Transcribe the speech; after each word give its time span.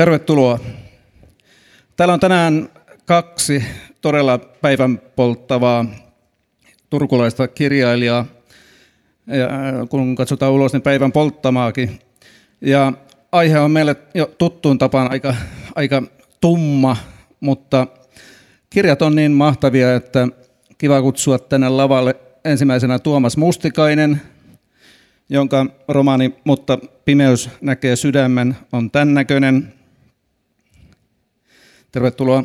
Tervetuloa. 0.00 0.58
Täällä 1.96 2.14
on 2.14 2.20
tänään 2.20 2.68
kaksi 3.04 3.64
todella 4.00 4.38
päivän 4.38 4.98
polttavaa 5.16 5.84
turkulaista 6.90 7.48
kirjailijaa, 7.48 8.24
ja 9.26 9.48
kun 9.90 10.14
katsotaan 10.14 10.52
ulos, 10.52 10.72
niin 10.72 10.82
päivän 10.82 11.12
polttamaakin. 11.12 11.98
Ja 12.60 12.92
aihe 13.32 13.58
on 13.58 13.70
meille 13.70 13.96
jo 14.14 14.26
tuttuun 14.38 14.78
tapaan 14.78 15.10
aika, 15.10 15.34
aika 15.74 16.02
tumma, 16.40 16.96
mutta 17.40 17.86
kirjat 18.70 19.02
on 19.02 19.16
niin 19.16 19.32
mahtavia, 19.32 19.94
että 19.94 20.28
kiva 20.78 21.02
kutsua 21.02 21.38
tänne 21.38 21.68
lavalle 21.68 22.16
ensimmäisenä 22.44 22.98
Tuomas 22.98 23.36
Mustikainen, 23.36 24.22
jonka 25.28 25.66
romaani 25.88 26.34
Mutta 26.44 26.78
pimeys 27.04 27.50
näkee 27.60 27.96
sydämen 27.96 28.56
on 28.72 28.90
tämän 28.90 29.14
näköinen. 29.14 29.79
Tervetuloa. 31.92 32.44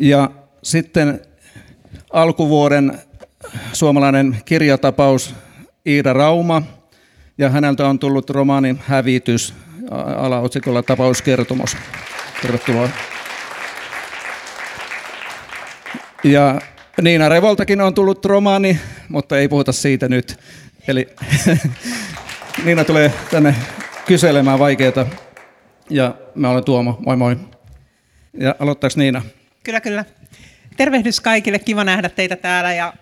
Ja 0.00 0.30
sitten 0.62 1.20
alkuvuoden 2.12 2.98
suomalainen 3.72 4.36
kirjatapaus 4.44 5.34
Iida 5.86 6.12
Rauma, 6.12 6.62
ja 7.38 7.50
häneltä 7.50 7.88
on 7.88 7.98
tullut 7.98 8.30
romaani 8.30 8.76
Hävitys 8.86 9.54
alaotsikolla 10.16 10.82
tapauskertomus. 10.82 11.76
Tervetuloa. 12.42 12.88
Ja 16.24 16.60
Niina 17.02 17.28
Revoltakin 17.28 17.80
on 17.80 17.94
tullut 17.94 18.24
romaani, 18.24 18.80
mutta 19.08 19.38
ei 19.38 19.48
puhuta 19.48 19.72
siitä 19.72 20.08
nyt. 20.08 20.38
Eli 20.88 21.08
Niina 22.64 22.84
tulee 22.84 23.12
tänne 23.30 23.54
kyselemään 24.06 24.58
vaikeita. 24.58 25.06
Ja 25.90 26.14
mä 26.34 26.50
olen 26.50 26.64
Tuomo, 26.64 26.98
moi 27.06 27.16
moi. 27.16 27.36
Ja 28.40 28.54
aloittaako 28.58 28.94
Niina? 28.96 29.22
Kyllä, 29.64 29.80
kyllä. 29.80 30.04
Tervehdys 30.76 31.20
kaikille, 31.20 31.58
kiva 31.58 31.84
nähdä 31.84 32.08
teitä 32.08 32.36
täällä. 32.36 32.72
Ja, 32.72 32.94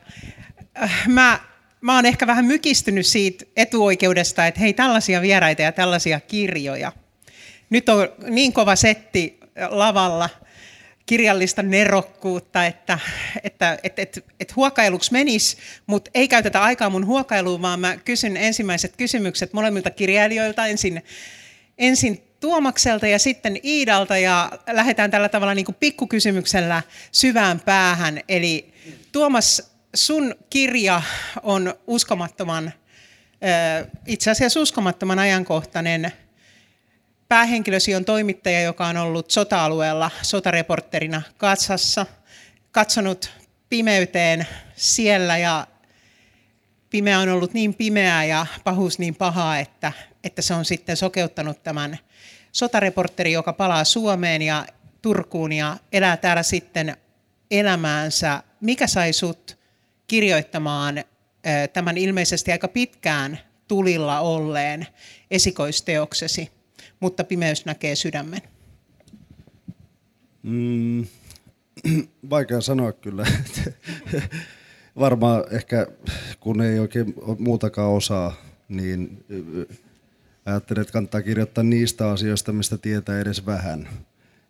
äh, 0.83 1.09
mä, 1.09 1.41
mä 1.81 1.95
oon 1.95 2.07
ehkä 2.07 2.27
vähän 2.27 2.45
mykistynyt 2.45 3.07
siitä 3.07 3.45
etuoikeudesta, 3.57 4.47
että 4.47 4.61
hei 4.61 4.73
tällaisia 4.73 5.23
vieraita 5.23 5.63
ja 5.63 5.73
tällaisia 5.73 6.21
kirjoja. 6.21 6.93
Nyt 7.71 7.89
on 7.89 8.09
niin 8.29 8.53
kova 8.53 8.77
setti 8.77 9.41
lavalla– 9.71 10.29
kirjallista 11.07 11.63
nerokkuutta, 11.63 12.67
että, 12.67 12.99
että 13.43 13.79
että 13.83 14.03
että 14.03 14.21
että 14.41 14.55
huokailuksi 14.57 15.13
menisi, 15.13 15.57
mutta 15.87 16.11
ei 16.15 16.29
käytetä 16.29 16.63
aikaa 16.63 16.91
mun 16.91 17.07
huokailuun, 17.07 17.63
vaan 17.63 17.81
mä 17.81 17.97
kysyn 17.97 18.37
ensimmäiset 18.37 18.97
kysymykset 18.97 19.53
molemmilta 19.53 19.91
kirjailijoilta. 19.91 20.67
Ensin, 20.67 21.03
ensin 21.79 22.23
Tuomakselta 22.41 23.07
ja 23.07 23.19
sitten 23.19 23.59
Iidalta 23.65 24.19
ja 24.19 24.51
lähdetään 24.73 25.11
tällä 25.11 25.29
tavalla 25.29 25.55
niin 25.55 25.65
kuin 25.65 25.77
pikkukysymyksellä 25.81 26.83
syvään 27.13 27.61
päähän. 27.61 28.21
Eli 28.29 28.75
Tuomas, 29.13 29.73
sun 29.95 30.35
kirja 30.51 31.03
on 31.43 31.75
uskomattoman, 31.87 32.73
itse 34.07 34.31
asiassa 34.31 34.61
uskomattoman 34.61 35.19
ajankohtainen– 35.19 36.13
Päähenkilösi 37.31 37.95
on 37.95 38.05
toimittaja, 38.05 38.63
joka 38.63 38.87
on 38.87 38.97
ollut 38.97 39.31
sota-alueella 39.31 40.11
sotareporterina 40.23 41.23
katsassa, 41.39 42.07
katsonut 42.73 43.31
pimeyteen 43.69 44.47
siellä 44.77 45.39
ja 45.39 45.67
pimeä 46.91 47.19
on 47.19 47.29
ollut 47.29 47.55
niin 47.55 47.75
pimeää 47.75 48.25
ja 48.25 48.47
pahuus 48.65 48.99
niin 48.99 49.15
pahaa, 49.15 49.59
että, 49.59 49.93
että 50.25 50.43
se 50.43 50.55
on 50.55 50.65
sitten 50.65 50.97
sokeuttanut 50.97 51.63
tämän 51.63 51.99
sotareporteri, 52.53 53.33
joka 53.33 53.53
palaa 53.53 53.85
Suomeen 53.85 54.43
ja 54.43 54.67
Turkuun 55.03 55.53
ja 55.53 55.77
elää 55.93 56.17
täällä 56.17 56.43
sitten 56.43 56.97
elämäänsä. 57.51 58.43
Mikä 58.61 58.87
sai 58.87 59.13
sut 59.13 59.59
kirjoittamaan 60.07 61.05
tämän 61.73 61.99
ilmeisesti 61.99 62.53
aika 62.53 62.69
pitkään 62.69 63.39
tulilla 63.69 64.21
olleen 64.21 64.87
esikoisteoksesi? 65.31 66.60
Mutta 67.01 67.25
pimeys 67.25 67.65
näkee 67.65 67.95
sydämen? 67.95 68.41
Mm, 70.43 71.07
vaikea 72.31 72.61
sanoa 72.61 72.93
kyllä. 72.93 73.27
Varmaan 74.99 75.45
ehkä 75.51 75.87
kun 76.41 76.61
ei 76.61 76.79
oikein 76.79 77.15
muutakaan 77.39 77.91
osaa, 77.91 78.35
niin 78.69 79.25
ajattelin, 80.47 80.81
että 80.81 80.93
kannattaa 80.93 81.23
kirjoittaa 81.23 81.65
niistä 81.65 82.11
asioista, 82.11 82.53
mistä 82.53 82.79
tietää 82.79 83.21
edes 83.21 83.47
vähän. 83.47 83.89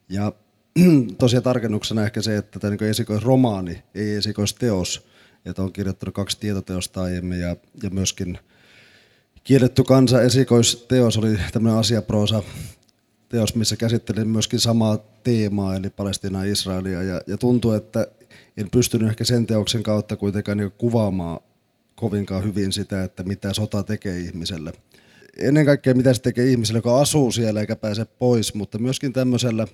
Ja 0.09 0.33
tosiaan 1.19 1.43
tarkennuksena 1.43 2.05
ehkä 2.05 2.23
se, 2.23 2.37
että 2.37 2.59
tämä 2.59 2.71
niin 2.71 2.91
esikoisromaani, 2.91 3.83
ei 3.95 4.15
esikoisteos, 4.15 5.07
että 5.45 5.63
on 5.63 5.73
kirjoittanut 5.73 6.15
kaksi 6.15 6.41
tietoteosta 6.41 7.03
aiemmin 7.03 7.41
ja, 7.41 7.57
ja 7.83 7.91
myöskin– 7.91 8.39
Kielletty 9.45 9.85
kansa 9.85 10.23
esikoisteos 10.23 11.17
oli 11.19 11.39
tämmöinen 11.53 11.79
asiaproosa 11.79 12.43
teos, 13.29 13.55
missä 13.55 13.77
käsittelin 13.77 14.29
myöskin 14.29 14.61
samaa 14.61 14.99
teemaa, 15.23 15.77
eli 15.77 15.91
Palestina 15.91 16.45
ja 16.45 16.53
Israelia. 16.53 17.03
Ja, 17.03 17.21
ja 17.27 17.39
tuntuu, 17.39 17.73
että 17.73 18.07
en 18.57 18.71
pystynyt 18.71 19.09
ehkä 19.09 19.25
sen 19.25 19.47
teoksen 19.47 19.83
kautta 19.83 20.17
kuitenkaan 20.17 20.59
niin 20.59 20.73
kuvaamaan 20.79 21.41
kovinkaan 21.95 22.45
hyvin 22.45 22.73
sitä, 22.73 23.05
että 23.05 23.23
mitä 23.23 23.55
sota 23.55 23.83
tekee 23.83 24.19
ihmiselle. 24.19 24.73
Ennen 25.37 25.67
kaikkea 25.67 25.95
mitä 25.95 26.15
se 26.15 26.23
tekee 26.23 26.51
ihmiselle, 26.51 26.79
joka 26.79 27.01
asuu 27.01 27.33
siellä 27.33 27.61
eikä 27.61 27.77
pääse 27.77 28.05
pois, 28.05 28.55
mutta 28.55 28.79
myöskin 28.79 29.13
tämmöisellä 29.13 29.67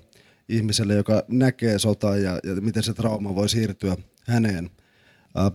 ihmiselle, 0.48 0.94
joka 0.94 1.22
näkee 1.28 1.78
sotaa 1.78 2.16
ja, 2.16 2.40
ja 2.44 2.54
miten 2.60 2.82
se 2.82 2.94
trauma 2.94 3.34
voi 3.34 3.48
siirtyä 3.48 3.96
häneen. 4.26 4.70
Äh, 5.38 5.52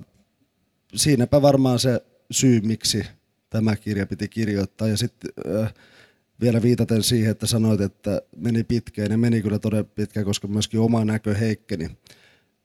siinäpä 0.95 1.41
varmaan 1.41 1.79
se 1.79 2.01
syy, 2.31 2.61
miksi 2.61 3.03
tämä 3.51 3.75
kirja 3.75 4.07
piti 4.07 4.27
kirjoittaa. 4.27 4.87
Ja 4.87 4.97
sitten 4.97 5.31
äh, 5.61 5.73
vielä 6.41 6.61
viitaten 6.61 7.03
siihen, 7.03 7.31
että 7.31 7.47
sanoit, 7.47 7.81
että 7.81 8.21
meni 8.35 8.63
pitkään, 8.63 9.11
ja 9.11 9.17
meni 9.17 9.41
kyllä 9.41 9.59
todella 9.59 9.83
pitkään, 9.83 10.25
koska 10.25 10.47
myöskin 10.47 10.79
oma 10.79 11.05
näkö 11.05 11.35
heikkeni 11.35 11.89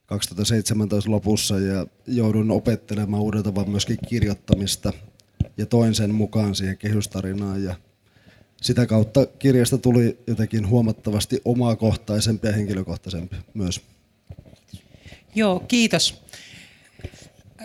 2017 0.07 1.11
lopussa 1.11 1.59
ja 1.59 1.87
joudun 2.07 2.51
opettelemaan 2.51 3.23
uudelta 3.23 3.55
vaan 3.55 3.71
myöskin 3.71 3.99
kirjoittamista 4.09 4.93
ja 5.57 5.67
toin 5.67 5.95
sen 5.95 6.15
mukaan 6.15 6.55
siihen 6.55 6.79
kehystarinaan 6.79 7.65
ja 7.65 7.75
sitä 8.63 8.87
kautta 8.87 9.27
kirjasta 9.27 9.79
tuli 9.79 10.19
jotenkin 10.27 10.69
huomattavasti 10.69 11.41
omakohtaisempi 11.45 12.47
ja 12.47 12.53
henkilökohtaisempi 12.53 13.37
myös. 13.55 13.81
Joo, 15.35 15.61
kiitos. 15.61 16.23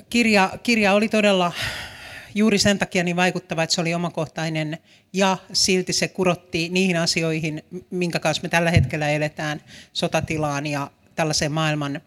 Kirja, 0.10 0.60
kirja 0.64 0.94
oli 0.94 1.10
todella 1.10 1.52
juuri 2.36 2.58
sen 2.58 2.80
takia 2.80 3.04
niin 3.04 3.16
vaikuttava, 3.16 3.64
että 3.64 3.76
se 3.76 3.82
oli 3.82 3.94
omakohtainen 3.94 4.78
ja 5.14 5.38
silti 5.54 5.94
se 5.94 6.08
kurotti 6.08 6.70
niihin 6.70 6.98
asioihin, 6.98 7.64
minkä 7.90 8.20
kanssa 8.20 8.44
me 8.44 8.50
tällä 8.50 8.72
hetkellä 8.72 9.10
eletään 9.10 9.62
sotatilaan 9.94 10.68
ja 10.68 10.92
tällaiseen 11.16 11.52
maailman 11.52 12.02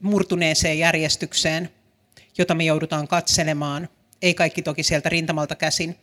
murtuneeseen 0.00 0.78
järjestykseen, 0.78 1.70
jota 2.38 2.54
me 2.54 2.64
joudutaan 2.64 3.08
katselemaan. 3.08 3.88
Ei 4.22 4.34
kaikki 4.34 4.62
toki 4.62 4.82
sieltä 4.82 5.08
rintamalta 5.08 5.54
käsin. 5.54 5.96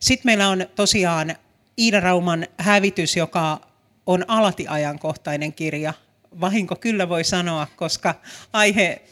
Sitten 0.00 0.28
meillä 0.28 0.48
on 0.48 0.66
tosiaan 0.74 1.36
Iida 1.78 2.00
Rauman 2.00 2.46
hävitys, 2.58 3.16
joka 3.16 3.60
on 4.06 4.24
alati 4.28 4.68
ajankohtainen 4.68 5.52
kirja. 5.52 5.94
Vahinko 6.40 6.76
kyllä 6.76 7.08
voi 7.08 7.24
sanoa, 7.24 7.66
koska 7.76 8.14
aihe 8.52 9.02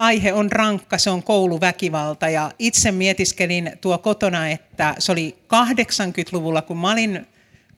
aihe 0.00 0.32
on 0.32 0.52
rankka, 0.52 0.98
se 0.98 1.10
on 1.10 1.22
kouluväkivalta. 1.22 2.28
Ja 2.28 2.50
itse 2.58 2.92
mietiskelin 2.92 3.72
tuo 3.80 3.98
kotona, 3.98 4.48
että 4.48 4.94
se 4.98 5.12
oli 5.12 5.38
80-luvulla, 5.44 6.62
kun 6.62 6.78
mä 6.78 6.92
olin 6.92 7.26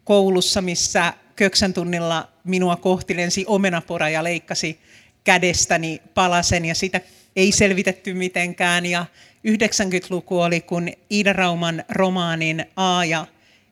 koulussa, 0.04 0.62
missä 0.62 1.12
köksän 1.36 1.74
tunnilla 1.74 2.28
minua 2.44 2.76
kohti 2.76 3.16
lensi 3.16 3.44
omenapora 3.46 4.08
ja 4.08 4.24
leikkasi 4.24 4.78
kädestäni 5.24 6.02
palasen. 6.14 6.64
Ja 6.64 6.74
sitä 6.74 7.00
ei 7.36 7.52
selvitetty 7.52 8.14
mitenkään. 8.14 8.86
Ja 8.86 9.06
90-luku 9.48 10.40
oli, 10.40 10.60
kun 10.60 10.88
Iida 11.10 11.32
Rauman 11.32 11.84
romaanin 11.88 12.66
A 12.76 13.04
ja 13.04 13.26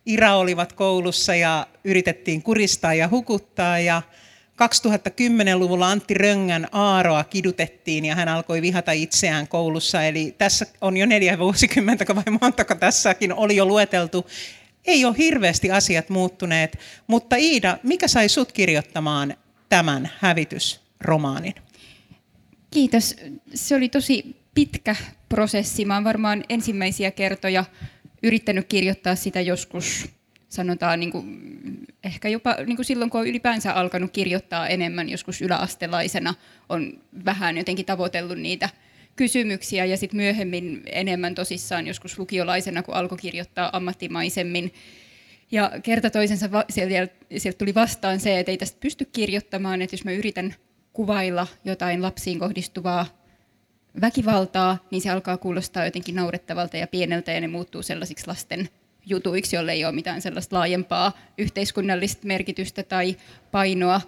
Ira 0.07 0.37
olivat 0.37 0.73
koulussa 0.73 1.35
ja 1.35 1.67
yritettiin 1.85 2.43
kuristaa 2.43 2.95
ja 2.95 3.09
hukuttaa. 3.09 3.79
Ja 3.79 4.03
2010-luvulla 4.61 5.91
Antti 5.91 6.15
Röngän 6.15 6.69
Aaroa 6.73 7.25
kidutettiin 7.25 8.05
ja 8.05 8.15
hän 8.15 8.29
alkoi 8.29 8.63
vihata 8.63 8.93
itseään 8.93 9.49
koulussa. 9.49 10.03
Eli 10.03 10.35
tässä 10.39 10.67
on 10.81 10.97
jo 10.97 11.07
neljä 11.07 11.39
vuosikymmentä 11.39 12.15
vai 12.15 12.39
montako 12.41 12.75
tässäkin 12.75 13.33
oli 13.33 13.57
jo 13.57 13.65
lueteltu. 13.65 14.27
Ei 14.87 15.05
ole 15.05 15.15
hirveästi 15.19 15.71
asiat 15.71 16.09
muuttuneet, 16.09 16.79
mutta 17.07 17.37
Iida, 17.37 17.79
mikä 17.83 18.09
sai 18.09 18.29
sut 18.29 18.53
kirjoittamaan 18.53 19.35
tämän 19.69 20.11
hävitysromaanin? 20.19 21.55
Kiitos. 22.71 23.17
Se 23.55 23.75
oli 23.75 23.89
tosi 23.89 24.37
pitkä 24.55 24.97
prosessi. 25.29 25.85
Mä 25.85 25.95
oon 25.95 26.05
varmaan 26.05 26.45
ensimmäisiä 26.49 27.11
kertoja 27.11 27.65
yrittänyt 28.23 28.67
kirjoittaa 28.69 29.15
sitä 29.15 29.41
joskus, 29.41 30.09
sanotaan 30.51 31.01
niin 31.01 31.13
kuin, 31.13 31.27
ehkä 32.05 32.29
jopa 32.29 32.57
niin 32.67 32.77
kuin 32.77 32.87
silloin, 32.87 33.11
kun 33.11 33.21
on 33.21 33.27
ylipäänsä 33.27 33.73
alkanut 33.73 34.11
kirjoittaa 34.11 34.69
enemmän, 34.69 35.09
joskus 35.09 35.43
yläastelaisena, 35.43 36.35
on 36.69 37.01
vähän 37.25 37.57
jotenkin 37.57 37.87
tavoitellut 37.87 38.39
niitä 38.39 38.69
kysymyksiä 39.17 39.85
ja 39.85 39.97
sitten 39.97 40.17
myöhemmin 40.17 40.83
enemmän 40.87 41.35
tosissaan 41.35 41.87
joskus 41.87 42.19
lukiolaisena, 42.19 42.83
kun 42.83 42.95
alkoi 42.95 43.19
kirjoittaa 43.19 43.71
ammattimaisemmin. 43.73 44.75
Ja 45.51 45.73
kerta 45.83 46.11
toisensa 46.11 46.49
sieltä, 46.69 47.15
sieltä 47.37 47.59
tuli 47.59 47.75
vastaan 47.75 48.21
se, 48.21 48.39
että 48.39 48.53
ei 48.53 48.59
tästä 48.59 48.81
pysty 48.81 49.05
kirjoittamaan, 49.05 49.83
että 49.83 49.95
jos 49.95 50.05
mä 50.05 50.13
yritän 50.13 50.55
kuvailla 50.93 51.47
jotain 51.65 52.03
lapsiin 52.03 52.39
kohdistuvaa 52.39 53.07
väkivaltaa, 54.01 54.87
niin 54.91 55.03
se 55.03 55.11
alkaa 55.11 55.37
kuulostaa 55.37 55.85
jotenkin 55.85 56.15
naurettavalta 56.15 56.77
ja 56.77 56.87
pieneltä 56.87 57.33
ja 57.33 57.41
ne 57.41 57.49
muuttuu 57.49 57.83
sellaisiksi 57.83 58.27
lasten 58.27 58.69
jutuiksi, 59.07 59.57
jolle 59.57 59.73
ei 59.73 59.85
ole 59.85 59.93
mitään 59.93 60.23
sellaista 60.23 60.57
laajempaa 60.57 61.19
yhteiskunnallista 61.39 62.27
merkitystä 62.27 62.83
tai 62.83 63.17
painoa. 63.51 64.01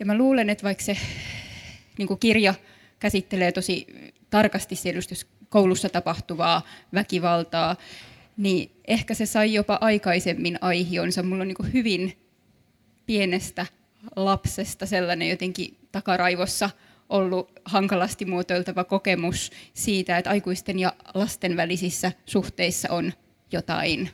Ja 0.00 0.06
mä 0.06 0.18
luulen, 0.18 0.50
että 0.50 0.64
vaikka 0.64 0.84
se 0.84 0.96
niin 1.98 2.18
kirja 2.20 2.54
käsittelee 2.98 3.52
tosi 3.52 3.86
tarkasti 4.30 4.74
koulussa 5.48 5.88
tapahtuvaa 5.88 6.62
väkivaltaa, 6.94 7.76
niin 8.36 8.70
ehkä 8.86 9.14
se 9.14 9.26
sai 9.26 9.54
jopa 9.54 9.78
aikaisemmin 9.80 10.58
aihionsa. 10.60 11.22
Mulla 11.22 11.42
on 11.42 11.48
niin 11.48 11.72
hyvin 11.72 12.12
pienestä 13.06 13.66
lapsesta 14.16 14.86
sellainen 14.86 15.28
jotenkin 15.28 15.76
takaraivossa 15.92 16.70
ollut 17.08 17.52
hankalasti 17.64 18.24
muotoiltava 18.24 18.84
kokemus 18.84 19.50
siitä, 19.74 20.18
että 20.18 20.30
aikuisten 20.30 20.78
ja 20.78 20.92
lasten 21.14 21.56
välisissä 21.56 22.12
suhteissa 22.26 22.88
on 22.90 23.12
jotain 23.52 24.10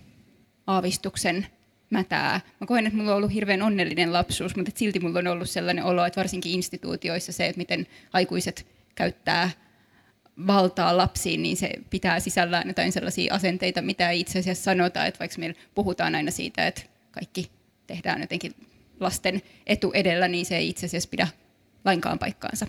aavistuksen 0.67 1.47
mätää. 1.91 2.41
Mä 2.61 2.67
koen, 2.67 2.87
että 2.87 2.97
mulla 2.97 3.11
on 3.11 3.17
ollut 3.17 3.35
hirveän 3.35 3.63
onnellinen 3.63 4.13
lapsuus, 4.13 4.57
mutta 4.57 4.73
silti 4.75 5.01
mulla 5.01 5.19
on 5.19 5.27
ollut 5.27 5.51
sellainen 5.51 5.85
olo, 5.85 6.05
että 6.05 6.21
varsinkin 6.21 6.53
instituutioissa 6.53 7.33
se, 7.33 7.47
että 7.47 7.59
miten 7.59 7.87
aikuiset 8.13 8.67
käyttää 8.95 9.51
valtaa 10.47 10.97
lapsiin, 10.97 11.43
niin 11.43 11.57
se 11.57 11.71
pitää 11.91 12.21
sisällään 12.21 12.69
jotain 12.69 12.93
sellaisia 12.93 13.35
asenteita, 13.35 13.83
mitä 13.83 14.11
ei 14.11 14.21
itse 14.21 14.39
asiassa 14.39 14.65
sanota, 14.65 15.07
että 15.07 15.19
vaikka 15.19 15.39
meillä 15.39 15.61
puhutaan 15.75 16.15
aina 16.15 16.31
siitä, 16.31 16.67
että 16.67 16.83
kaikki 17.11 17.51
tehdään 17.87 18.21
jotenkin 18.21 18.55
lasten 19.01 19.43
etu 19.67 19.93
edellä, 19.95 20.29
niin 20.29 20.47
se 20.47 20.57
ei 20.57 20.69
itse 20.69 20.87
asiassa 20.87 21.09
pidä 21.09 21.29
lainkaan 21.85 22.19
paikkaansa. 22.19 22.67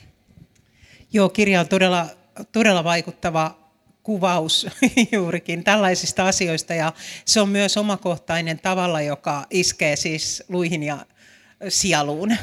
Joo, 1.13 1.29
kirja 1.29 1.59
on 1.59 1.67
todella, 1.67 2.07
todella 2.51 2.83
vaikuttava 2.83 3.62
kuvaus 4.03 4.67
juurikin 5.11 5.63
tällaisista 5.63 6.27
asioista 6.27 6.73
ja 6.73 6.93
se 7.25 7.41
on 7.41 7.49
myös 7.49 7.77
omakohtainen 7.77 8.59
tavalla, 8.59 9.01
joka 9.01 9.45
iskee 9.49 9.95
siis 9.95 10.43
luihin 10.49 10.83
ja 10.83 11.05
sieluun. 11.69 12.35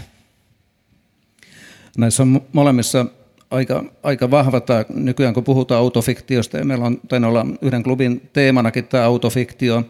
Näissä 1.99 2.23
on 2.23 2.43
molemmissa 2.53 3.07
aika, 3.51 3.85
aika 4.03 4.31
vahva 4.31 4.61
tämä, 4.61 4.85
nykyään 4.95 5.35
kun 5.35 5.45
puhutaan 5.45 5.81
autofiktiosta, 5.81 6.59
ja 6.59 6.65
meillä 6.65 6.85
on 6.85 7.01
tainnut 7.09 7.29
olla 7.29 7.47
yhden 7.63 7.83
klubin 7.83 8.31
teemanakin 8.33 8.85
tämä 8.85 9.05
autofiktio, 9.05 9.85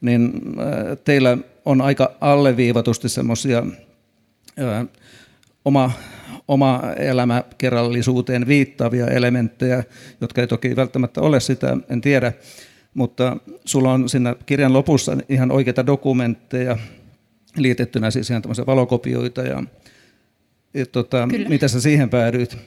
niin 0.00 0.32
äh, 0.58 0.98
teillä 1.04 1.38
on 1.64 1.80
aika 1.80 2.12
alleviivatusti 2.20 3.08
semmoisia 3.08 3.62
oma, 5.64 5.90
oma 6.48 6.82
elämäkerrallisuuteen 6.96 8.46
viittaavia 8.46 9.06
elementtejä, 9.06 9.84
jotka 10.20 10.40
ei 10.40 10.46
toki 10.46 10.76
välttämättä 10.76 11.20
ole 11.20 11.40
sitä, 11.40 11.76
en 11.88 12.00
tiedä, 12.00 12.32
mutta 12.94 13.36
sulla 13.64 13.92
on 13.92 14.08
siinä 14.08 14.36
kirjan 14.46 14.72
lopussa 14.72 15.16
ihan 15.28 15.50
oikeita 15.50 15.86
dokumentteja 15.86 16.78
liitettynä 17.56 18.10
siis 18.10 18.30
ihan 18.30 18.42
valokopioita 18.66 19.42
ja, 19.42 19.62
ja 20.74 20.86
tota, 20.86 21.28
mitä 21.48 21.68
sä 21.68 21.80
siihen 21.80 22.10
päädyit? 22.10 22.58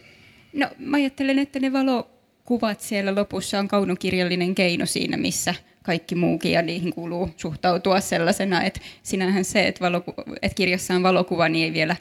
No 0.54 0.68
mä 0.80 0.98
ajattelen, 0.98 1.40
että 1.40 1.60
ne 1.60 1.74
valokuvat 1.74 2.80
siellä 2.80 3.16
lopussa 3.16 3.60
on 3.60 3.68
kaunokirjallinen 3.68 4.56
keino 4.56 4.86
siinä, 4.86 5.18
missä 5.18 5.56
kaikki 5.84 6.16
muukin 6.16 6.52
ja 6.52 6.62
niihin 6.62 6.94
kuuluu 6.94 7.30
suhtautua 7.38 8.00
sellaisena, 8.00 8.64
että 8.64 8.80
sinähän 9.04 9.46
se, 9.46 9.68
että, 9.68 9.86
valoku- 9.86 10.14
että 10.42 10.56
kirjassa 10.56 10.94
on 10.94 11.04
valokuva, 11.04 11.50
niin 11.50 11.66
ei 11.66 11.74
vielä 11.74 11.96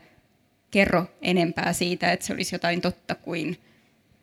kerro 0.70 1.06
enempää 1.22 1.72
siitä, 1.72 2.12
että 2.12 2.26
se 2.26 2.32
olisi 2.32 2.54
jotain 2.54 2.80
totta 2.80 3.14
kuin, 3.14 3.58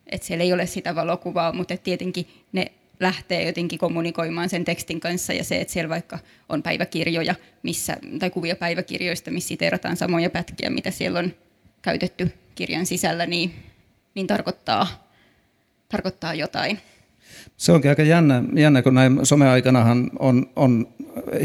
että 0.08 0.28
siellä 0.28 0.44
ei 0.44 0.54
ole 0.54 0.66
sitä 0.66 0.96
valokuvaa, 0.96 1.54
mutta 1.54 1.78
tietenkin 1.78 2.28
ne 2.52 2.72
lähtee 3.00 3.48
jotenkin 3.48 3.80
kommunikoimaan 3.80 4.50
sen 4.50 4.66
tekstin 4.66 5.00
kanssa 5.00 5.34
ja 5.34 5.44
se, 5.44 5.62
että 5.62 5.74
siellä 5.74 5.90
vaikka 5.90 6.20
on 6.50 6.64
päiväkirjoja 6.64 7.36
missä, 7.64 7.98
tai 8.20 8.30
kuvia 8.30 8.56
päiväkirjoista, 8.56 9.32
missä 9.32 9.48
siteerataan 9.48 9.98
samoja 9.98 10.30
pätkiä, 10.30 10.70
mitä 10.70 10.92
siellä 10.92 11.20
on 11.20 11.34
käytetty 11.82 12.32
kirjan 12.56 12.86
sisällä, 12.86 13.26
niin 13.26 13.54
niin 14.18 14.28
tarkoittaa, 14.28 14.88
tarkoittaa 15.90 16.34
jotain. 16.34 16.80
Se 17.58 17.72
onkin 17.72 17.90
aika 17.90 18.04
jännä, 18.04 18.44
jännä 18.54 18.82
kun 18.82 18.94
näin 18.94 19.26
someaikanahan 19.26 20.12
on, 20.20 20.50
on 20.56 20.88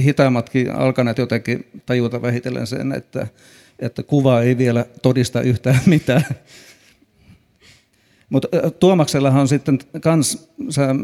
hitaammatkin 0.04 0.70
alkaneet 0.70 1.18
jotenkin 1.18 1.66
tajuta 1.86 2.22
vähitellen 2.22 2.66
sen, 2.66 2.92
että, 2.92 3.26
että 3.82 4.02
kuva 4.02 4.42
ei 4.42 4.58
vielä 4.58 4.86
todista 5.02 5.40
yhtään 5.40 5.80
mitään. 5.96 6.24
Mutta 8.30 8.48
Tuomaksellahan 8.80 9.40
on 9.40 9.48
sitten 9.48 9.78
kans, 10.00 10.48
sä 10.70 10.94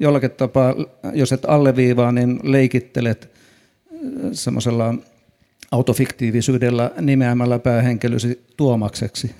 jollakin 0.00 0.30
tapaa, 0.30 0.74
jos 1.12 1.32
et 1.32 1.44
alleviivaa, 1.44 2.12
niin 2.12 2.40
leikittelet 2.42 3.30
semmoisella 4.32 4.94
autofiktiivisyydellä 5.70 6.90
nimeämällä 7.00 7.58
päähenkilösi 7.58 8.44
Tuomakseksi. 8.56 9.34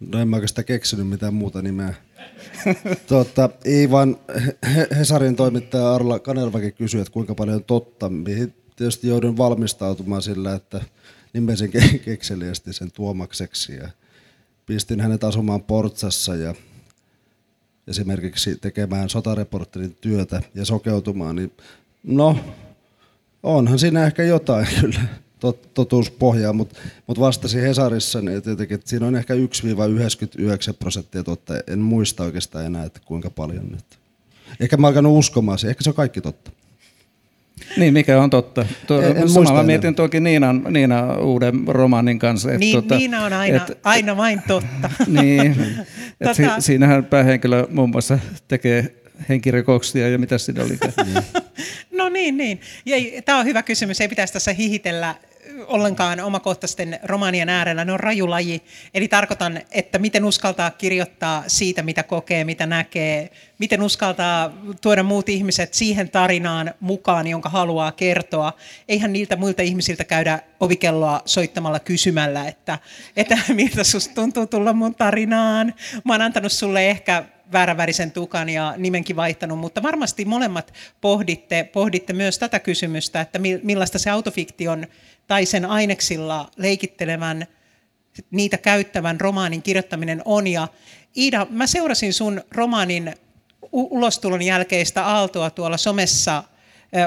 No 0.00 0.18
en 0.18 0.28
mä 0.28 0.36
oikeastaan 0.36 0.64
keksinyt 0.64 1.08
mitään 1.08 1.34
muuta 1.34 1.62
nimeä. 1.62 1.94
Totta, 3.06 3.50
ei 3.64 3.90
vaan 3.90 4.16
Hesarin 4.98 5.36
toimittaja 5.36 5.94
Arla 5.94 6.18
Kanervakin 6.18 6.72
kysyi, 6.72 7.00
että 7.00 7.12
kuinka 7.12 7.34
paljon 7.34 7.56
on 7.56 7.64
totta, 7.64 8.08
mihin 8.08 8.54
tietysti 8.76 9.08
joudun 9.08 9.36
valmistautumaan 9.36 10.22
sillä, 10.22 10.54
että 10.54 10.80
nimesin 11.32 11.70
kekseliästi 12.04 12.72
sen 12.72 12.92
tuomakseksi 12.92 13.74
ja 13.74 13.88
pistin 14.66 15.00
hänet 15.00 15.24
asumaan 15.24 15.62
Portsassa 15.62 16.34
ja 16.34 16.54
esimerkiksi 17.88 18.56
tekemään 18.56 19.10
sotareporterin 19.10 19.96
työtä 20.00 20.42
ja 20.54 20.64
sokeutumaan, 20.64 21.36
niin 21.36 21.52
no, 22.02 22.38
onhan 23.42 23.78
siinä 23.78 24.06
ehkä 24.06 24.22
jotain 24.22 24.66
kyllä 24.80 25.00
tot, 25.40 25.74
totuuspohjaa, 25.74 26.52
mutta 26.52 26.80
mut 27.06 27.20
vastasin 27.20 27.62
Hesarissa, 27.62 28.20
niin 28.20 28.36
että, 28.36 28.50
jotenkin, 28.50 28.74
että 28.74 28.90
siinä 28.90 29.06
on 29.06 29.16
ehkä 29.16 29.34
1-99 29.34 29.38
prosenttia 30.78 31.24
totta. 31.24 31.54
En 31.66 31.78
muista 31.78 32.24
oikeastaan 32.24 32.66
enää, 32.66 32.84
että 32.84 33.00
kuinka 33.04 33.30
paljon 33.30 33.68
nyt. 33.68 33.98
Ehkä 34.60 34.76
mä 34.76 34.86
alkanut 34.86 35.18
uskomaan 35.18 35.58
se, 35.58 35.68
ehkä 35.68 35.84
se 35.84 35.90
on 35.90 35.96
kaikki 35.96 36.20
totta. 36.20 36.50
Niin, 37.76 37.94
mikä 37.94 38.22
on 38.22 38.30
totta. 38.30 38.66
Tuo, 38.86 39.02
en, 39.02 39.16
en 39.16 39.28
samalla 39.28 39.62
mietin 39.62 39.94
toki 39.94 40.20
Niinan, 40.20 40.64
Niina 40.70 41.16
uuden 41.16 41.54
romaanin 41.66 42.18
kanssa. 42.18 42.48
Että 42.48 42.58
niin, 42.58 42.72
tuota, 42.72 42.96
Niina 42.96 43.24
on 43.24 43.32
aina, 43.32 43.56
et, 43.56 43.78
aina 43.84 44.16
vain 44.16 44.42
totta. 44.48 44.90
niin, 45.22 45.56
tota... 46.24 46.34
si, 46.34 46.42
siinähän 46.58 47.04
päähenkilö 47.04 47.66
muun 47.70 47.90
muassa 47.90 48.18
tekee 48.48 48.94
henkirikoksia 49.28 50.08
ja 50.08 50.18
mitä 50.18 50.38
siinä 50.38 50.64
oli. 50.64 50.78
no 51.98 52.08
niin, 52.08 52.36
niin. 52.36 52.60
Tämä 53.24 53.38
on 53.38 53.44
hyvä 53.44 53.62
kysymys. 53.62 54.00
Ei 54.00 54.08
pitäisi 54.08 54.32
tässä 54.32 54.52
hihitellä 54.52 55.14
ollenkaan 55.66 56.20
omakohtaisten 56.20 57.00
romaanien 57.02 57.48
äärellä, 57.48 57.84
ne 57.84 57.92
on 57.92 58.00
rajulaji. 58.00 58.62
Eli 58.94 59.08
tarkoitan, 59.08 59.60
että 59.70 59.98
miten 59.98 60.24
uskaltaa 60.24 60.70
kirjoittaa 60.70 61.44
siitä, 61.46 61.82
mitä 61.82 62.02
kokee, 62.02 62.44
mitä 62.44 62.66
näkee, 62.66 63.30
miten 63.58 63.82
uskaltaa 63.82 64.52
tuoda 64.80 65.02
muut 65.02 65.28
ihmiset 65.28 65.74
siihen 65.74 66.10
tarinaan 66.10 66.74
mukaan, 66.80 67.26
jonka 67.26 67.48
haluaa 67.48 67.92
kertoa. 67.92 68.52
Eihän 68.88 69.12
niiltä 69.12 69.36
muilta 69.36 69.62
ihmisiltä 69.62 70.04
käydä 70.04 70.38
ovikelloa 70.60 71.22
soittamalla 71.24 71.80
kysymällä, 71.80 72.48
että, 72.48 72.78
että 73.16 73.38
miltä 73.54 73.84
susta 73.84 74.14
tuntuu 74.14 74.46
tulla 74.46 74.72
mun 74.72 74.94
tarinaan. 74.94 75.74
Mä 76.04 76.12
oon 76.12 76.22
antanut 76.22 76.52
sulle 76.52 76.90
ehkä 76.90 77.24
väärävärisen 77.52 78.10
tukan 78.10 78.48
ja 78.48 78.74
nimenkin 78.76 79.16
vaihtanut, 79.16 79.58
mutta 79.58 79.82
varmasti 79.82 80.24
molemmat 80.24 80.72
pohditte, 81.00 81.64
pohditte 81.72 82.12
myös 82.12 82.38
tätä 82.38 82.58
kysymystä, 82.58 83.20
että 83.20 83.38
millaista 83.62 83.98
se 83.98 84.10
autofiktion 84.10 84.86
tai 85.26 85.46
sen 85.46 85.66
aineksilla 85.66 86.50
leikittelevän, 86.56 87.46
niitä 88.30 88.58
käyttävän 88.58 89.20
romaanin 89.20 89.62
kirjoittaminen 89.62 90.22
on. 90.24 90.46
Ja 90.46 90.68
Iida, 91.16 91.46
mä 91.50 91.66
seurasin 91.66 92.12
sun 92.12 92.42
romaanin 92.50 93.14
ulostulon 93.72 94.42
jälkeistä 94.42 95.06
aaltoa 95.06 95.50
tuolla 95.50 95.76
somessa 95.76 96.44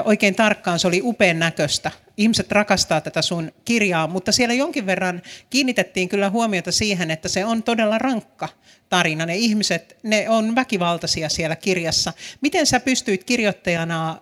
oikein 0.04 0.34
tarkkaan. 0.34 0.78
Se 0.78 0.88
oli 0.88 1.00
upean 1.04 1.38
näköistä. 1.38 1.90
Ihmiset 2.16 2.52
rakastaa 2.52 3.00
tätä 3.00 3.22
sun 3.22 3.52
kirjaa, 3.64 4.06
mutta 4.06 4.32
siellä 4.32 4.54
jonkin 4.54 4.86
verran 4.86 5.22
kiinnitettiin 5.50 6.08
kyllä 6.08 6.30
huomiota 6.30 6.72
siihen, 6.72 7.10
että 7.10 7.28
se 7.28 7.44
on 7.44 7.62
todella 7.62 7.98
rankka 7.98 8.48
tarina. 8.88 9.26
Ne 9.26 9.36
ihmiset, 9.36 9.96
ne 10.02 10.28
on 10.28 10.54
väkivaltaisia 10.54 11.28
siellä 11.28 11.56
kirjassa. 11.56 12.12
Miten 12.40 12.66
sä 12.66 12.80
pystyit 12.80 13.24
kirjoittajana, 13.24 14.20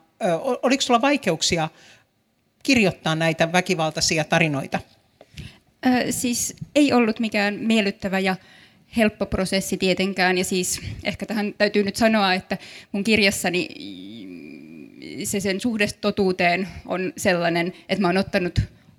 oliko 0.62 0.80
sulla 0.80 1.00
vaikeuksia 1.00 1.68
kirjoittaa 2.62 3.14
näitä 3.14 3.52
väkivaltaisia 3.52 4.24
tarinoita? 4.24 4.80
Ö, 5.86 6.12
siis 6.12 6.56
ei 6.74 6.92
ollut 6.92 7.20
mikään 7.20 7.54
miellyttävä 7.54 8.18
ja 8.18 8.36
helppo 8.96 9.26
prosessi 9.26 9.76
tietenkään. 9.76 10.38
Ja 10.38 10.44
siis 10.44 10.80
ehkä 11.04 11.26
tähän 11.26 11.54
täytyy 11.58 11.82
nyt 11.82 11.96
sanoa, 11.96 12.34
että 12.34 12.58
mun 12.92 13.04
kirjassani 13.04 13.68
se 15.24 15.40
sen 15.40 15.60
suhde 15.60 15.86
totuuteen 16.00 16.68
on 16.86 17.12
sellainen, 17.16 17.72
että 17.88 18.02
mä 18.02 18.08
oon 18.08 18.16
ottanut 18.16 18.58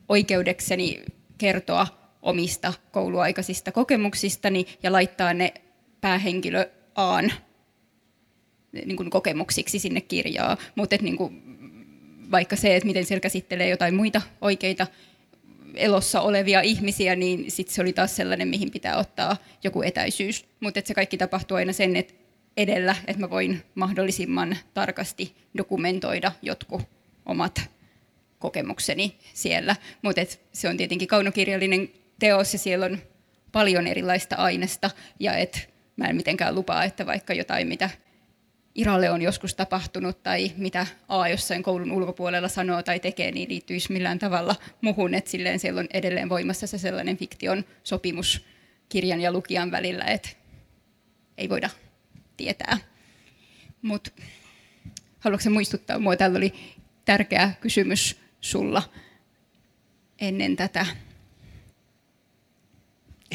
oikeudekseni 0.09 1.01
kertoa 1.37 2.04
omista 2.25 2.73
kouluaikaisista 2.91 3.71
kokemuksistani 3.71 4.65
ja 4.83 4.91
laittaa 4.91 5.33
ne 5.33 5.53
päähenkilö 6.01 6.69
Aan 6.95 7.33
niin 8.71 8.97
kuin 8.97 9.09
kokemuksiksi 9.09 9.79
sinne 9.79 10.01
kirjaa. 10.01 10.57
Mutta 10.75 10.95
niin 11.01 11.17
vaikka 12.31 12.55
se, 12.55 12.75
että 12.75 12.87
miten 12.87 13.05
siellä 13.05 13.21
käsittelee 13.21 13.69
jotain 13.69 13.95
muita 13.95 14.21
oikeita 14.41 14.87
elossa 15.73 16.21
olevia 16.21 16.61
ihmisiä, 16.61 17.15
niin 17.15 17.51
sit 17.51 17.67
se 17.67 17.81
oli 17.81 17.93
taas 17.93 18.15
sellainen, 18.15 18.47
mihin 18.47 18.71
pitää 18.71 18.97
ottaa 18.97 19.37
joku 19.63 19.81
etäisyys. 19.81 20.45
Mutta 20.59 20.81
se 20.85 20.93
kaikki 20.93 21.17
tapahtuu 21.17 21.57
aina 21.57 21.73
sen 21.73 21.95
että 21.95 22.13
edellä, 22.57 22.95
että 23.07 23.19
mä 23.19 23.29
voin 23.29 23.63
mahdollisimman 23.75 24.57
tarkasti 24.73 25.35
dokumentoida 25.57 26.31
jotkut 26.41 26.81
omat 27.25 27.61
kokemukseni 28.39 29.15
siellä. 29.33 29.75
Mutta 30.01 30.21
se 30.53 30.69
on 30.69 30.77
tietenkin 30.77 31.07
kaunokirjallinen 31.07 31.89
teos 32.19 32.53
ja 32.53 32.59
siellä 32.59 32.85
on 32.85 32.97
paljon 33.51 33.87
erilaista 33.87 34.35
aineesta 34.35 34.91
ja 35.19 35.33
et 35.33 35.69
mä 35.95 36.07
en 36.07 36.15
mitenkään 36.15 36.55
lupaa, 36.55 36.83
että 36.83 37.05
vaikka 37.05 37.33
jotain, 37.33 37.67
mitä 37.67 37.89
Iralle 38.75 39.09
on 39.09 39.21
joskus 39.21 39.55
tapahtunut 39.55 40.23
tai 40.23 40.51
mitä 40.57 40.87
A 41.07 41.27
jossain 41.27 41.63
koulun 41.63 41.91
ulkopuolella 41.91 42.47
sanoo 42.47 42.83
tai 42.83 42.99
tekee, 42.99 43.31
niin 43.31 43.49
liittyisi 43.49 43.93
millään 43.93 44.19
tavalla 44.19 44.55
muhun. 44.81 45.13
Että 45.13 45.31
silleen 45.31 45.59
siellä 45.59 45.79
on 45.79 45.87
edelleen 45.93 46.29
voimassa 46.29 46.67
se 46.67 46.77
sellainen 46.77 47.17
fiktion 47.17 47.65
sopimus 47.83 48.45
kirjan 48.89 49.21
ja 49.21 49.31
lukijan 49.31 49.71
välillä, 49.71 50.03
että 50.03 50.29
ei 51.37 51.49
voida 51.49 51.69
tietää. 52.37 52.77
Mutta 53.81 54.11
haluatko 55.19 55.49
muistuttaa 55.49 55.99
mua? 55.99 56.15
Täällä 56.15 56.37
oli 56.37 56.53
tärkeä 57.05 57.51
kysymys 57.61 58.19
sulla 58.41 58.83
ennen 60.19 60.55
tätä. 60.55 60.85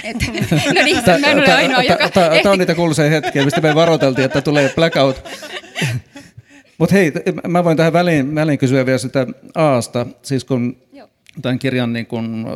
Et, 0.05 0.17
no 0.75 0.83
niin, 0.85 0.97
mä 1.21 1.27
en 1.27 1.39
ole 1.39 1.53
ainoa, 1.53 1.83
joka 1.83 2.09
Tämä 2.43 2.53
on 2.53 2.59
niitä 2.59 2.75
kuuluisia 2.75 3.11
hetkiä, 3.11 3.45
mistä 3.45 3.61
me 3.61 3.75
varoiteltiin, 3.75 4.25
että 4.25 4.43
tulee 4.43 4.73
blackout. 4.75 5.23
Mutta 6.79 6.95
hei, 6.95 7.13
mä 7.49 7.65
voin 7.65 7.77
tähän 7.77 7.93
väliin, 7.93 8.35
väliin 8.35 8.59
kysyä 8.59 8.87
vielä 8.87 8.99
sitä 8.99 9.27
Aasta, 9.55 10.07
siis 10.23 10.45
kun 10.45 10.77
tämän 11.43 11.59
kirjan 11.59 11.93
niin 11.93 12.07
kun, 12.07 12.47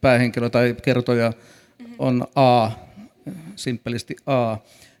päähenkilö 0.00 0.50
tai 0.50 0.76
kertoja 0.82 1.32
on 1.98 2.26
A, 2.34 2.70
simppelisti 3.56 4.16
A, 4.26 4.56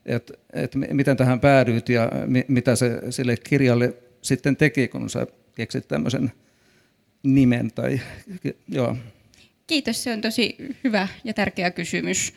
että 0.06 0.34
et 0.52 0.74
miten 0.74 1.16
tähän 1.16 1.40
päädyit 1.40 1.88
ja 1.88 2.10
mi, 2.26 2.44
mitä 2.48 2.76
se 2.76 3.00
sille 3.10 3.36
kirjalle 3.36 3.94
sitten 4.22 4.56
teki, 4.56 4.88
kun 4.88 5.10
sä 5.10 5.26
keksit 5.54 5.88
tämmöisen 5.88 6.32
nimen 7.22 7.70
tai 7.74 8.00
joo. 8.68 8.96
Kiitos, 9.66 10.02
se 10.02 10.12
on 10.12 10.20
tosi 10.20 10.56
hyvä 10.84 11.08
ja 11.24 11.34
tärkeä 11.34 11.70
kysymys. 11.70 12.34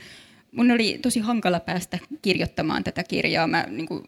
Mun 0.51 0.72
oli 0.72 1.00
tosi 1.01 1.20
hankala 1.20 1.60
päästä 1.60 2.00
kirjoittamaan 2.22 2.84
tätä 2.84 3.03
kirjaa. 3.03 3.48
Mä, 3.48 3.65
niin 3.70 3.88
kuin, 3.88 4.03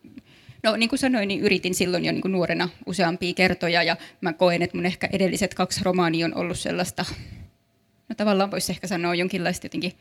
no, 0.64 0.76
niin 0.76 0.90
kuin 0.90 1.00
sanoin, 1.00 1.28
niin 1.28 1.40
yritin 1.40 1.76
silloin 1.76 2.06
jo 2.06 2.12
niin 2.12 2.22
kuin 2.22 2.32
nuorena 2.32 2.70
useampia 2.86 3.34
kertoja 3.34 3.84
ja 3.84 3.98
mä 4.22 4.34
koen, 4.34 4.62
että 4.62 4.78
mun 4.78 4.86
ehkä 4.86 5.10
edelliset 5.12 5.54
kaksi 5.54 5.82
romaania 5.84 6.26
on 6.26 6.36
ollut 6.36 6.60
sellaista, 6.60 7.06
no 8.10 8.16
tavallaan 8.16 8.52
voisi 8.52 8.72
ehkä 8.72 8.88
sanoa 8.88 9.16
jonkinlaista 9.16 9.66
jotenkin 9.66 9.94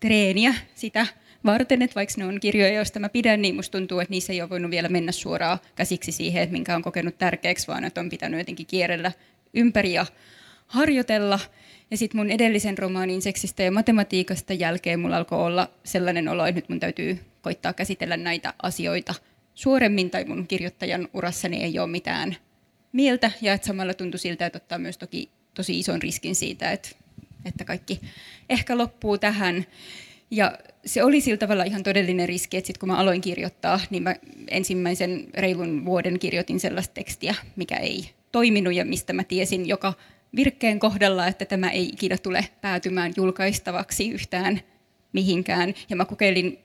treeniä 0.00 0.54
sitä 0.74 1.06
varten, 1.44 1.82
että 1.82 1.94
vaikka 1.94 2.14
ne 2.16 2.26
on 2.26 2.40
kirjoja, 2.40 2.72
joista 2.72 3.00
mä 3.00 3.08
pidän, 3.08 3.42
niin 3.42 3.54
musta 3.54 3.78
tuntuu, 3.78 4.00
että 4.00 4.10
niissä 4.10 4.32
ei 4.32 4.40
ole 4.40 4.50
voinut 4.50 4.70
vielä 4.70 4.88
mennä 4.88 5.12
suoraan 5.12 5.58
käsiksi 5.76 6.12
siihen, 6.12 6.42
että 6.42 6.52
minkä 6.52 6.76
on 6.76 6.82
kokenut 6.82 7.18
tärkeäksi, 7.18 7.66
vaan 7.66 7.84
että 7.84 8.00
on 8.00 8.08
pitänyt 8.08 8.40
jotenkin 8.40 8.66
kierrellä 8.66 9.12
ympäri 9.54 9.92
ja 9.92 10.06
harjoitella. 10.66 11.40
Ja 11.90 11.96
sitten 11.96 12.20
mun 12.20 12.30
edellisen 12.30 12.78
romaanin 12.78 13.22
seksistä 13.22 13.62
ja 13.62 13.72
matematiikasta 13.72 14.52
jälkeen 14.52 15.00
mulla 15.00 15.16
alkoi 15.16 15.38
olla 15.38 15.70
sellainen 15.84 16.28
olo, 16.28 16.46
että 16.46 16.58
nyt 16.58 16.68
mun 16.68 16.80
täytyy 16.80 17.18
koittaa 17.42 17.72
käsitellä 17.72 18.16
näitä 18.16 18.54
asioita 18.62 19.14
suoremmin, 19.54 20.10
tai 20.10 20.24
mun 20.24 20.46
kirjoittajan 20.46 21.08
urassani 21.14 21.62
ei 21.62 21.78
ole 21.78 21.90
mitään 21.90 22.36
mieltä, 22.92 23.30
ja 23.42 23.52
että 23.52 23.66
samalla 23.66 23.94
tuntui 23.94 24.18
siltä, 24.18 24.46
että 24.46 24.56
ottaa 24.56 24.78
myös 24.78 24.98
toki 24.98 25.30
tosi 25.54 25.78
ison 25.78 26.02
riskin 26.02 26.34
siitä, 26.34 26.72
että, 26.72 26.88
että 27.44 27.64
kaikki 27.64 28.00
ehkä 28.48 28.78
loppuu 28.78 29.18
tähän. 29.18 29.66
Ja 30.30 30.58
se 30.84 31.04
oli 31.04 31.20
sillä 31.20 31.36
tavalla 31.36 31.64
ihan 31.64 31.82
todellinen 31.82 32.28
riski, 32.28 32.56
että 32.56 32.66
sit 32.66 32.78
kun 32.78 32.88
mä 32.88 32.96
aloin 32.96 33.20
kirjoittaa, 33.20 33.80
niin 33.90 34.02
mä 34.02 34.16
ensimmäisen 34.48 35.26
reilun 35.34 35.84
vuoden 35.84 36.18
kirjoitin 36.18 36.60
sellaista 36.60 36.94
tekstiä, 36.94 37.34
mikä 37.56 37.76
ei 37.76 38.10
toiminut 38.32 38.74
ja 38.74 38.84
mistä 38.84 39.12
mä 39.12 39.24
tiesin 39.24 39.68
joka 39.68 39.92
virkkeen 40.36 40.78
kohdalla, 40.78 41.26
että 41.26 41.44
tämä 41.44 41.70
ei 41.70 41.88
ikinä 41.88 42.18
tule 42.18 42.48
päätymään 42.60 43.12
julkaistavaksi 43.16 44.10
yhtään 44.10 44.60
mihinkään. 45.12 45.74
Ja 45.90 45.96
mä 45.96 46.04
kokeilin 46.04 46.58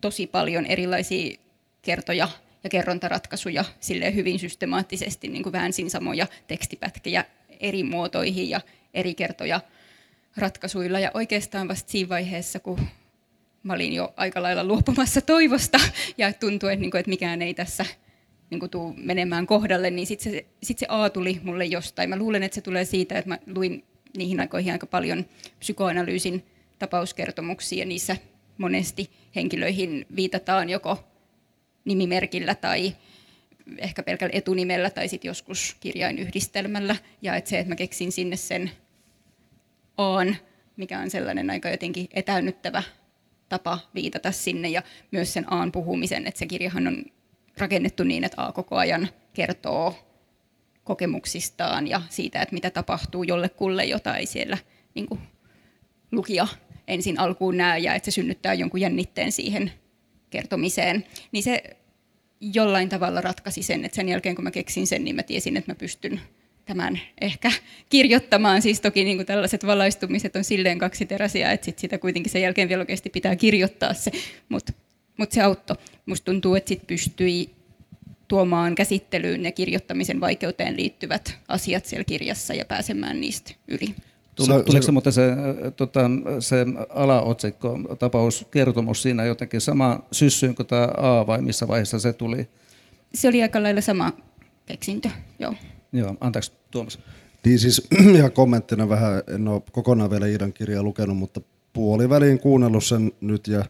tosi 0.00 0.26
paljon 0.26 0.66
erilaisia 0.66 1.38
kertoja 1.82 2.28
ja 2.64 2.70
kerrontaratkaisuja 2.70 3.64
sille 3.80 4.14
hyvin 4.14 4.38
systemaattisesti, 4.38 5.28
niin 5.28 5.42
kuin 5.42 5.52
väänsin 5.52 5.90
samoja 5.90 6.26
tekstipätkiä 6.46 7.24
eri 7.60 7.82
muotoihin 7.84 8.50
ja 8.50 8.60
eri 8.94 9.14
kertoja 9.14 9.60
ratkaisuilla. 10.36 11.00
Ja 11.00 11.10
oikeastaan 11.14 11.68
vasta 11.68 11.90
siinä 11.90 12.08
vaiheessa, 12.08 12.60
kun 12.60 12.80
mä 13.62 13.72
olin 13.72 13.92
jo 13.92 14.14
aika 14.16 14.42
lailla 14.42 14.64
luopumassa 14.64 15.20
toivosta 15.20 15.78
ja 16.18 16.32
tuntui, 16.32 16.72
että, 16.72 16.80
niin 16.80 16.90
kuin, 16.90 16.98
että 16.98 17.10
mikään 17.10 17.42
ei 17.42 17.54
tässä 17.54 17.86
niin 18.52 18.70
tuu 18.70 18.94
menemään 18.96 19.46
kohdalle, 19.46 19.90
niin 19.90 20.06
sitten 20.06 20.32
se, 20.32 20.46
sit 20.62 20.78
se 20.78 20.86
A 20.88 21.10
tuli 21.10 21.40
mulle 21.42 21.64
jostain. 21.64 22.10
Mä 22.10 22.16
luulen, 22.16 22.42
että 22.42 22.54
se 22.54 22.60
tulee 22.60 22.84
siitä, 22.84 23.18
että 23.18 23.28
mä 23.28 23.38
luin 23.46 23.84
niihin 24.16 24.40
aikoihin 24.40 24.72
aika 24.72 24.86
paljon 24.86 25.24
psykoanalyysin 25.58 26.44
tapauskertomuksia 26.78 27.78
ja 27.78 27.86
niissä 27.86 28.16
monesti 28.58 29.10
henkilöihin 29.36 30.06
viitataan 30.16 30.70
joko 30.70 31.04
nimimerkillä 31.84 32.54
tai 32.54 32.96
ehkä 33.78 34.02
pelkällä 34.02 34.38
etunimellä 34.38 34.90
tai 34.90 35.08
sitten 35.08 35.28
joskus 35.28 35.76
kirjainyhdistelmällä. 35.80 36.96
Ja 37.22 37.36
että 37.36 37.50
se, 37.50 37.58
että 37.58 37.72
mä 37.72 37.76
keksin 37.76 38.12
sinne 38.12 38.36
sen 38.36 38.70
Aan, 39.96 40.36
mikä 40.76 40.98
on 40.98 41.10
sellainen 41.10 41.50
aika 41.50 41.70
jotenkin 41.70 42.08
etäännyttävä 42.14 42.82
tapa 43.48 43.78
viitata 43.94 44.32
sinne 44.32 44.68
ja 44.68 44.82
myös 45.10 45.32
sen 45.32 45.52
Aan 45.52 45.72
puhumisen, 45.72 46.26
että 46.26 46.38
se 46.38 46.46
kirjahan 46.46 46.86
on 46.86 47.04
rakennettu 47.58 48.04
niin, 48.04 48.24
että 48.24 48.46
A 48.46 48.52
koko 48.52 48.76
ajan 48.76 49.08
kertoo 49.34 49.94
kokemuksistaan 50.84 51.88
ja 51.88 52.02
siitä, 52.08 52.42
että 52.42 52.54
mitä 52.54 52.70
tapahtuu 52.70 53.22
jollekulle, 53.22 53.84
jota 53.84 54.16
ei 54.16 54.26
siellä 54.26 54.58
niin 54.94 55.06
kuin, 55.06 55.20
lukija 56.12 56.46
ensin 56.88 57.20
alkuun 57.20 57.56
näe 57.56 57.78
ja 57.78 57.94
että 57.94 58.10
se 58.10 58.14
synnyttää 58.14 58.54
jonkun 58.54 58.80
jännitteen 58.80 59.32
siihen 59.32 59.72
kertomiseen. 60.30 61.06
Niin 61.32 61.42
se 61.42 61.62
jollain 62.40 62.88
tavalla 62.88 63.20
ratkaisi 63.20 63.62
sen, 63.62 63.84
että 63.84 63.96
sen 63.96 64.08
jälkeen 64.08 64.34
kun 64.34 64.44
mä 64.44 64.50
keksin 64.50 64.86
sen, 64.86 65.04
niin 65.04 65.16
mä 65.16 65.22
tiesin, 65.22 65.56
että 65.56 65.70
mä 65.70 65.74
pystyn 65.74 66.20
tämän 66.64 67.00
ehkä 67.20 67.52
kirjoittamaan. 67.88 68.62
Siis 68.62 68.80
toki 68.80 69.04
niin 69.04 69.16
kuin 69.16 69.26
tällaiset 69.26 69.66
valaistumiset 69.66 70.36
on 70.36 70.44
silleen 70.44 70.78
kaksiteräisiä, 70.78 71.52
että 71.52 71.64
sit 71.64 71.78
sitä 71.78 71.98
kuitenkin 71.98 72.32
sen 72.32 72.42
jälkeen 72.42 72.68
vielä 72.68 72.80
oikeasti 72.80 73.10
pitää 73.10 73.36
kirjoittaa 73.36 73.94
se, 73.94 74.10
mutta 74.48 74.72
mut 75.22 75.32
se 75.32 75.42
auttoi. 75.42 75.76
Musta 76.06 76.24
tuntuu, 76.24 76.54
että 76.54 76.68
sit 76.68 76.86
pystyi 76.86 77.50
tuomaan 78.28 78.74
käsittelyyn 78.74 79.44
ja 79.44 79.52
kirjoittamisen 79.52 80.20
vaikeuteen 80.20 80.76
liittyvät 80.76 81.38
asiat 81.48 81.84
siellä 81.84 82.04
kirjassa 82.04 82.54
ja 82.54 82.64
pääsemään 82.64 83.20
niistä 83.20 83.54
yli. 83.68 83.94
Tule, 84.34 84.62
tuliko 84.62 84.82
se, 84.82 84.92
mutta 84.92 85.10
se, 85.10 85.22
tota, 85.76 86.00
se 86.40 86.66
alaotsikko, 86.88 87.78
tapauskertomus 87.98 89.02
siinä 89.02 89.24
jotenkin 89.24 89.60
sama 89.60 90.00
syssyyn 90.12 90.54
kuin 90.54 90.66
tämä 90.66 90.88
A 90.96 91.26
vai 91.26 91.42
missä 91.42 91.68
vaiheessa 91.68 91.98
se 91.98 92.12
tuli? 92.12 92.48
Se 93.14 93.28
oli 93.28 93.42
aika 93.42 93.62
lailla 93.62 93.80
sama 93.80 94.12
keksintö, 94.66 95.08
joo. 95.38 95.54
Joo, 95.92 96.16
anteeksi 96.20 96.52
Tuomas. 96.70 96.98
Niin 97.44 97.58
siis 97.58 97.88
ihan 98.16 98.32
kommenttina 98.32 98.88
vähän, 98.88 99.22
en 99.34 99.48
ole 99.48 99.62
kokonaan 99.72 100.10
vielä 100.10 100.26
Iidan 100.26 100.52
kirjaa 100.52 100.82
lukenut, 100.82 101.16
mutta 101.16 101.40
puoliväliin 101.72 102.38
kuunnellut 102.38 102.84
sen 102.84 103.12
nyt 103.20 103.46
ja 103.46 103.64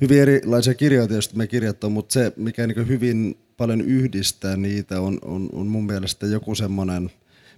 hyvin 0.00 0.20
erilaisia 0.20 0.74
kirjoja 0.74 1.08
tietysti 1.08 1.36
me 1.36 1.46
kirjoittaa, 1.46 1.90
mutta 1.90 2.12
se, 2.12 2.32
mikä 2.36 2.66
niin 2.66 2.88
hyvin 2.88 3.38
paljon 3.56 3.80
yhdistää 3.80 4.56
niitä, 4.56 5.00
on, 5.00 5.18
on, 5.24 5.48
on 5.52 5.66
mun 5.66 5.86
mielestä 5.86 6.26
joku 6.26 6.54
semmoinen, 6.54 7.10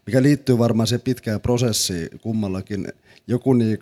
mikä 0.06 0.22
liittyy 0.22 0.58
varmaan 0.58 0.86
se 0.86 0.98
pitkään 0.98 1.40
prosessiin 1.40 2.08
kummallakin, 2.20 2.88
joku 3.26 3.52
niin 3.52 3.78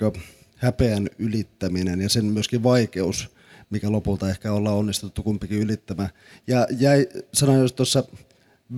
häpeän 0.57 1.11
ylittäminen 1.19 2.01
ja 2.01 2.09
sen 2.09 2.25
myöskin 2.25 2.63
vaikeus, 2.63 3.29
mikä 3.71 3.93
lopulta 3.93 4.31
ehkä 4.31 4.53
ollaan 4.53 4.77
onnistuttu 4.77 5.23
kumpikin 5.23 5.59
ylittämään. 5.59 6.11
Ja 6.47 6.67
jäi, 6.79 7.09
sanoin 7.35 7.61
jos 7.61 7.73
tuossa 7.73 8.05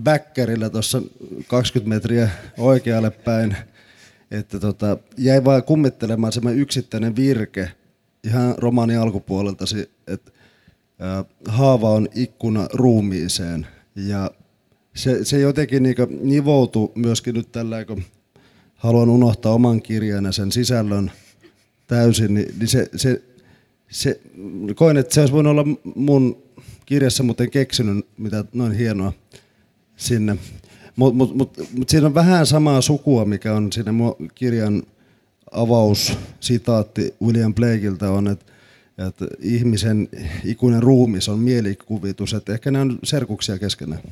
backerillä 0.03 0.71
tuossa 0.71 1.03
20 1.47 1.97
metriä 1.97 2.31
oikealle 2.59 3.11
päin, 3.11 3.57
että 4.31 4.61
tota, 4.61 4.97
jäi 5.17 5.45
vaan 5.45 5.63
kummittelemaan 5.63 6.33
semmoinen 6.33 6.63
yksittäinen 6.63 7.17
virke 7.17 7.71
ihan 8.25 8.55
romaani 8.59 8.97
alkupuolelta, 8.97 9.65
että 10.07 10.33
haava 11.49 11.91
on 11.91 12.09
ikkuna 12.15 12.69
ruumiiseen 12.73 13.67
ja 13.97 14.31
se, 14.95 15.25
se 15.25 15.39
jotenkin 15.39 15.83
niin 15.83 15.97
nivoutu 16.23 16.93
myöskin 16.95 17.35
nyt 17.35 17.53
tällä, 17.53 17.85
kun 17.85 18.03
haluan 18.75 19.09
unohtaa 19.09 19.55
oman 19.55 19.83
kirjan 19.83 20.25
ja 20.25 20.33
sen 20.33 20.53
sisällön 20.53 21.11
täysin, 21.87 22.35
niin, 22.35 22.55
niin 22.59 22.69
se, 22.69 22.91
se, 22.97 23.23
se, 23.91 24.21
koen, 24.75 24.97
että 24.97 25.15
se 25.15 25.21
olisi 25.21 25.35
voinut 25.35 25.51
olla 25.51 25.65
mun 25.95 26.43
kirjassa, 26.87 27.23
mutta 27.23 27.43
en 27.43 27.51
keksinyt 27.51 28.07
mitä 28.19 28.45
noin 28.53 28.73
hienoa 28.73 29.13
sinne. 29.97 30.37
Mutta 30.97 31.17
mut, 31.17 31.37
mut, 31.37 31.59
mut 31.73 31.89
siinä 31.89 32.07
on 32.07 32.15
vähän 32.15 32.47
samaa 32.47 32.81
sukua, 32.81 33.25
mikä 33.25 33.55
on 33.55 33.73
siinä 33.73 33.93
kirjan 34.35 34.83
avaussitaatti 35.53 37.15
William 37.23 37.55
Blakeilta 37.55 38.11
on, 38.11 38.29
että 38.29 38.51
että 39.09 39.27
ihmisen 39.41 40.09
ikuinen 40.45 40.83
ruumis 40.83 41.29
on 41.29 41.39
mielikuvitus, 41.39 42.35
että 42.35 42.53
ehkä 42.53 42.71
nämä 42.71 42.83
on 42.83 42.99
serkuksia 43.05 43.59
keskenään. 43.59 44.03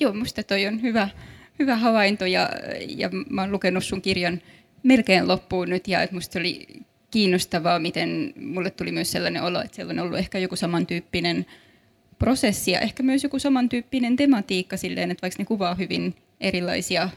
Joo, 0.00 0.12
minusta 0.12 0.42
toi 0.42 0.66
on 0.66 0.82
hyvä, 0.82 1.08
hyvä 1.58 1.76
havainto 1.76 2.26
ja, 2.26 2.50
ja 2.88 3.10
mä 3.30 3.40
oon 3.40 3.52
lukenut 3.52 3.84
sun 3.84 4.02
kirjan 4.02 4.42
melkein 4.82 5.28
loppuun 5.28 5.68
nyt 5.68 5.88
ja 5.88 6.02
että 6.02 6.16
oli 6.38 6.66
kiinnostavaa, 7.10 7.78
miten 7.78 8.32
mulle 8.40 8.70
tuli 8.70 8.92
myös 8.92 9.12
sellainen 9.12 9.42
olo, 9.42 9.60
että 9.60 9.76
siellä 9.76 9.90
on 9.90 9.98
ollut 9.98 10.18
ehkä 10.18 10.38
joku 10.38 10.56
samantyyppinen 10.56 11.46
prosessi 12.18 12.70
ja 12.70 12.80
ehkä 12.80 13.02
myös 13.02 13.22
joku 13.22 13.38
samantyyppinen 13.38 14.16
tematiikka 14.16 14.76
silleen, 14.76 15.10
että 15.10 15.22
vaikka 15.22 15.42
ne 15.42 15.46
kuvaa 15.46 15.74
hyvin 15.74 16.14
erilaisia 16.40 17.10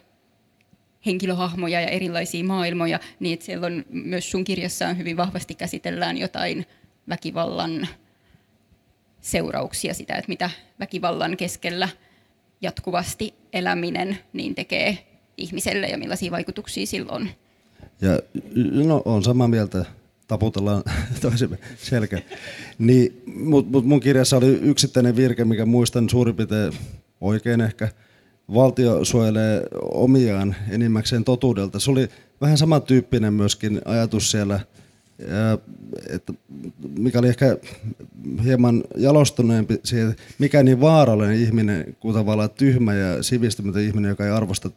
henkilöhahmoja 1.05 1.81
ja 1.81 1.87
erilaisia 1.87 2.43
maailmoja, 2.43 2.99
niin 3.19 3.33
että 3.33 3.45
siellä 3.45 3.67
on 3.67 3.85
myös 3.89 4.31
sun 4.31 4.43
kirjassaan 4.43 4.97
hyvin 4.97 5.17
vahvasti 5.17 5.55
käsitellään 5.55 6.17
jotain 6.17 6.65
väkivallan 7.09 7.87
seurauksia, 9.21 9.93
sitä, 9.93 10.15
että 10.15 10.29
mitä 10.29 10.49
väkivallan 10.79 11.37
keskellä 11.37 11.89
jatkuvasti 12.61 13.33
eläminen 13.53 14.17
niin 14.33 14.55
tekee 14.55 14.97
ihmiselle 15.37 15.87
ja 15.87 15.97
millaisia 15.97 16.31
vaikutuksia 16.31 16.85
silloin. 16.85 17.29
Ja 18.01 18.19
no, 18.85 19.01
on 19.05 19.23
samaa 19.23 19.47
mieltä, 19.47 19.85
taputellaan 20.27 20.83
toisemme 21.21 21.57
selkä. 21.77 22.21
Niin, 22.77 23.23
Mutta 23.25 23.71
mut 23.71 23.85
mun 23.85 23.99
kirjassa 23.99 24.37
oli 24.37 24.59
yksittäinen 24.61 25.15
virke, 25.15 25.45
mikä 25.45 25.65
muistan 25.65 26.09
suurin 26.09 26.35
piirtein 26.35 26.73
oikein 27.21 27.61
ehkä. 27.61 27.89
Valtio 28.53 29.05
suojelee 29.05 29.63
omiaan 29.81 30.55
enimmäkseen 30.69 31.23
totuudelta. 31.23 31.79
Se 31.79 31.91
oli 31.91 32.09
vähän 32.41 32.57
samantyyppinen 32.57 33.33
myöskin 33.33 33.81
ajatus 33.85 34.31
siellä, 34.31 34.59
että 36.09 36.33
mikä 36.97 37.19
oli 37.19 37.27
ehkä 37.27 37.57
hieman 38.43 38.83
jalostuneempi 38.97 39.79
siihen, 39.83 40.15
mikä 40.39 40.63
niin 40.63 40.81
vaarallinen 40.81 41.39
ihminen 41.39 41.97
kuin 41.99 42.13
tavallaan 42.13 42.49
tyhmä 42.49 42.93
ja 42.93 43.23
sivistymätön 43.23 43.81
ihminen, 43.81 44.09
joka 44.09 44.25
ei 44.25 44.31
arvosta 44.31 44.69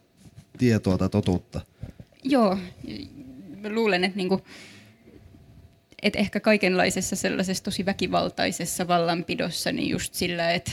tietoa 0.59 0.99
tai 0.99 1.09
totuutta. 1.09 1.61
Joo, 2.25 2.59
mä 3.61 3.69
luulen, 3.69 4.04
että 4.04 4.16
niinku, 4.16 4.40
et 6.02 6.16
ehkä 6.16 6.40
kaikenlaisessa 6.40 7.16
sellaisessa 7.16 7.64
tosi 7.64 7.87
väkivaltaisessa 7.87 8.88
vallanpidossa, 8.88 9.73
niin 9.73 9.90
just 9.90 10.14
sillä, 10.14 10.50
että 10.50 10.73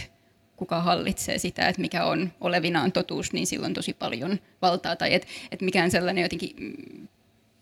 kuka 0.62 0.82
hallitsee 0.82 1.38
sitä, 1.38 1.68
että 1.68 1.82
mikä 1.82 2.06
on 2.06 2.32
olevinaan 2.42 2.92
totuus, 2.92 3.34
niin 3.34 3.48
silloin 3.48 3.74
tosi 3.74 3.94
paljon 3.94 4.40
valtaa. 4.62 4.96
Tai 4.96 5.14
että 5.14 5.28
et 5.52 5.62
mikään 5.62 5.92
sellainen 5.92 6.22
jotenkin 6.22 6.56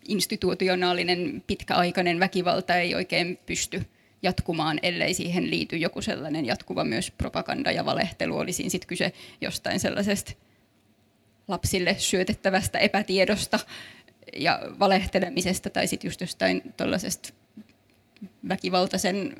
institutionaalinen 0.08 1.44
pitkäaikainen 1.48 2.20
väkivalta 2.20 2.76
ei 2.76 2.96
oikein 2.96 3.40
pysty 3.46 3.86
jatkumaan, 4.22 4.80
ellei 4.84 5.14
siihen 5.14 5.50
liity 5.50 5.78
joku 5.78 6.02
sellainen 6.02 6.46
jatkuva 6.46 6.84
myös 6.84 7.12
propaganda 7.12 7.72
ja 7.72 7.86
valehtelu. 7.86 8.38
Olisi 8.38 8.70
sitten 8.70 8.88
kyse 8.88 9.14
jostain 9.42 9.80
sellaisesta 9.80 10.34
lapsille 11.48 11.96
syötettävästä 11.98 12.80
epätiedosta 12.80 13.60
ja 14.34 14.60
valehtelemisesta 14.80 15.70
tai 15.70 15.88
sitten 15.88 16.08
just 16.08 16.22
jostain 16.22 16.62
tuollaisesta 16.78 17.30
väkivaltaisen 18.50 19.36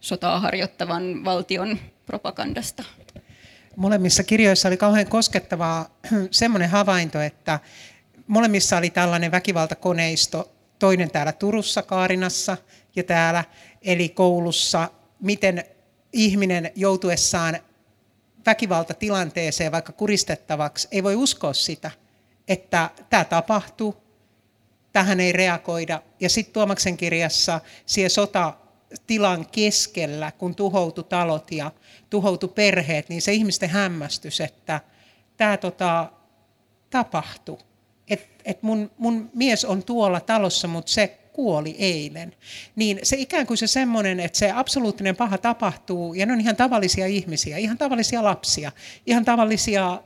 sotaa 0.00 0.40
harjoittavan 0.40 1.24
valtion 1.24 1.78
propagandasta. 2.06 2.84
Molemmissa 3.76 4.22
kirjoissa 4.22 4.68
oli 4.68 4.76
kauhean 4.76 5.06
koskettavaa 5.06 5.98
semmoinen 6.30 6.70
havainto, 6.70 7.20
että 7.20 7.60
molemmissa 8.26 8.76
oli 8.76 8.90
tällainen 8.90 9.30
väkivaltakoneisto, 9.30 10.52
toinen 10.78 11.10
täällä 11.10 11.32
Turussa, 11.32 11.82
Kaarinassa 11.82 12.56
ja 12.96 13.02
täällä, 13.02 13.44
eli 13.82 14.08
koulussa, 14.08 14.88
miten 15.20 15.64
ihminen 16.12 16.72
joutuessaan 16.74 17.58
väkivaltatilanteeseen 18.46 19.72
vaikka 19.72 19.92
kuristettavaksi 19.92 20.88
ei 20.90 21.02
voi 21.02 21.16
uskoa 21.16 21.52
sitä, 21.52 21.90
että 22.48 22.90
tämä 23.10 23.24
tapahtuu, 23.24 23.96
tähän 24.92 25.20
ei 25.20 25.32
reagoida. 25.32 26.02
Ja 26.20 26.28
sitten 26.28 26.52
Tuomaksen 26.52 26.96
kirjassa 26.96 27.60
siihen 27.86 28.10
sotatilan 28.96 29.46
keskellä, 29.52 30.32
kun 30.32 30.54
tuhoutu 30.54 31.02
talot 31.02 31.52
ja 31.52 31.70
tuhoutu 32.10 32.48
perheet, 32.48 33.08
niin 33.08 33.22
se 33.22 33.32
ihmisten 33.32 33.70
hämmästys, 33.70 34.40
että 34.40 34.80
tämä 35.36 35.56
tota, 35.56 36.12
tapahtui. 36.90 37.58
Että 38.08 38.26
et 38.44 38.62
mun, 38.62 38.90
mun 38.98 39.30
mies 39.34 39.64
on 39.64 39.82
tuolla 39.82 40.20
talossa, 40.20 40.68
mutta 40.68 40.92
se 40.92 41.18
kuoli 41.32 41.76
eilen. 41.78 42.34
Niin 42.76 42.98
se 43.02 43.16
ikään 43.16 43.46
kuin 43.46 43.58
se 43.58 43.66
semmoinen, 43.66 44.20
että 44.20 44.38
se 44.38 44.52
absoluuttinen 44.52 45.16
paha 45.16 45.38
tapahtuu, 45.38 46.14
ja 46.14 46.26
ne 46.26 46.32
on 46.32 46.40
ihan 46.40 46.56
tavallisia 46.56 47.06
ihmisiä, 47.06 47.56
ihan 47.56 47.78
tavallisia 47.78 48.24
lapsia, 48.24 48.72
ihan 49.06 49.24
tavallisia 49.24 50.02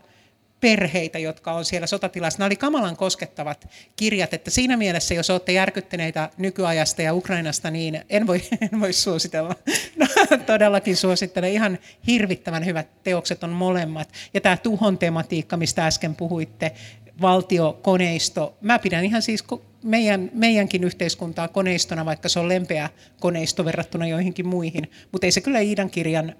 perheitä, 0.60 1.18
jotka 1.18 1.52
on 1.52 1.64
siellä 1.64 1.86
sotatilassa. 1.86 2.38
Nämä 2.38 2.46
oli 2.46 2.56
kamalan 2.56 2.96
koskettavat 2.96 3.68
kirjat, 3.96 4.34
että 4.34 4.50
siinä 4.50 4.76
mielessä, 4.76 5.14
jos 5.14 5.30
olette 5.30 5.52
järkyttyneitä 5.52 6.30
nykyajasta 6.38 7.02
ja 7.02 7.14
Ukrainasta, 7.14 7.70
niin 7.70 8.00
en 8.10 8.26
voi, 8.26 8.42
en 8.72 8.80
voi 8.80 8.92
suositella. 8.92 9.54
No, 9.96 10.06
todellakin 10.46 10.96
suosittelen. 10.96 11.52
Ihan 11.52 11.78
hirvittävän 12.06 12.64
hyvät 12.64 13.02
teokset 13.02 13.44
on 13.44 13.50
molemmat. 13.50 14.08
Ja 14.34 14.40
tämä 14.40 14.56
tuhon 14.56 14.98
tematiikka, 14.98 15.56
mistä 15.56 15.86
äsken 15.86 16.14
puhuitte, 16.14 16.72
valtiokoneisto. 17.20 18.58
Mä 18.60 18.78
pidän 18.78 19.04
ihan 19.04 19.22
siis 19.22 19.44
meidän, 19.82 20.30
meidänkin 20.34 20.84
yhteiskuntaa 20.84 21.48
koneistona, 21.48 22.04
vaikka 22.04 22.28
se 22.28 22.40
on 22.40 22.48
lempeä 22.48 22.90
koneisto 23.20 23.64
verrattuna 23.64 24.06
joihinkin 24.06 24.46
muihin, 24.46 24.90
mutta 25.12 25.26
ei 25.26 25.32
se 25.32 25.40
kyllä 25.40 25.60
Iidan 25.60 25.90
kirjan 25.90 26.34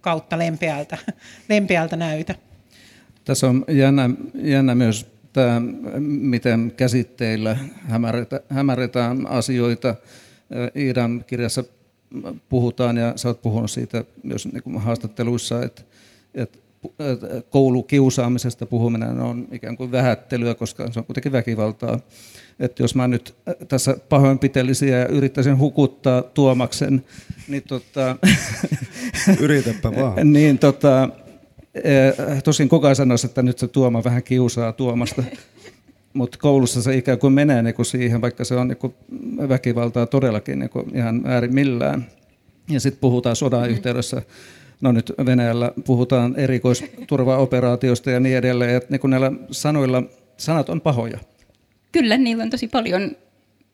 kautta 0.00 0.38
lempeältä, 0.38 0.98
lempeältä 1.48 1.96
näytä. 1.96 2.34
Tässä 3.24 3.48
on 3.48 3.64
jännä, 3.68 4.10
jännä 4.34 4.74
myös 4.74 5.06
tämä, 5.32 5.62
miten 6.00 6.72
käsitteillä 6.76 7.56
hämärretään 8.48 9.26
asioita. 9.26 9.94
Iidan 10.76 11.24
kirjassa 11.26 11.64
puhutaan, 12.48 12.96
ja 12.96 13.12
sä 13.16 13.28
oot 13.28 13.42
puhunut 13.42 13.70
siitä 13.70 14.04
myös 14.22 14.46
niin 14.46 14.80
haastatteluissa, 14.80 15.62
että, 15.62 15.82
että 16.34 16.58
koulukiusaamisesta 17.50 18.66
puhuminen 18.66 19.20
on 19.20 19.48
ikään 19.52 19.76
kuin 19.76 19.92
vähättelyä, 19.92 20.54
koska 20.54 20.92
se 20.92 20.98
on 20.98 21.04
kuitenkin 21.04 21.32
väkivaltaa. 21.32 21.98
Että 22.60 22.82
jos 22.82 22.94
mä 22.94 23.08
nyt 23.08 23.34
tässä 23.68 23.96
pahoinpitelisin 24.08 24.88
ja 24.88 25.06
yrittäisin 25.06 25.58
hukuttaa 25.58 26.22
Tuomaksen, 26.22 27.04
niin 27.48 27.62
tota... 27.62 28.16
Yritäpä 29.40 29.92
vaan. 29.96 30.32
niin 30.32 30.58
tota, 30.58 31.08
tosin 32.44 32.68
kukaan 32.68 32.96
sanoisi, 32.96 33.26
että 33.26 33.42
nyt 33.42 33.58
se 33.58 33.68
Tuoma 33.68 34.04
vähän 34.04 34.22
kiusaa 34.22 34.72
Tuomasta. 34.72 35.22
Mutta 36.12 36.38
koulussa 36.38 36.82
se 36.82 36.96
ikään 36.96 37.18
kuin 37.18 37.32
menee 37.32 37.62
niin 37.62 37.74
kuin 37.74 37.86
siihen, 37.86 38.20
vaikka 38.20 38.44
se 38.44 38.54
on 38.54 38.68
niin 38.68 38.78
kuin 38.78 38.94
väkivaltaa 39.48 40.06
todellakin 40.06 40.58
niin 40.58 40.70
kuin 40.70 40.96
ihan 40.96 41.22
äärimmillään. 41.24 42.06
Ja 42.70 42.80
sitten 42.80 43.00
puhutaan 43.00 43.36
sodan 43.36 43.70
yhteydessä 43.70 44.22
no 44.80 44.92
nyt 44.92 45.12
Venäjällä 45.26 45.72
puhutaan 45.84 46.34
erikoisturvaoperaatiosta 46.36 48.10
ja 48.10 48.20
niin 48.20 48.36
edelleen, 48.36 48.76
että 48.76 48.88
niin 48.90 49.10
näillä 49.10 49.32
sanoilla, 49.50 50.02
sanat 50.36 50.68
on 50.68 50.80
pahoja. 50.80 51.18
Kyllä, 51.92 52.16
niillä 52.16 52.42
on 52.42 52.50
tosi 52.50 52.68
paljon 52.68 53.16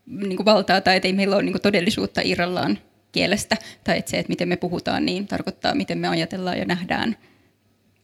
niin 0.07 0.37
kuin 0.37 0.45
valtaa 0.45 0.81
tai 0.81 1.01
ei 1.05 1.13
meillä 1.13 1.37
ole 1.37 1.43
niin 1.43 1.53
kuin 1.53 1.63
todellisuutta 1.63 2.21
irrallaan 2.25 2.79
kielestä, 3.13 3.57
tai 3.85 3.99
että 3.99 4.11
se, 4.11 4.19
että 4.19 4.31
miten 4.31 4.49
me 4.49 4.57
puhutaan, 4.57 5.07
niin 5.07 5.27
tarkoittaa, 5.27 5.75
miten 5.75 5.99
me 5.99 6.09
ajatellaan 6.09 6.59
ja 6.59 6.65
nähdään 6.65 7.17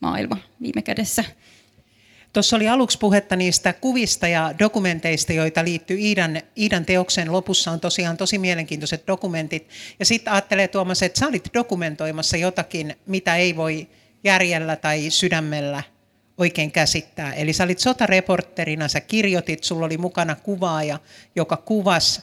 maailma 0.01 0.37
viime 0.63 0.83
kädessä. 0.83 1.25
Tuossa 2.33 2.57
oli 2.57 2.69
aluksi 2.69 2.99
puhetta 2.99 3.37
niistä 3.37 3.73
kuvista 3.73 4.29
ja 4.29 4.55
dokumenteista, 4.59 5.33
joita 5.33 5.65
liittyy 5.65 5.99
Iidan, 5.99 6.41
Iidan 6.59 6.85
teoksen. 6.85 7.33
Lopussa 7.33 7.71
on 7.71 7.81
tosiaan 7.81 8.17
tosi 8.17 8.39
mielenkiintoiset 8.39 9.07
dokumentit. 9.07 9.69
Ja 9.99 10.05
sitten 10.05 10.33
ajattelee 10.33 10.69
Tuomas, 10.69 11.03
että 11.03 11.21
sä 11.21 11.27
olit 11.29 11.49
dokumentoimassa 11.55 12.37
jotakin, 12.37 12.97
mitä 13.07 13.37
ei 13.37 13.57
voi 13.57 13.89
järjellä 14.25 14.77
tai 14.77 15.11
sydämellä 15.11 15.83
oikein 16.39 16.73
käsittää. 16.73 17.33
Eli 17.33 17.53
sä 17.53 17.65
olit 17.65 17.79
sotareporterina, 17.79 18.89
sä 18.89 19.01
kirjoitit, 19.01 19.65
sulla 19.65 19.87
oli 19.87 19.99
mukana 19.99 20.35
kuvaaja, 20.35 20.99
joka 21.37 21.57
kuvasi. 21.57 22.23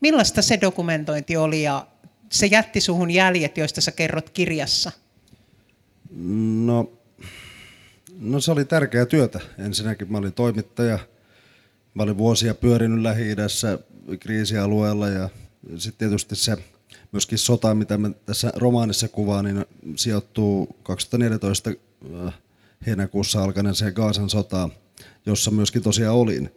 Millaista 0.00 0.42
se 0.42 0.58
dokumentointi 0.60 1.36
oli 1.36 1.62
ja 1.62 1.86
se 2.32 2.46
jätti 2.46 2.80
suhun 2.80 3.10
jäljet, 3.10 3.58
joista 3.58 3.80
sä 3.80 3.92
kerrot 3.92 4.30
kirjassa? 4.30 4.92
No, 6.64 6.92
no 8.22 8.40
se 8.40 8.52
oli 8.52 8.64
tärkeää 8.64 9.06
työtä. 9.06 9.40
Ensinnäkin 9.58 10.12
mä 10.12 10.18
olin 10.18 10.32
toimittaja. 10.32 10.98
Mä 11.94 12.02
olin 12.02 12.18
vuosia 12.18 12.54
pyörinyt 12.54 13.02
Lähi-idässä 13.02 13.78
kriisialueella 14.20 15.08
ja 15.08 15.28
sitten 15.76 15.98
tietysti 15.98 16.36
se 16.36 16.56
myöskin 17.12 17.38
sota, 17.38 17.74
mitä 17.74 17.98
me 17.98 18.10
tässä 18.26 18.52
romaanissa 18.56 19.08
kuvaan, 19.08 19.44
niin 19.44 19.64
sijoittuu 19.96 20.76
2014 20.82 21.70
äh, 22.26 22.34
heinäkuussa 22.86 23.42
alkaneeseen 23.42 23.92
Gaasan 23.92 24.30
sotaan, 24.30 24.72
jossa 25.26 25.50
myöskin 25.50 25.82
tosiaan 25.82 26.16
olin. 26.16 26.50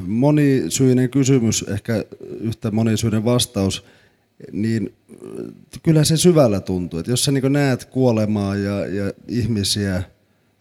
Monisyinen 0.00 1.10
kysymys, 1.10 1.64
ehkä 1.68 2.04
yhtä 2.40 2.70
monisyinen 2.70 3.24
vastaus, 3.24 3.84
niin 4.52 4.94
kyllä 5.82 6.04
se 6.04 6.16
syvällä 6.16 6.60
tuntuu, 6.60 6.98
että 6.98 7.12
jos 7.12 7.24
sä 7.24 7.32
niin 7.32 7.52
näet 7.52 7.84
kuolemaa 7.84 8.56
ja, 8.56 8.86
ja 8.86 9.12
ihmisiä, 9.28 10.02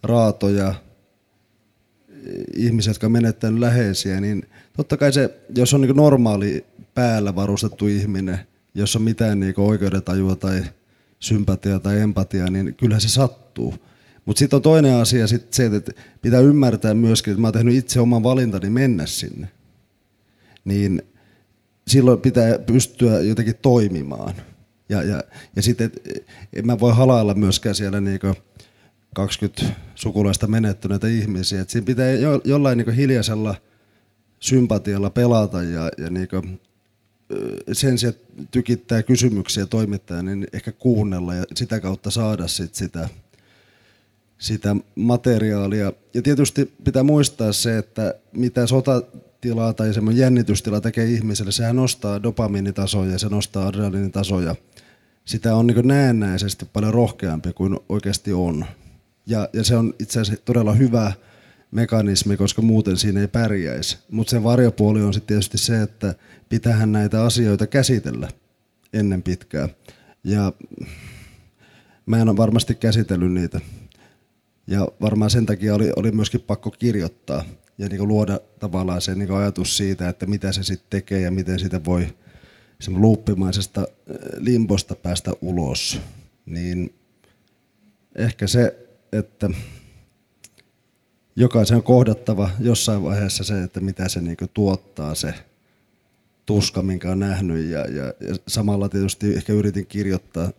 raatoja, 0.03 0.75
ihmisiä, 2.55 2.89
jotka 2.89 3.09
menettänyt 3.09 3.59
läheisiä, 3.59 4.21
niin 4.21 4.45
totta 4.77 4.97
kai 4.97 5.13
se, 5.13 5.39
jos 5.55 5.73
on 5.73 5.81
niin 5.81 5.95
normaali 5.95 6.65
päällä 6.93 7.35
varustettu 7.35 7.87
ihminen, 7.87 8.39
jos 8.75 8.95
on 8.95 9.01
mitään 9.01 9.39
niin 9.39 9.53
oikeudentajua 9.57 10.35
tai 10.35 10.63
sympatiaa 11.19 11.79
tai 11.79 11.99
empatiaa, 11.99 12.49
niin 12.49 12.75
kyllä 12.75 12.99
se 12.99 13.09
sattuu. 13.09 13.73
Mutta 14.25 14.39
sitten 14.39 14.57
on 14.57 14.61
toinen 14.61 14.93
asia 14.93 15.27
sit 15.27 15.53
se, 15.53 15.65
että 15.65 15.91
pitää 16.21 16.39
ymmärtää 16.39 16.93
myöskin, 16.93 17.31
että 17.31 17.41
mä 17.41 17.47
oon 17.47 17.53
tehnyt 17.53 17.75
itse 17.75 17.99
oman 17.99 18.23
valintani 18.23 18.69
mennä 18.69 19.05
sinne. 19.05 19.47
Niin 20.65 21.01
silloin 21.87 22.21
pitää 22.21 22.59
pystyä 22.59 23.19
jotenkin 23.19 23.55
toimimaan. 23.61 24.35
Ja, 24.89 25.03
ja, 25.03 25.23
ja 25.55 25.61
sitten 25.61 25.91
en 26.53 26.65
mä 26.65 26.79
voi 26.79 26.93
halailla 26.93 27.33
myöskään 27.33 27.75
siellä 27.75 28.01
niinku 28.01 28.33
20 29.15 29.63
sukulaista 29.95 30.47
menettyneitä 30.47 31.07
ihmisiä. 31.07 31.61
Et 31.61 31.69
siinä 31.69 31.85
pitää 31.85 32.11
jo, 32.11 32.41
jollain 32.43 32.77
niinku 32.77 32.91
hiljaisella 32.91 33.55
sympatialla 34.39 35.09
pelata 35.09 35.63
ja, 35.63 35.91
ja 35.97 36.09
niinku 36.09 36.41
sen 37.71 37.97
sijaan 37.97 38.15
tykittää 38.51 39.03
kysymyksiä 39.03 39.65
toimittaja, 39.65 40.23
niin 40.23 40.47
ehkä 40.53 40.71
kuunnella 40.71 41.33
ja 41.33 41.43
sitä 41.55 41.79
kautta 41.79 42.11
saada 42.11 42.47
sit 42.47 42.75
sitä, 42.75 43.09
sitä 44.37 44.75
materiaalia. 44.95 45.93
Ja 46.13 46.21
tietysti 46.21 46.73
pitää 46.83 47.03
muistaa 47.03 47.53
se, 47.53 47.77
että 47.77 48.15
mitä 48.31 48.67
sotatila 49.45 49.73
tai 49.73 49.93
semmoinen 49.93 50.21
jännitystila 50.21 50.81
tekee 50.81 51.05
ihmiselle, 51.05 51.51
sehän 51.51 51.75
nostaa 51.75 52.23
dopamiinitasoja 52.23 53.11
ja 53.11 53.19
se 53.19 53.29
nostaa 53.29 53.67
adrenaliinitasoja. 53.67 54.55
Sitä 55.25 55.55
on 55.55 55.67
niin 55.67 55.87
näennäisesti 55.87 56.65
paljon 56.65 56.93
rohkeampi 56.93 57.53
kuin 57.53 57.79
oikeasti 57.89 58.33
on. 58.33 58.65
Ja, 59.27 59.49
ja 59.53 59.63
se 59.63 59.75
on 59.75 59.93
itse 59.99 60.19
asiassa 60.19 60.45
todella 60.45 60.73
hyvä 60.73 61.13
mekanismi, 61.71 62.37
koska 62.37 62.61
muuten 62.61 62.97
siinä 62.97 63.21
ei 63.21 63.27
pärjäisi. 63.27 63.97
Mutta 64.11 64.31
se 64.31 64.43
varjopuoli 64.43 65.01
on 65.01 65.13
sitten 65.13 65.27
tietysti 65.27 65.57
se, 65.57 65.81
että 65.81 66.15
pitähän 66.49 66.91
näitä 66.91 67.23
asioita 67.23 67.67
käsitellä 67.67 68.29
ennen 68.93 69.23
pitkää. 69.23 69.69
Ja 70.23 70.53
mä 72.05 72.17
en 72.17 72.29
ole 72.29 72.37
varmasti 72.37 72.75
käsitellyt 72.75 73.31
niitä. 73.31 73.61
Ja 74.67 74.87
varmaan 75.01 75.31
sen 75.31 75.45
takia 75.45 75.75
oli, 75.75 75.91
oli 75.95 76.11
myöskin 76.11 76.41
pakko 76.41 76.71
kirjoittaa 76.71 77.43
ja 77.77 77.89
niin 77.89 78.07
luoda 78.07 78.39
tavallaan 78.59 79.01
se 79.01 79.15
niin 79.15 79.31
ajatus 79.31 79.77
siitä, 79.77 80.09
että 80.09 80.25
mitä 80.25 80.51
se 80.51 80.63
sitten 80.63 80.89
tekee 80.89 81.21
ja 81.21 81.31
miten 81.31 81.59
sitä 81.59 81.85
voi 81.85 82.07
luuppimaisesta 82.87 83.81
äh, 83.81 83.87
limbosta 84.37 84.95
päästä 84.95 85.31
ulos. 85.41 86.01
Niin 86.45 86.95
ehkä 88.15 88.47
se, 88.47 88.87
että 89.11 89.49
jokaisen 91.35 91.77
on 91.77 91.83
kohdattava 91.83 92.49
jossain 92.59 93.03
vaiheessa 93.03 93.43
se, 93.43 93.63
että 93.63 93.79
mitä 93.79 94.09
se 94.09 94.21
niin 94.21 94.37
tuottaa 94.53 95.15
se 95.15 95.33
tuska, 96.45 96.81
minkä 96.81 97.11
on 97.11 97.19
nähnyt. 97.19 97.65
Ja, 97.65 97.79
ja, 97.79 98.05
ja 98.05 98.35
samalla 98.47 98.89
tietysti 98.89 99.35
ehkä 99.35 99.53
yritin 99.53 99.87
kirjoittaa 99.87 100.51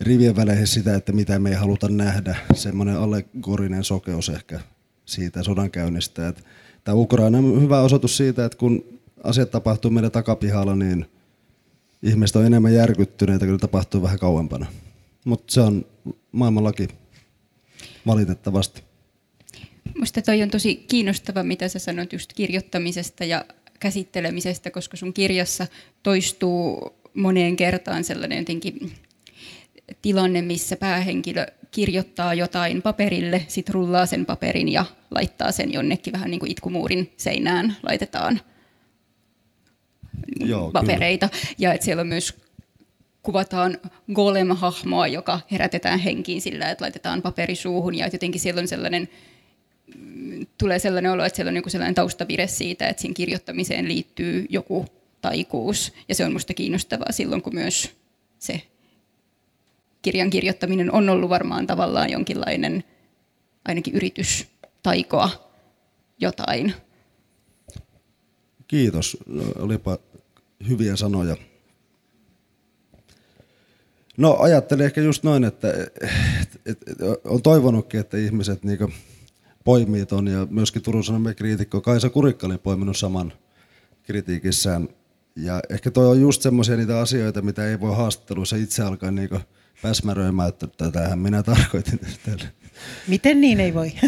rivien 0.00 0.36
väleihin 0.36 0.66
sitä, 0.66 0.94
että 0.94 1.12
mitä 1.12 1.38
me 1.38 1.50
ei 1.50 1.56
haluta 1.56 1.88
nähdä. 1.88 2.36
Semmoinen 2.54 2.96
allegorinen 2.96 3.84
sokeus 3.84 4.28
ehkä 4.28 4.60
siitä 5.04 5.42
sodankäynnistä. 5.42 6.34
Tämä 6.84 6.94
Ukraina 6.94 7.38
on 7.38 7.62
hyvä 7.62 7.80
osoitus 7.80 8.16
siitä, 8.16 8.44
että 8.44 8.58
kun 8.58 9.00
asiat 9.24 9.50
tapahtuu 9.50 9.90
meidän 9.90 10.10
takapihalla, 10.10 10.76
niin 10.76 11.06
ihmiset 12.02 12.36
on 12.36 12.46
enemmän 12.46 12.74
järkyttyneitä, 12.74 13.46
kun 13.46 13.60
tapahtuu 13.60 14.02
vähän 14.02 14.18
kauempana. 14.18 14.66
Mutta 15.24 15.52
se 15.52 15.60
on 15.60 15.86
maailmanlaki 16.32 16.88
valitettavasti. 18.06 18.82
Minusta 19.94 20.22
toi 20.22 20.42
on 20.42 20.50
tosi 20.50 20.76
kiinnostava, 20.76 21.42
mitä 21.42 21.68
sä 21.68 21.78
sanoit 21.78 22.12
just 22.12 22.32
kirjoittamisesta 22.32 23.24
ja 23.24 23.44
käsittelemisestä, 23.80 24.70
koska 24.70 24.96
sun 24.96 25.12
kirjassa 25.12 25.66
toistuu 26.02 26.90
moneen 27.14 27.56
kertaan 27.56 28.04
sellainen 28.04 28.38
jotenkin 28.38 28.92
tilanne, 30.02 30.42
missä 30.42 30.76
päähenkilö 30.76 31.46
kirjoittaa 31.72 32.34
jotain 32.34 32.82
paperille, 32.82 33.44
sit 33.48 33.68
rullaa 33.68 34.06
sen 34.06 34.26
paperin 34.26 34.68
ja 34.68 34.84
laittaa 35.10 35.52
sen 35.52 35.72
jonnekin 35.72 36.12
vähän 36.12 36.30
niin 36.30 36.40
kuin 36.40 36.52
itkumuurin 36.52 37.12
seinään 37.16 37.76
laitetaan 37.82 38.40
Joo, 40.40 40.70
papereita. 40.70 41.28
Kyllä. 41.28 41.54
Ja 41.58 41.72
että 41.72 41.84
siellä 41.84 42.00
on 42.00 42.06
myös 42.06 42.34
kuvataan 43.22 43.78
golem-hahmoa, 44.14 45.06
joka 45.06 45.40
herätetään 45.50 45.98
henkiin 45.98 46.40
sillä, 46.40 46.70
että 46.70 46.84
laitetaan 46.84 47.22
paperi 47.22 47.54
suuhun 47.54 47.94
ja 47.94 48.06
että 48.06 48.14
jotenkin 48.14 48.40
siellä 48.40 48.60
on 48.60 48.68
sellainen 48.68 49.08
tulee 50.58 50.78
sellainen 50.78 51.12
olo, 51.12 51.24
että 51.24 51.36
siellä 51.36 51.50
on 51.50 51.56
joku 51.56 51.70
sellainen 51.70 51.94
taustavire 51.94 52.46
siitä, 52.46 52.88
että 52.88 53.02
siinä 53.02 53.14
kirjoittamiseen 53.14 53.88
liittyy 53.88 54.46
joku 54.48 54.86
taikuus. 55.20 55.92
Ja 56.08 56.14
se 56.14 56.24
on 56.24 56.30
minusta 56.30 56.54
kiinnostavaa 56.54 57.12
silloin, 57.12 57.42
kun 57.42 57.54
myös 57.54 57.90
se 58.38 58.62
kirjan 60.02 60.30
kirjoittaminen 60.30 60.92
on 60.92 61.08
ollut 61.08 61.30
varmaan 61.30 61.66
tavallaan 61.66 62.10
jonkinlainen 62.10 62.84
ainakin 63.64 63.94
yritys 63.94 64.46
taikoa 64.82 65.30
jotain. 66.18 66.74
Kiitos. 68.68 69.16
Olipa 69.58 69.98
hyviä 70.68 70.96
sanoja. 70.96 71.36
No 74.16 74.36
ajattelin 74.40 74.84
ehkä 74.84 75.00
just 75.00 75.22
noin, 75.22 75.44
että, 75.44 75.68
että, 76.42 76.58
että 76.66 77.04
on 77.24 77.42
toivonutkin, 77.42 78.00
että 78.00 78.16
ihmiset 78.16 78.64
niin 78.64 78.94
poimii 79.64 80.06
ton 80.06 80.26
ja 80.26 80.46
myöskin 80.50 80.82
Turun 80.82 81.04
Sanomien 81.04 81.36
kriitikko 81.36 81.80
Kaisa 81.80 82.10
Kurikka 82.10 82.46
oli 82.46 82.58
poiminut 82.58 82.96
saman 82.96 83.32
kritiikissään. 84.02 84.88
Ja 85.36 85.60
ehkä 85.70 85.90
toi 85.90 86.06
on 86.06 86.20
just 86.20 86.42
semmoisia 86.42 86.76
niitä 86.76 87.00
asioita, 87.00 87.42
mitä 87.42 87.66
ei 87.66 87.80
voi 87.80 87.96
haastatteluissa 87.96 88.56
itse 88.56 88.82
alkaa 88.82 89.10
niinku 89.10 89.38
päsmäröimään, 89.82 90.48
että 90.48 90.66
tätähän 90.66 91.18
minä 91.18 91.42
tarkoitin 91.42 92.00
tälle. 92.26 92.52
Miten 93.08 93.40
niin 93.40 93.60
ei 93.60 93.74
voi? 93.74 93.92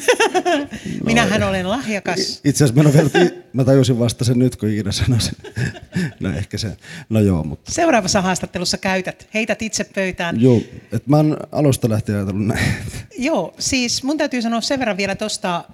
No, 0.85 1.07
Minähän 1.07 1.43
olen 1.43 1.71
lahjakas. 1.71 2.41
Itse 2.45 2.65
asiassa 2.65 2.83
mä, 2.83 2.93
vielä, 2.93 3.31
mä 3.53 3.65
tajusin 3.65 3.99
vasta 3.99 4.25
sen 4.25 4.39
nyt, 4.39 4.57
kun 4.57 4.69
Iina 4.69 4.93
sanoi 4.93 5.21
sen. 5.21 5.35
No 6.21 6.37
ehkä 6.37 6.59
se, 6.59 6.77
no 7.09 7.21
joo. 7.21 7.45
Mutta. 7.45 7.73
Seuraavassa 7.73 8.23
haastattelussa 8.23 8.79
käytät, 8.79 9.29
heität 9.35 9.63
itse 9.63 9.85
pöytään. 9.85 10.41
Joo, 10.41 10.61
että 10.93 11.11
mä 11.11 11.17
oon 11.17 11.37
alusta 11.53 11.89
lähtien 11.89 12.19
ajatellut 12.19 12.47
näin. 12.47 12.75
Joo, 13.19 13.55
siis 13.59 14.03
mun 14.03 14.19
täytyy 14.19 14.43
sanoa 14.43 14.61
sen 14.61 14.79
verran 14.79 14.97
vielä 14.97 15.15
tuosta 15.15 15.65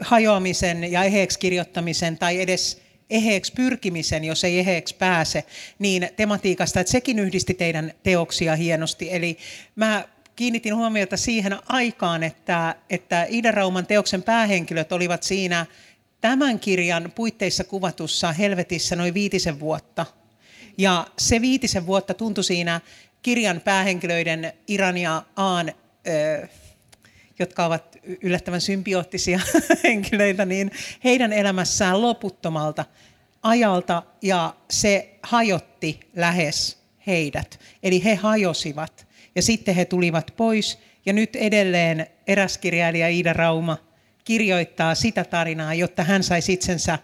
hajoamisen 0.00 0.92
ja 0.92 1.04
eheeksi 1.04 1.38
kirjoittamisen 1.38 2.18
tai 2.18 2.40
edes 2.40 2.82
eheeksi 3.10 3.52
pyrkimisen, 3.52 4.24
jos 4.24 4.44
ei 4.44 4.58
eheeksi 4.58 4.94
pääse, 4.94 5.44
niin 5.78 6.08
tematiikasta, 6.16 6.80
että 6.80 6.90
sekin 6.90 7.18
yhdisti 7.18 7.54
teidän 7.54 7.92
teoksia 8.02 8.56
hienosti. 8.56 9.08
Eli 9.14 9.38
mä 9.76 10.04
kiinnitin 10.36 10.76
huomiota 10.76 11.16
siihen 11.16 11.56
aikaan, 11.68 12.22
että, 12.22 12.74
että 12.90 13.26
Ida 13.28 13.50
Rauman 13.50 13.86
teoksen 13.86 14.22
päähenkilöt 14.22 14.92
olivat 14.92 15.22
siinä 15.22 15.66
tämän 16.20 16.60
kirjan 16.60 17.12
puitteissa 17.14 17.64
kuvatussa 17.64 18.32
Helvetissä 18.32 18.96
noin 18.96 19.14
viitisen 19.14 19.60
vuotta. 19.60 20.06
Ja 20.78 21.06
se 21.18 21.40
viitisen 21.40 21.86
vuotta 21.86 22.14
tuntui 22.14 22.44
siinä 22.44 22.80
kirjan 23.22 23.60
päähenkilöiden 23.60 24.52
Iran 24.68 24.98
ja 24.98 25.22
Aan, 25.36 25.72
jotka 27.38 27.64
ovat 27.64 27.89
yllättävän 28.22 28.60
symbioottisia 28.60 29.40
henkilöitä, 29.84 30.44
niin 30.44 30.70
heidän 31.04 31.32
elämässään 31.32 32.02
loputtomalta 32.02 32.84
ajalta 33.42 34.02
ja 34.22 34.54
se 34.70 35.18
hajotti 35.22 36.00
lähes 36.16 36.78
heidät. 37.06 37.60
Eli 37.82 38.04
he 38.04 38.14
hajosivat 38.14 39.06
ja 39.34 39.42
sitten 39.42 39.74
he 39.74 39.84
tulivat 39.84 40.34
pois 40.36 40.78
ja 41.06 41.12
nyt 41.12 41.36
edelleen 41.36 42.06
eräs 42.26 42.58
kirjailija 42.58 43.08
Iida 43.08 43.32
Rauma 43.32 43.76
kirjoittaa 44.24 44.94
sitä 44.94 45.24
tarinaa, 45.24 45.74
jotta 45.74 46.04
hän 46.04 46.22
saisi 46.22 46.52
itsensä 46.52 46.98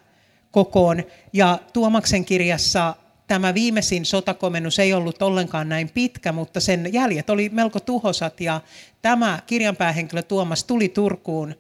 kokoon. 0.50 1.02
Ja 1.32 1.58
Tuomaksen 1.72 2.24
kirjassa 2.24 2.94
tämä 3.26 3.54
viimeisin 3.54 4.04
sotakomennus 4.04 4.78
ei 4.78 4.94
ollut 4.94 5.22
ollenkaan 5.22 5.68
näin 5.68 5.88
pitkä, 5.88 6.32
mutta 6.32 6.60
sen 6.60 6.92
jäljet 6.92 7.30
oli 7.30 7.48
melko 7.48 7.80
tuhosat 7.80 8.40
ja 8.40 8.60
tämä 9.02 9.42
kirjanpäähenkilö 9.46 10.22
Tuomas 10.22 10.64
tuli 10.64 10.88
Turkuun, 10.88 11.54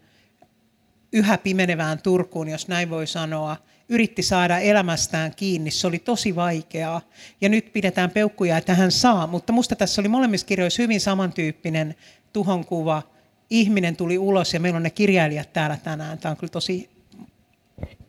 yhä 1.12 1.38
pimenevään 1.38 2.02
Turkuun, 2.02 2.48
jos 2.48 2.68
näin 2.68 2.90
voi 2.90 3.06
sanoa, 3.06 3.56
yritti 3.88 4.22
saada 4.22 4.58
elämästään 4.58 5.32
kiinni. 5.36 5.70
Se 5.70 5.86
oli 5.86 5.98
tosi 5.98 6.36
vaikeaa. 6.36 7.00
Ja 7.40 7.48
nyt 7.48 7.72
pidetään 7.72 8.10
peukkuja, 8.10 8.56
että 8.56 8.74
hän 8.74 8.92
saa. 8.92 9.26
Mutta 9.26 9.52
musta 9.52 9.76
tässä 9.76 10.02
oli 10.02 10.08
molemmissa 10.08 10.46
kirjoissa 10.46 10.82
hyvin 10.82 11.00
samantyyppinen 11.00 11.94
tuhonkuva. 12.32 13.02
Ihminen 13.50 13.96
tuli 13.96 14.18
ulos 14.18 14.54
ja 14.54 14.60
meillä 14.60 14.76
on 14.76 14.82
ne 14.82 14.90
kirjailijat 14.90 15.52
täällä 15.52 15.78
tänään. 15.84 16.18
Tämä 16.18 16.30
on 16.30 16.36
kyllä 16.36 16.50
tosi 16.50 16.90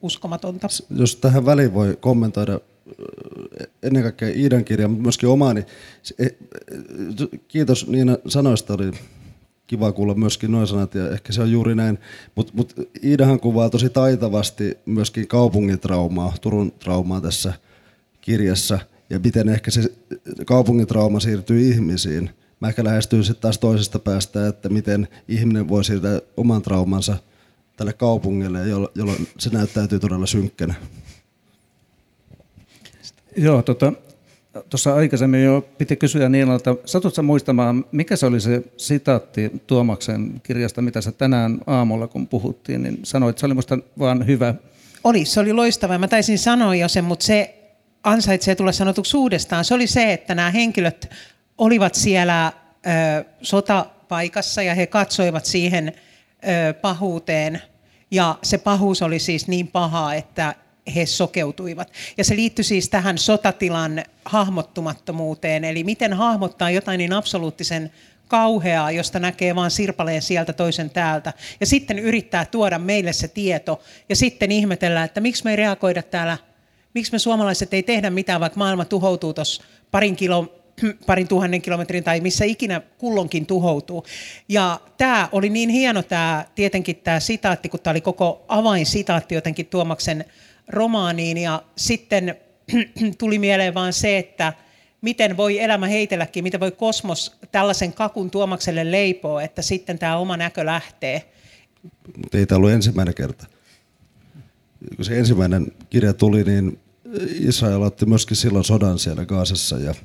uskomatonta. 0.01 0.67
Jos 0.89 1.15
tähän 1.15 1.45
väliin 1.45 1.73
voi 1.73 1.97
kommentoida 1.99 2.59
ennen 3.83 4.03
kaikkea 4.03 4.29
Iidan 4.29 4.65
kirja, 4.65 4.87
mutta 4.87 5.03
myöskin 5.03 5.29
omaani. 5.29 5.65
E, 6.19 6.27
kiitos 7.47 7.87
Niina 7.87 8.17
sanoista, 8.27 8.73
oli 8.73 8.91
kiva 9.67 9.91
kuulla 9.91 10.13
myöskin 10.13 10.51
noin 10.51 10.67
sanat 10.67 10.95
ja 10.95 11.09
ehkä 11.09 11.33
se 11.33 11.41
on 11.41 11.51
juuri 11.51 11.75
näin. 11.75 11.99
Mutta 12.35 12.53
mut 12.55 12.73
Iidahan 13.03 13.39
kuvaa 13.39 13.69
tosi 13.69 13.89
taitavasti 13.89 14.77
myöskin 14.85 15.27
kaupungin 15.27 15.79
traumaa, 15.79 16.33
Turun 16.41 16.71
traumaa 16.71 17.21
tässä 17.21 17.53
kirjassa 18.21 18.79
ja 19.09 19.19
miten 19.19 19.49
ehkä 19.49 19.71
se 19.71 19.93
kaupungin 20.45 20.87
trauma 20.87 21.19
siirtyy 21.19 21.69
ihmisiin. 21.69 22.29
Mä 22.59 22.67
ehkä 22.67 22.83
lähestyin 22.83 23.23
sitten 23.23 23.41
taas 23.41 23.57
toisesta 23.57 23.99
päästä, 23.99 24.47
että 24.47 24.69
miten 24.69 25.07
ihminen 25.27 25.69
voi 25.69 25.83
siirtää 25.83 26.19
oman 26.37 26.61
traumansa 26.61 27.17
tälle 27.75 27.93
kaupungille, 27.93 28.67
jolloin 28.95 29.27
se 29.37 29.49
näyttäytyy 29.49 29.99
todella 29.99 30.25
synkkänä. 30.25 30.75
Joo, 33.37 33.61
tota, 33.61 33.93
tuossa 34.69 34.95
aikaisemmin 34.95 35.43
jo 35.43 35.67
piti 35.77 35.95
kysyä 35.95 36.29
Niilalta, 36.29 36.75
satutko 36.85 37.23
muistamaan, 37.23 37.85
mikä 37.91 38.15
se 38.15 38.25
oli 38.25 38.39
se 38.39 38.63
sitaatti 38.77 39.51
Tuomaksen 39.67 40.41
kirjasta, 40.43 40.81
mitä 40.81 41.01
sä 41.01 41.11
tänään 41.11 41.59
aamulla, 41.67 42.07
kun 42.07 42.27
puhuttiin, 42.27 42.83
niin 42.83 42.99
sanoit, 43.03 43.29
että 43.29 43.39
se 43.39 43.45
oli 43.45 43.53
musta 43.53 43.77
vaan 43.99 44.27
hyvä. 44.27 44.55
Oli, 45.03 45.25
se 45.25 45.39
oli 45.39 45.53
loistava. 45.53 45.97
Mä 45.97 46.07
taisin 46.07 46.39
sanoa 46.39 46.75
jo 46.75 46.87
sen, 46.87 47.03
mutta 47.03 47.25
se 47.25 47.53
ansaitsee 48.03 48.55
tulla 48.55 48.71
sanotuksi 48.71 49.17
uudestaan. 49.17 49.65
Se 49.65 49.73
oli 49.73 49.87
se, 49.87 50.13
että 50.13 50.35
nämä 50.35 50.51
henkilöt 50.51 51.09
olivat 51.57 51.95
siellä 51.95 52.47
ö, 52.47 53.25
sotapaikassa 53.41 54.61
ja 54.61 54.75
he 54.75 54.87
katsoivat 54.87 55.45
siihen 55.45 55.87
ö, 55.89 56.73
pahuuteen. 56.73 57.61
Ja 58.11 58.37
se 58.43 58.57
pahuus 58.57 59.01
oli 59.01 59.19
siis 59.19 59.47
niin 59.47 59.67
pahaa, 59.67 60.15
että 60.15 60.55
he 60.95 61.05
sokeutuivat. 61.05 61.91
Ja 62.17 62.23
se 62.23 62.35
liittyi 62.35 62.63
siis 62.63 62.89
tähän 62.89 63.17
sotatilan 63.17 64.03
hahmottumattomuuteen, 64.25 65.63
eli 65.63 65.83
miten 65.83 66.13
hahmottaa 66.13 66.71
jotain 66.71 66.97
niin 66.97 67.13
absoluuttisen 67.13 67.91
kauheaa, 68.27 68.91
josta 68.91 69.19
näkee 69.19 69.55
vain 69.55 69.71
sirpaleen 69.71 70.21
sieltä 70.21 70.53
toisen 70.53 70.89
täältä. 70.89 71.33
Ja 71.59 71.65
sitten 71.65 71.99
yrittää 71.99 72.45
tuoda 72.45 72.79
meille 72.79 73.13
se 73.13 73.27
tieto 73.27 73.81
ja 74.09 74.15
sitten 74.15 74.51
ihmetellä, 74.51 75.03
että 75.03 75.21
miksi 75.21 75.43
me 75.43 75.51
ei 75.51 75.55
reagoida 75.55 76.03
täällä, 76.03 76.37
miksi 76.93 77.11
me 77.11 77.19
suomalaiset 77.19 77.73
ei 77.73 77.83
tehdä 77.83 78.09
mitään, 78.09 78.41
vaikka 78.41 78.57
maailma 78.57 78.85
tuhoutuu 78.85 79.33
tuossa 79.33 79.63
parin 79.91 80.15
kilo, 80.15 80.61
parin 81.07 81.27
tuhannen 81.27 81.61
kilometrin 81.61 82.03
tai 82.03 82.21
missä 82.21 82.45
ikinä 82.45 82.81
kullonkin 82.97 83.45
tuhoutuu. 83.45 84.05
Ja 84.49 84.79
tämä 84.97 85.29
oli 85.31 85.49
niin 85.49 85.69
hieno 85.69 86.03
tämä, 86.03 86.45
tietenkin 86.55 86.95
tämä 86.95 87.19
sitaatti, 87.19 87.69
kun 87.69 87.79
tämä 87.79 87.91
oli 87.91 88.01
koko 88.01 88.45
avainsitaatti 88.47 89.35
jotenkin 89.35 89.65
Tuomaksen 89.65 90.25
romaaniin 90.67 91.37
ja 91.37 91.63
sitten 91.77 92.35
tuli 93.19 93.39
mieleen 93.39 93.73
vaan 93.73 93.93
se, 93.93 94.17
että 94.17 94.53
miten 95.01 95.37
voi 95.37 95.59
elämä 95.59 95.87
heitelläkin, 95.87 96.43
miten 96.43 96.59
voi 96.59 96.71
kosmos 96.71 97.37
tällaisen 97.51 97.93
kakun 97.93 98.31
tuomakselle 98.31 98.91
leipoo, 98.91 99.39
että 99.39 99.61
sitten 99.61 99.99
tämä 99.99 100.17
oma 100.17 100.37
näkö 100.37 100.65
lähtee. 100.65 101.31
Ei 102.33 102.45
tämä 102.45 102.57
ollut 102.57 102.71
ensimmäinen 102.71 103.13
kerta. 103.13 103.47
Kun 104.95 105.05
se 105.05 105.19
ensimmäinen 105.19 105.71
kirja 105.89 106.13
tuli, 106.13 106.43
niin 106.43 106.79
Israel 107.39 107.81
otti 107.81 108.05
myöskin 108.05 108.37
silloin 108.37 108.65
sodan 108.65 108.99
siellä 108.99 109.25
Gaasassa 109.25 109.77
ja 109.77 109.95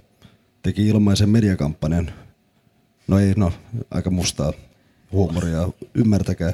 teki 0.63 0.89
ilmaisen 0.89 1.29
mediakampanjan. 1.29 2.13
No 3.09 3.19
ei, 3.19 3.35
no 3.37 3.53
aika 3.91 4.11
mustaa 4.11 4.53
huumoria, 5.13 5.69
ymmärtäkää. 5.95 6.53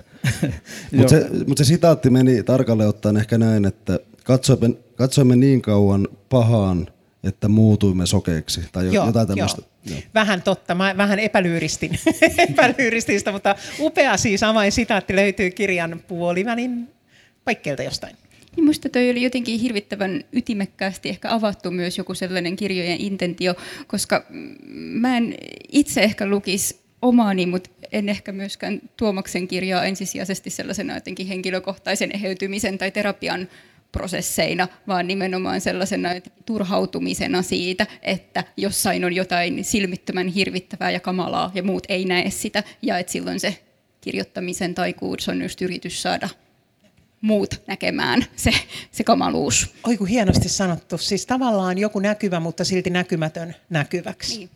Mutta 0.97 1.11
se, 1.11 1.27
mut 1.47 1.59
se 1.59 1.65
sitaatti 1.65 2.11
meni 2.11 2.43
tarkalleen 2.43 2.89
ottaen 2.89 3.17
ehkä 3.17 3.39
näin, 3.39 3.65
että 3.65 4.01
katsoimme, 4.25 4.71
katsoimme 4.97 5.37
niin 5.37 5.63
kauan 5.63 6.09
pahaan, 6.29 6.89
että 7.25 7.49
muutuimme 7.49 8.07
sokeiksi 8.07 8.61
tai 8.73 8.95
joo, 8.95 9.07
jotain 9.07 9.29
tämmöistä. 9.29 9.63
Joo. 9.91 9.99
Vähän 10.15 10.43
totta, 10.43 10.75
mä 10.75 10.97
vähän 10.97 11.19
epälyyristin, 11.19 11.99
epälyyristin 12.49 13.19
sitä, 13.19 13.33
mutta 13.33 13.55
upea 13.81 14.17
siis 14.17 14.43
avain 14.43 14.73
sitaatti 14.73 15.17
löytyy 15.17 15.51
kirjan 15.51 16.03
puolivälin 16.09 16.89
paikkeilta 17.45 17.83
jostain. 17.83 18.17
Niin 18.57 18.65
musta 18.65 18.89
toi 18.89 19.11
oli 19.11 19.23
jotenkin 19.23 19.61
hirvittävän 19.61 20.25
ytimekkäästi 20.33 21.09
ehkä 21.09 21.35
avattu 21.35 21.71
myös 21.71 21.99
joku 21.99 22.15
sellainen 22.15 22.57
kirjojen 22.57 23.01
intentio, 23.01 23.55
koska 23.87 24.25
mä 24.75 25.17
en 25.17 25.35
itse 25.73 26.03
ehkä 26.03 26.27
lukisi 26.27 26.88
omaani, 27.03 27.47
mutta 27.47 27.71
en 27.93 28.09
ehkä 28.09 28.33
myöskään 28.33 28.81
Tuomaksen 28.97 29.49
kirjaa 29.49 29.85
ensisijaisesti 29.85 30.51
sellaisena 30.51 30.95
jotenkin 30.95 31.27
henkilökohtaisen 31.27 32.11
eheytymisen 32.15 32.79
tai 32.79 32.91
terapian 32.91 33.49
prosesseina, 33.93 34.69
vaan 34.89 35.07
nimenomaan 35.07 35.61
sellaisena 35.61 36.09
turhautumisena 36.47 37.43
siitä, 37.43 37.87
että 38.03 38.45
jossain 38.57 39.05
on 39.05 39.13
jotain 39.13 39.65
silmittömän 39.65 40.29
hirvittävää 40.29 40.91
ja 40.91 41.01
kamalaa 41.01 41.51
ja 41.55 41.63
muut 41.63 41.87
ei 41.89 42.05
näe 42.05 42.31
sitä, 42.31 42.63
ja 42.83 42.99
että 42.99 43.13
silloin 43.13 43.41
se 43.41 43.59
kirjoittamisen 44.01 44.75
taikuus 44.75 45.29
on 45.29 45.43
just 45.43 45.63
yritys 45.63 46.03
saada 46.03 46.29
muut 47.21 47.63
näkemään 47.67 48.25
se, 48.37 48.51
se 48.91 49.05
kamaluus. 49.05 49.75
Oi 49.87 49.97
kun 49.97 50.07
hienosti 50.07 50.49
sanottu. 50.49 50.99
Siis 50.99 51.27
tavallaan 51.27 51.79
joku 51.79 51.99
näkyvä, 51.99 52.41
mutta 52.41 52.65
silti 52.65 52.91
näkymätön 52.91 53.55
näkyväksi. 53.71 54.39
Niin. 54.39 54.51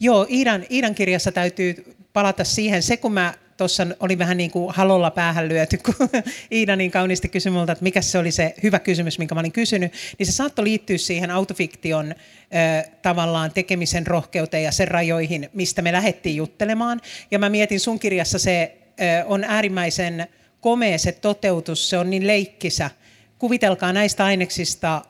Joo, 0.00 0.26
Iidan, 0.30 0.64
Iidan 0.70 0.94
kirjassa 0.94 1.32
täytyy 1.32 1.96
palata 2.12 2.44
siihen. 2.44 2.82
Se, 2.82 2.96
kun 2.96 3.12
mä 3.12 3.34
tuossa 3.56 3.86
oli 4.00 4.18
vähän 4.18 4.36
niin 4.36 4.50
kuin 4.50 4.74
halolla 4.74 5.10
päähän 5.10 5.48
lyöty, 5.48 5.78
kun 5.78 5.94
Iida 6.52 6.76
niin 6.76 6.90
kauniisti 6.90 7.28
kysyi 7.28 7.52
multa, 7.52 7.72
että 7.72 7.82
mikä 7.82 8.00
se 8.00 8.18
oli 8.18 8.32
se 8.32 8.54
hyvä 8.62 8.78
kysymys, 8.78 9.18
minkä 9.18 9.34
mä 9.34 9.40
olin 9.40 9.52
kysynyt, 9.52 9.92
niin 10.18 10.26
se 10.26 10.32
saattoi 10.32 10.64
liittyä 10.64 10.98
siihen 10.98 11.30
autofiktion 11.30 12.10
äh, 12.12 12.90
tavallaan 13.02 13.52
tekemisen 13.52 14.06
rohkeuteen 14.06 14.64
ja 14.64 14.72
sen 14.72 14.88
rajoihin, 14.88 15.50
mistä 15.52 15.82
me 15.82 15.92
lähdettiin 15.92 16.36
juttelemaan. 16.36 17.00
Ja 17.30 17.38
mä 17.38 17.48
mietin 17.48 17.80
sun 17.80 17.98
kirjassa 17.98 18.38
se 18.38 18.78
äh, 19.00 19.24
on 19.26 19.44
äärimmäisen 19.44 20.26
komea 20.60 20.98
se 20.98 21.12
toteutus, 21.12 21.90
se 21.90 21.98
on 21.98 22.10
niin 22.10 22.26
leikkisä. 22.26 22.90
Kuvitelkaa 23.38 23.92
näistä 23.92 24.24
aineksista 24.24 25.02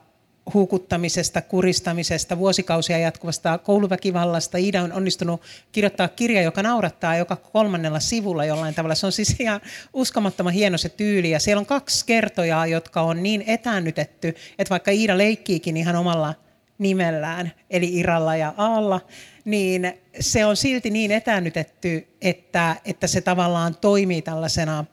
huukuttamisesta, 0.54 1.42
kuristamisesta, 1.42 2.38
vuosikausia 2.38 2.98
jatkuvasta 2.98 3.58
kouluväkivallasta. 3.58 4.58
Iida 4.58 4.82
on 4.82 4.92
onnistunut 4.92 5.42
kirjoittaa 5.72 6.08
kirja, 6.08 6.42
joka 6.42 6.62
naurattaa 6.62 7.16
joka 7.16 7.37
kolmannella 7.37 8.00
sivulla 8.00 8.44
jollain 8.44 8.74
tavalla. 8.74 8.94
Se 8.94 9.06
on 9.06 9.12
siis 9.12 9.37
ihan 9.40 9.61
uskomattoman 9.92 10.52
hieno 10.52 10.78
se 10.78 10.88
tyyli. 10.88 11.30
Ja 11.30 11.40
siellä 11.40 11.61
on 11.61 11.66
kaksi 11.66 12.06
kertojaa, 12.06 12.66
jotka 12.66 13.00
on 13.00 13.22
niin 13.22 13.44
etäännytetty, 13.46 14.28
että 14.58 14.70
vaikka 14.70 14.90
Iida 14.90 15.18
leikkiikin 15.18 15.76
ihan 15.76 15.96
omalla 15.96 16.34
nimellään, 16.78 17.52
eli 17.70 17.94
Iralla 17.94 18.37
ja 18.37 18.54
Aalla, 18.56 19.00
niin 19.44 19.92
se 20.20 20.44
on 20.46 20.56
silti 20.56 20.90
niin 20.90 21.11
etäännytetty, 21.11 22.08
että, 22.20 22.76
että 22.84 23.06
se 23.06 23.20
tavallaan 23.20 23.76
toimii 23.80 24.22
tällaisena 24.22 24.84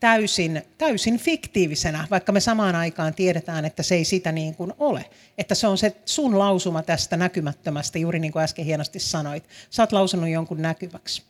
täysin, 0.00 0.62
täysin 0.78 1.18
fiktiivisenä, 1.18 2.06
vaikka 2.10 2.32
me 2.32 2.40
samaan 2.40 2.76
aikaan 2.76 3.14
tiedetään, 3.14 3.64
että 3.64 3.82
se 3.82 3.94
ei 3.94 4.04
sitä 4.04 4.32
niin 4.32 4.54
kuin 4.54 4.72
ole. 4.78 5.04
Että 5.38 5.54
se 5.54 5.66
on 5.66 5.78
se 5.78 5.96
sun 6.04 6.38
lausuma 6.38 6.82
tästä 6.82 7.16
näkymättömästä, 7.16 7.98
juuri 7.98 8.18
niin 8.18 8.32
kuin 8.32 8.42
äsken 8.42 8.64
hienosti 8.64 8.98
sanoit. 8.98 9.44
Sä 9.70 9.82
oot 9.82 9.92
lausunut 9.92 10.28
jonkun 10.28 10.62
näkyväksi. 10.62 11.22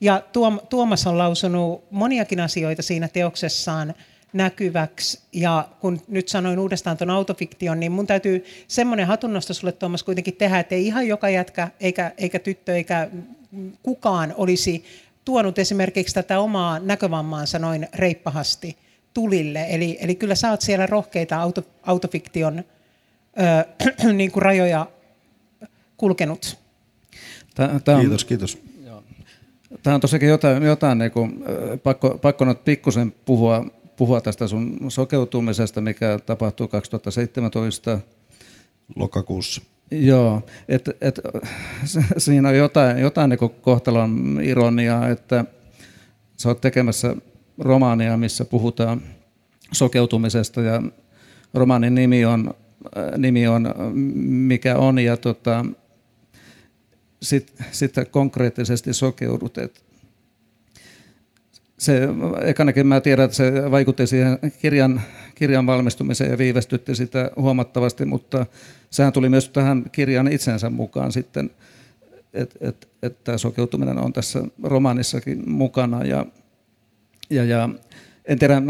Ja 0.00 0.22
Tuom, 0.32 0.60
Tuomas 0.70 1.06
on 1.06 1.18
lausunut 1.18 1.84
moniakin 1.90 2.40
asioita 2.40 2.82
siinä 2.82 3.08
teoksessaan 3.08 3.94
näkyväksi. 4.32 5.20
Ja 5.32 5.68
kun 5.80 6.00
nyt 6.08 6.28
sanoin 6.28 6.58
uudestaan 6.58 6.96
tuon 6.96 7.10
autofiktion, 7.10 7.80
niin 7.80 7.92
mun 7.92 8.06
täytyy 8.06 8.44
semmoinen 8.68 9.06
hatunnosto 9.06 9.54
sulle 9.54 9.72
Tuomas 9.72 10.02
kuitenkin 10.02 10.36
tehdä, 10.36 10.58
että 10.58 10.74
ei 10.74 10.86
ihan 10.86 11.08
joka 11.08 11.28
jätkä 11.28 11.68
eikä, 11.80 12.12
eikä 12.18 12.38
tyttö 12.38 12.76
eikä 12.76 13.10
kukaan 13.82 14.34
olisi 14.36 14.84
tuonut 15.24 15.58
esimerkiksi 15.58 16.14
tätä 16.14 16.40
omaa 16.40 16.78
näkövammaansa 16.78 17.58
noin 17.58 17.88
reippahasti 17.94 18.76
tulille. 19.14 19.66
Eli, 19.68 19.98
eli 20.00 20.14
kyllä 20.14 20.34
sä 20.34 20.50
oot 20.50 20.60
siellä 20.60 20.86
rohkeita 20.86 21.36
auto, 21.36 21.62
autofiktion 21.82 22.58
ö, 22.58 24.12
niin 24.12 24.32
kuin 24.32 24.42
rajoja 24.42 24.86
kulkenut. 25.96 26.58
Tämä, 27.54 27.80
tämä 27.84 27.98
on, 27.98 28.02
kiitos, 28.02 28.24
kiitos. 28.24 28.58
Tämä 29.82 29.94
on 29.94 30.00
tosiaankin 30.00 30.28
jotain, 30.28 30.62
jotain 30.62 30.98
niin 30.98 31.10
kuin, 31.10 31.44
pakko, 31.82 32.18
pakko 32.18 32.44
nyt 32.44 32.64
pikkusen 32.64 33.12
puhua, 33.24 33.66
puhua 33.96 34.20
tästä 34.20 34.46
sun 34.46 34.78
sokeutumisesta, 34.88 35.80
mikä 35.80 36.18
tapahtuu 36.26 36.68
2017. 36.68 37.98
Lokakuussa. 38.96 39.62
Joo, 39.92 40.42
et, 40.68 40.88
et, 41.00 41.20
siinä 42.18 42.48
on 42.48 42.56
jotain, 42.56 42.98
jotain 42.98 43.30
niin 43.30 43.50
kohtalon 43.60 44.40
ironiaa, 44.42 45.08
että 45.08 45.44
sä 46.36 46.48
oot 46.48 46.60
tekemässä 46.60 47.16
romaania, 47.58 48.16
missä 48.16 48.44
puhutaan 48.44 49.02
sokeutumisesta 49.72 50.60
ja 50.60 50.82
romaanin 51.54 51.94
nimi 51.94 52.24
on, 52.24 52.54
nimi 53.16 53.46
on 53.46 53.74
mikä 54.24 54.76
on 54.76 54.98
ja 54.98 55.16
tota, 55.16 55.66
sit 57.20 57.52
konkreettisesti 58.10 58.92
sokeudut. 58.92 59.58
Et 59.58 59.84
se, 61.78 62.08
ekanakin 62.44 62.86
mä 62.86 63.00
tiedän, 63.00 63.24
että 63.24 63.36
se 63.36 63.70
vaikutti 63.70 64.06
siihen 64.06 64.38
kirjan, 64.60 65.02
kirjan 65.42 65.66
valmistumiseen 65.66 66.30
ja 66.30 66.38
viivästytti 66.38 66.94
sitä 66.94 67.30
huomattavasti, 67.36 68.04
mutta 68.04 68.46
sehän 68.90 69.12
tuli 69.12 69.28
myös 69.28 69.48
tähän 69.48 69.84
kirjan 69.92 70.32
itsensä 70.32 70.70
mukaan 70.70 71.12
sitten, 71.12 71.50
että 72.32 72.58
et, 72.60 72.88
et 73.02 73.24
tämä 73.24 73.38
sokeutuminen 73.38 73.98
on 73.98 74.12
tässä 74.12 74.42
romaanissakin 74.62 75.50
mukana. 75.50 76.04
Ja, 76.04 76.26
ja, 77.30 77.44
ja 77.44 77.68
en 78.24 78.38
tiedä, 78.38 78.62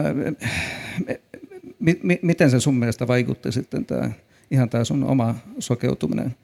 mi, 1.78 2.00
mi, 2.02 2.18
miten 2.22 2.50
se 2.50 2.60
sun 2.60 2.74
mielestä 2.74 3.06
vaikutti 3.06 3.52
sitten 3.52 3.86
tämä, 3.86 4.10
ihan 4.50 4.70
tämä 4.70 4.84
sun 4.84 5.04
oma 5.04 5.34
sokeutuminen? 5.58 6.36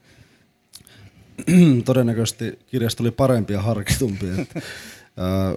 Todennäköisesti 1.85 2.59
kirjasta 2.67 2.97
tuli 2.97 3.11
parempi 3.11 3.53
ja 3.53 3.61
harkitumpi. 3.61 4.25
Ää, 5.19 5.55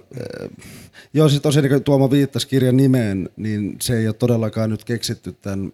joo, 1.13 1.29
siis 1.29 1.41
tosiaan 1.41 1.69
niin 1.69 1.83
Tuomo 1.83 2.11
viittasi 2.11 2.47
kirjan 2.47 2.77
nimeen, 2.77 3.29
niin 3.37 3.75
se 3.81 3.97
ei 3.97 4.07
ole 4.07 4.13
todellakaan 4.13 4.69
nyt 4.69 4.83
keksitty 4.83 5.35
tämän 5.41 5.73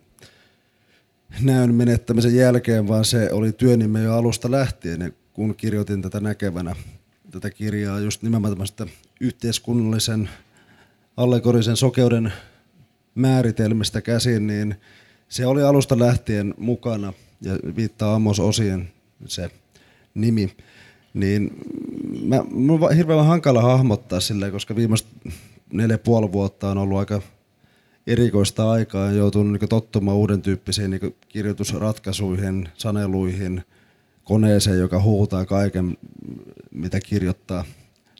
näön 1.41 1.75
menettämisen 1.75 2.36
jälkeen, 2.36 2.88
vaan 2.88 3.06
se 3.06 3.30
oli 3.32 3.52
työnime 3.52 4.04
jo 4.04 4.13
alusta 4.13 4.52
lähtien, 4.52 5.13
kun 5.34 5.56
kirjoitin 5.56 6.02
tätä 6.02 6.19
näkevänä 6.19 6.75
tätä 7.32 7.49
kirjaa 7.49 7.99
just 7.99 8.21
nimenomaan 8.21 8.54
tämmöistä 8.54 8.88
yhteiskunnallisen 9.19 10.30
allegorisen 11.17 11.78
sokeuden 11.78 12.34
määritelmistä 13.15 14.02
käsin, 14.02 14.47
niin 14.47 14.75
se 15.30 15.45
oli 15.45 15.63
alusta 15.63 15.99
lähtien 15.99 16.54
mukana 16.58 17.13
ja 17.41 17.54
viittaa 17.75 18.15
Amos 18.15 18.39
Osien 18.39 18.91
se 19.25 19.52
nimi. 20.13 20.56
Niin 21.13 21.52
mä, 22.24 22.43
mun 22.52 22.84
on 22.84 22.95
hirveän 22.95 23.26
hankala 23.26 23.62
hahmottaa 23.62 24.19
sillä, 24.19 24.52
koska 24.52 24.76
viimeiset 24.76 25.08
neljä 25.74 25.98
puoli 25.98 26.32
vuotta 26.32 26.72
on 26.72 26.78
ollut 26.78 26.98
aika 26.98 27.22
erikoista 28.08 28.72
aikaa 28.72 29.06
ja 29.06 29.12
joutunut 29.12 29.52
niin 29.60 29.69
tottumaan 29.69 30.17
uuden 30.17 30.41
tyyppisiin 30.41 30.91
niin 30.91 31.15
kirjoitusratkaisuihin, 31.30 32.69
saneluihin, 32.74 33.63
koneeseen, 34.24 34.80
joka 34.80 35.02
huutaa 35.02 35.45
kaiken, 35.45 35.98
mitä 36.72 37.00
kirjoittaa. 37.00 37.65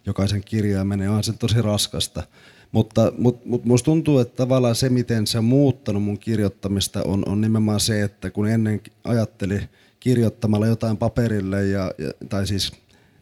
Jokaisen 0.06 0.43
kirjaimen 0.43 1.10
on 1.10 1.23
se 1.23 1.34
tosi 1.34 1.62
raskasta. 1.62 2.23
Mutta 2.71 3.12
mut, 3.17 3.45
mut 3.45 3.65
musta 3.65 3.86
tuntuu, 3.86 4.19
että 4.19 4.36
tavallaan 4.36 4.75
se, 4.75 4.89
miten 4.89 5.28
se 5.28 5.38
on 5.38 5.43
muuttanut 5.43 6.04
mun 6.04 6.19
kirjoittamista, 6.19 7.04
on, 7.04 7.23
on 7.28 7.41
nimenomaan 7.41 7.80
se, 7.80 8.04
että 8.04 8.30
kun 8.30 8.47
ennen 8.47 8.82
ajatteli 9.04 9.60
kirjoittamalla 10.00 10.68
jotain 10.68 10.98
paperille, 10.98 11.66
ja, 11.66 11.92
ja, 11.98 12.12
tai 12.30 12.48
siis 12.48 12.72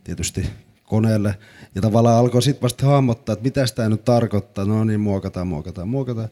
tietysti 0.03 0.49
koneelle, 0.83 1.35
ja 1.75 1.81
tavallaan 1.81 2.17
alkoi 2.17 2.41
sitten 2.41 2.61
vasta 2.61 2.85
hahmottaa, 2.85 3.33
että 3.33 3.43
mitä 3.43 3.65
tämä 3.75 3.89
nyt 3.89 4.05
tarkoittaa, 4.05 4.65
no 4.65 4.83
niin, 4.83 4.99
muokataan, 4.99 5.47
muokataan, 5.47 5.87
muokataan, 5.87 6.29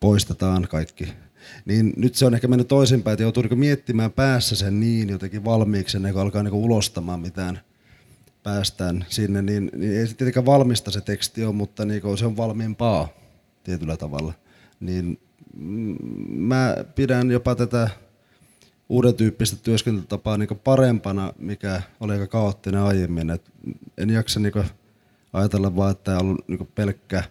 poistetaan 0.00 0.66
kaikki. 0.70 1.12
Niin 1.64 1.92
nyt 1.96 2.14
se 2.14 2.26
on 2.26 2.34
ehkä 2.34 2.48
mennyt 2.48 2.68
toisinpäin, 2.68 3.12
että 3.12 3.22
joutuu 3.22 3.42
niinku 3.42 3.56
miettimään 3.56 4.12
päässä 4.12 4.56
sen 4.56 4.80
niin 4.80 5.08
jotenkin 5.08 5.44
valmiiksi, 5.44 5.96
ennen 5.96 6.12
kuin 6.12 6.22
alkaa 6.22 6.42
niinku 6.42 6.64
ulostamaan 6.64 7.20
mitään– 7.20 7.60
päästään 8.42 9.04
sinne, 9.08 9.42
niin, 9.42 9.70
niin 9.76 9.98
ei 9.98 10.06
se 10.06 10.14
tietenkään 10.14 10.46
valmista 10.46 10.90
se 10.90 11.00
teksti 11.00 11.44
ole, 11.44 11.54
mutta 11.54 11.84
niin 11.84 12.18
se 12.18 12.26
on 12.26 12.36
valmiimpaa 12.36 13.08
tietyllä 13.64 13.96
tavalla. 13.96 14.32
Niin 14.80 15.20
mm, 15.56 15.96
mä 16.28 16.76
pidän 16.94 17.30
jopa 17.30 17.54
tätä 17.54 17.90
uuden 18.92 19.14
tyyppistä 19.14 19.56
työskentelytapaa 19.62 20.38
niin 20.38 20.60
parempana, 20.64 21.32
mikä 21.38 21.82
oli 22.00 22.12
aika 22.12 22.26
kaoottinen 22.26 22.80
aiemmin. 22.80 23.30
Et 23.30 23.50
en 23.98 24.10
jaksa 24.10 24.40
niin 24.40 24.52
ajatella 25.32 25.76
vaan, 25.76 25.90
että 25.90 26.04
tämä 26.04 26.18
on 26.18 26.26
ollut 26.26 26.48
niin 26.48 26.68
pelkkä 26.74 27.22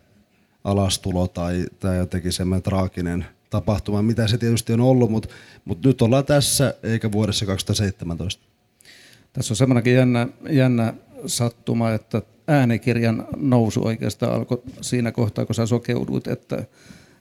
alastulo 0.64 1.28
tai, 1.28 1.66
tai 1.80 1.98
jotenkin 1.98 2.34
semmoinen 2.34 2.64
traaginen 2.64 3.26
tapahtuma, 3.50 4.02
mitä 4.02 4.28
se 4.28 4.38
tietysti 4.38 4.74
on 4.74 4.82
ollut, 4.82 5.12
mutta, 5.12 5.30
mutta 5.66 5.88
nyt 5.88 6.02
ollaan 6.02 6.26
tässä 6.26 6.74
eikä 6.84 7.12
vuodessa 7.12 7.46
2017. 7.46 8.44
Tässä 9.34 9.52
on 9.52 9.58
semmoinenkin 9.58 9.96
jännä, 9.96 10.28
jännä 10.50 10.94
sattuma, 11.26 11.92
että 11.92 12.22
äänikirjan 12.48 13.28
nousu 13.38 13.86
oikeastaan 13.86 14.34
alkoi 14.34 14.62
siinä 14.82 15.12
kohtaa, 15.12 15.46
kun 15.46 15.56
sä 15.56 15.66
sokeuduit, 15.66 16.28
että, 16.28 16.64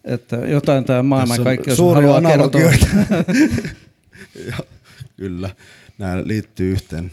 että 0.05 0.37
jotain 0.37 0.85
tämä 0.85 1.03
maailmankaikkeus 1.03 1.79
haluaa 1.79 2.17
analogioita. 2.17 2.87
ja, 4.51 4.57
kyllä, 5.17 5.51
nämä 5.99 6.23
liittyy 6.25 6.73
yhteen. 6.73 7.13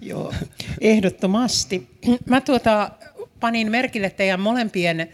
Joo, 0.00 0.34
ehdottomasti. 0.80 1.88
Mä 2.26 2.40
tuota, 2.40 2.90
panin 3.40 3.70
merkille 3.70 4.10
teidän 4.10 4.40
molempien 4.40 5.00
ö, 5.00 5.06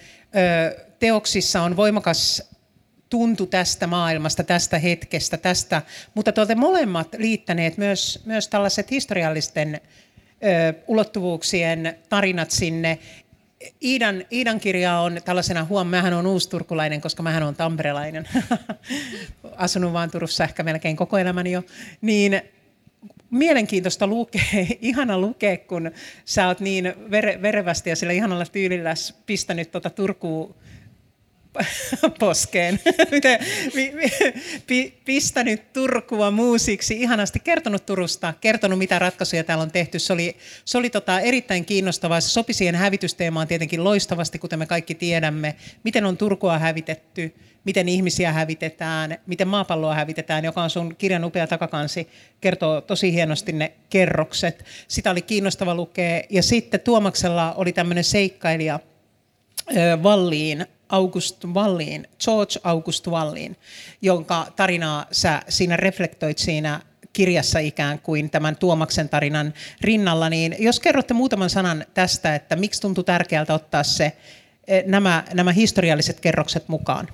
teoksissa 0.98 1.62
on 1.62 1.76
voimakas 1.76 2.42
tuntu 3.10 3.46
tästä 3.46 3.86
maailmasta, 3.86 4.44
tästä 4.44 4.78
hetkestä, 4.78 5.36
tästä, 5.36 5.82
mutta 6.14 6.32
te 6.32 6.40
olette 6.40 6.54
molemmat 6.54 7.08
liittäneet 7.18 7.76
myös, 7.76 8.22
myös 8.24 8.48
tällaiset 8.48 8.90
historiallisten 8.90 9.74
ö, 9.74 10.74
ulottuvuuksien 10.86 11.98
tarinat 12.08 12.50
sinne. 12.50 12.98
Iidan, 13.82 14.24
Iidan 14.32 14.60
kirja 14.60 14.98
on 14.98 15.20
tällaisena, 15.24 15.64
huom, 15.64 15.86
mähän 15.86 16.12
on 16.12 16.26
uusturkulainen, 16.26 17.00
koska 17.00 17.22
mähän 17.22 17.42
on 17.42 17.54
tamperelainen, 17.54 18.28
asunut 19.56 19.92
vaan 19.92 20.10
Turussa 20.10 20.44
ehkä 20.44 20.62
melkein 20.62 20.96
koko 20.96 21.18
elämäni 21.18 21.52
jo, 21.52 21.62
niin 22.00 22.42
mielenkiintoista 23.30 24.06
lukea, 24.06 24.42
ihana 24.80 25.18
lukea, 25.18 25.56
kun 25.56 25.90
sä 26.24 26.46
oot 26.46 26.60
niin 26.60 26.94
vere, 27.10 27.42
verevästi 27.42 27.90
ja 27.90 27.96
sillä 27.96 28.12
ihanalla 28.12 28.46
tyylillä 28.46 28.94
pistänyt 29.26 29.70
tuota 29.70 29.90
Turkuun 29.90 30.54
poskeen, 32.18 32.80
pistänyt 35.04 35.72
Turkua 35.72 36.30
muusiksi, 36.30 37.00
ihanasti 37.00 37.40
kertonut 37.40 37.86
Turusta, 37.86 38.34
kertonut 38.40 38.78
mitä 38.78 38.98
ratkaisuja 38.98 39.44
täällä 39.44 39.62
on 39.62 39.70
tehty. 39.70 39.98
Se 39.98 40.12
oli, 40.12 40.36
se 40.64 40.78
oli 40.78 40.90
tota 40.90 41.20
erittäin 41.20 41.64
kiinnostavaa. 41.64 42.20
Se 42.20 42.28
sopi 42.28 42.52
siihen 42.52 42.74
hävitysteemaan 42.74 43.48
tietenkin 43.48 43.84
loistavasti, 43.84 44.38
kuten 44.38 44.58
me 44.58 44.66
kaikki 44.66 44.94
tiedämme. 44.94 45.54
Miten 45.84 46.04
on 46.06 46.16
Turkua 46.16 46.58
hävitetty, 46.58 47.34
miten 47.64 47.88
ihmisiä 47.88 48.32
hävitetään, 48.32 49.18
miten 49.26 49.48
maapalloa 49.48 49.94
hävitetään, 49.94 50.44
joka 50.44 50.62
on 50.62 50.70
sun 50.70 50.96
kirjan 50.96 51.24
upea 51.24 51.46
takakansi, 51.46 52.08
kertoo 52.40 52.80
tosi 52.80 53.12
hienosti 53.12 53.52
ne 53.52 53.72
kerrokset. 53.90 54.64
Sitä 54.88 55.10
oli 55.10 55.22
kiinnostava 55.22 55.74
lukea. 55.74 56.22
Ja 56.30 56.42
sitten 56.42 56.80
Tuomaksella 56.80 57.54
oli 57.54 57.72
tämmöinen 57.72 58.04
seikkailija, 58.04 58.80
Valliin 60.02 60.66
August 60.88 61.44
Wallin, 61.44 62.08
George 62.24 62.60
August 62.64 63.06
Wallin, 63.06 63.56
jonka 64.02 64.46
tarinaa 64.56 65.06
sä 65.12 65.42
siinä 65.48 65.76
reflektoit 65.76 66.38
siinä 66.38 66.80
kirjassa 67.12 67.58
ikään 67.58 67.98
kuin 67.98 68.30
tämän 68.30 68.56
Tuomaksen 68.56 69.08
tarinan 69.08 69.54
rinnalla, 69.80 70.28
niin 70.28 70.56
jos 70.58 70.80
kerrotte 70.80 71.14
muutaman 71.14 71.50
sanan 71.50 71.84
tästä, 71.94 72.34
että 72.34 72.56
miksi 72.56 72.80
tuntui 72.80 73.04
tärkeältä 73.04 73.54
ottaa 73.54 73.82
se, 73.82 74.12
e, 74.66 74.82
nämä, 74.86 75.24
nämä 75.34 75.52
historialliset 75.52 76.20
kerrokset 76.20 76.68
mukaan? 76.68 77.08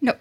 No, 0.00 0.14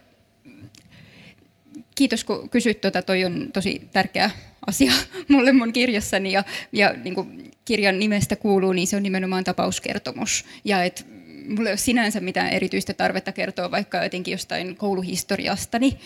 kiitos 1.95 2.23
kun 2.23 2.49
kysyt, 2.49 2.81
tuota, 2.81 3.01
toi 3.01 3.25
on 3.25 3.49
tosi 3.53 3.89
tärkeä 3.93 4.31
asia 4.67 4.91
mulle 5.27 5.51
mun 5.51 5.73
kirjassani 5.73 6.31
ja, 6.31 6.43
ja 6.71 6.93
niin 7.03 7.15
kuin 7.15 7.51
kirjan 7.65 7.99
nimestä 7.99 8.35
kuuluu, 8.35 8.73
niin 8.73 8.87
se 8.87 8.95
on 8.95 9.03
nimenomaan 9.03 9.43
tapauskertomus. 9.43 10.45
Ja 10.65 10.83
et 10.83 11.07
mulla 11.47 11.69
ei 11.69 11.71
ole 11.71 11.77
sinänsä 11.77 12.19
mitään 12.19 12.49
erityistä 12.49 12.93
tarvetta 12.93 13.31
kertoa 13.31 13.71
vaikka 13.71 14.03
jotenkin 14.03 14.31
jostain 14.31 14.75
kouluhistoriastani, 14.75 15.97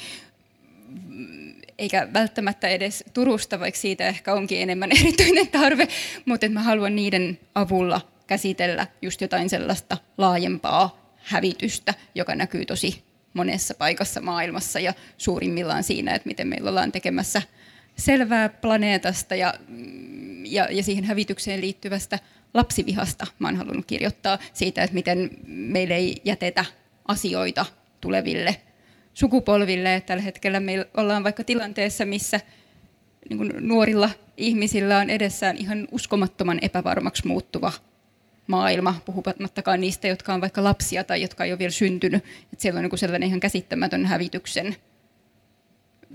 eikä 1.77 2.07
välttämättä 2.13 2.67
edes 2.67 3.03
Turusta, 3.13 3.59
vaikka 3.59 3.79
siitä 3.79 4.07
ehkä 4.07 4.33
onkin 4.33 4.61
enemmän 4.61 4.91
erityinen 5.01 5.47
tarve, 5.47 5.87
mutta 6.25 6.49
mä 6.49 6.63
haluan 6.63 6.95
niiden 6.95 7.39
avulla 7.55 8.01
käsitellä 8.27 8.87
just 9.01 9.21
jotain 9.21 9.49
sellaista 9.49 9.97
laajempaa 10.17 11.15
hävitystä, 11.17 11.93
joka 12.15 12.35
näkyy 12.35 12.65
tosi 12.65 13.03
monessa 13.33 13.73
paikassa 13.73 14.21
maailmassa 14.21 14.79
ja 14.79 14.93
suurimmillaan 15.17 15.83
siinä, 15.83 16.15
että 16.15 16.27
miten 16.27 16.47
meillä 16.47 16.69
ollaan 16.69 16.91
tekemässä 16.91 17.41
selvää 18.01 18.49
planeetasta 18.49 19.35
ja, 19.35 19.53
ja, 20.45 20.67
ja 20.71 20.83
siihen 20.83 21.03
hävitykseen 21.03 21.61
liittyvästä 21.61 22.19
lapsivihasta. 22.53 23.27
Mä 23.39 23.47
oon 23.47 23.55
halunnut 23.55 23.85
kirjoittaa 23.85 24.37
siitä, 24.53 24.83
että 24.83 24.93
miten 24.93 25.29
meille 25.47 25.95
ei 25.95 26.21
jätetä 26.25 26.65
asioita 27.07 27.65
tuleville 28.01 28.55
sukupolville. 29.13 30.03
Tällä 30.05 30.23
hetkellä 30.23 30.59
me 30.59 30.87
ollaan 30.97 31.23
vaikka 31.23 31.43
tilanteessa, 31.43 32.05
missä 32.05 32.39
niin 33.29 33.51
nuorilla 33.59 34.09
ihmisillä 34.37 34.97
on 34.97 35.09
edessään 35.09 35.57
ihan 35.57 35.87
uskomattoman 35.91 36.59
epävarmaksi 36.61 37.27
muuttuva 37.27 37.71
maailma, 38.47 39.01
puhumattakaan 39.05 39.81
niistä, 39.81 40.07
jotka 40.07 40.33
on 40.33 40.41
vaikka 40.41 40.63
lapsia 40.63 41.03
tai 41.03 41.21
jotka 41.21 41.43
ei 41.43 41.51
ole 41.51 41.59
vielä 41.59 41.71
syntynyt. 41.71 42.23
Että 42.53 42.61
siellä 42.61 42.77
on 42.77 42.83
niin 42.83 42.97
sellainen 42.97 43.27
ihan 43.27 43.39
käsittämätön 43.39 44.05
hävityksen 44.05 44.75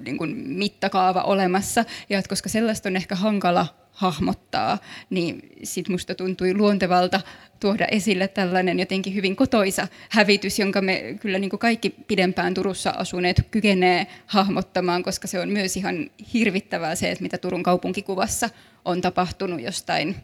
niin 0.04 0.18
kuin 0.18 0.36
mittakaava 0.36 1.22
olemassa. 1.22 1.84
Ja 2.10 2.18
että 2.18 2.28
koska 2.28 2.48
sellaista 2.48 2.88
on 2.88 2.96
ehkä 2.96 3.14
hankala 3.14 3.66
hahmottaa, 3.92 4.78
niin 5.10 5.48
sitten 5.62 5.92
musta 5.92 6.14
tuntui 6.14 6.54
luontevalta 6.54 7.20
tuoda 7.60 7.86
esille 7.86 8.28
tällainen 8.28 8.80
jotenkin 8.80 9.14
hyvin 9.14 9.36
kotoisa 9.36 9.88
hävitys, 10.08 10.58
jonka 10.58 10.80
me 10.80 11.16
kyllä 11.20 11.38
niin 11.38 11.50
kuin 11.50 11.60
kaikki 11.60 11.90
pidempään 11.90 12.54
Turussa 12.54 12.90
asuneet 12.90 13.46
kykenee 13.50 14.06
hahmottamaan, 14.26 15.02
koska 15.02 15.26
se 15.26 15.40
on 15.40 15.48
myös 15.48 15.76
ihan 15.76 16.10
hirvittävää 16.34 16.94
se, 16.94 17.10
että 17.10 17.22
mitä 17.22 17.38
Turun 17.38 17.62
kaupunkikuvassa 17.62 18.50
on 18.84 19.00
tapahtunut 19.00 19.60
jostain, 19.60 20.16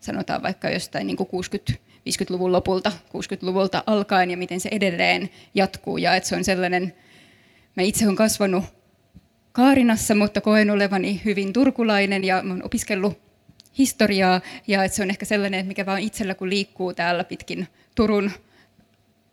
sanotaan 0.00 0.42
vaikka 0.42 0.70
jostain 0.70 1.06
niin 1.06 1.16
kuin 1.16 1.28
60 1.28 1.72
50-luvun 2.08 2.52
lopulta, 2.52 2.92
60-luvulta 3.08 3.82
alkaen 3.86 4.30
ja 4.30 4.36
miten 4.36 4.60
se 4.60 4.68
edelleen 4.72 5.30
jatkuu. 5.54 5.98
Ja 5.98 6.16
että 6.16 6.28
se 6.28 6.36
on 6.36 6.44
sellainen, 6.44 6.94
mä 7.76 7.82
itse 7.82 8.04
olen 8.04 8.16
kasvanut 8.16 8.64
Kaarinassa, 9.58 10.14
mutta 10.14 10.40
koen 10.40 10.70
olevani 10.70 11.20
hyvin 11.24 11.52
turkulainen 11.52 12.24
ja 12.24 12.40
olen 12.40 12.66
opiskellut 12.66 13.18
historiaa 13.78 14.40
ja 14.66 14.84
että 14.84 14.96
se 14.96 15.02
on 15.02 15.10
ehkä 15.10 15.26
sellainen, 15.26 15.66
mikä 15.66 15.86
vaan 15.86 16.00
itsellä 16.00 16.34
kun 16.34 16.50
liikkuu 16.50 16.94
täällä 16.94 17.24
pitkin 17.24 17.68
Turun 17.94 18.30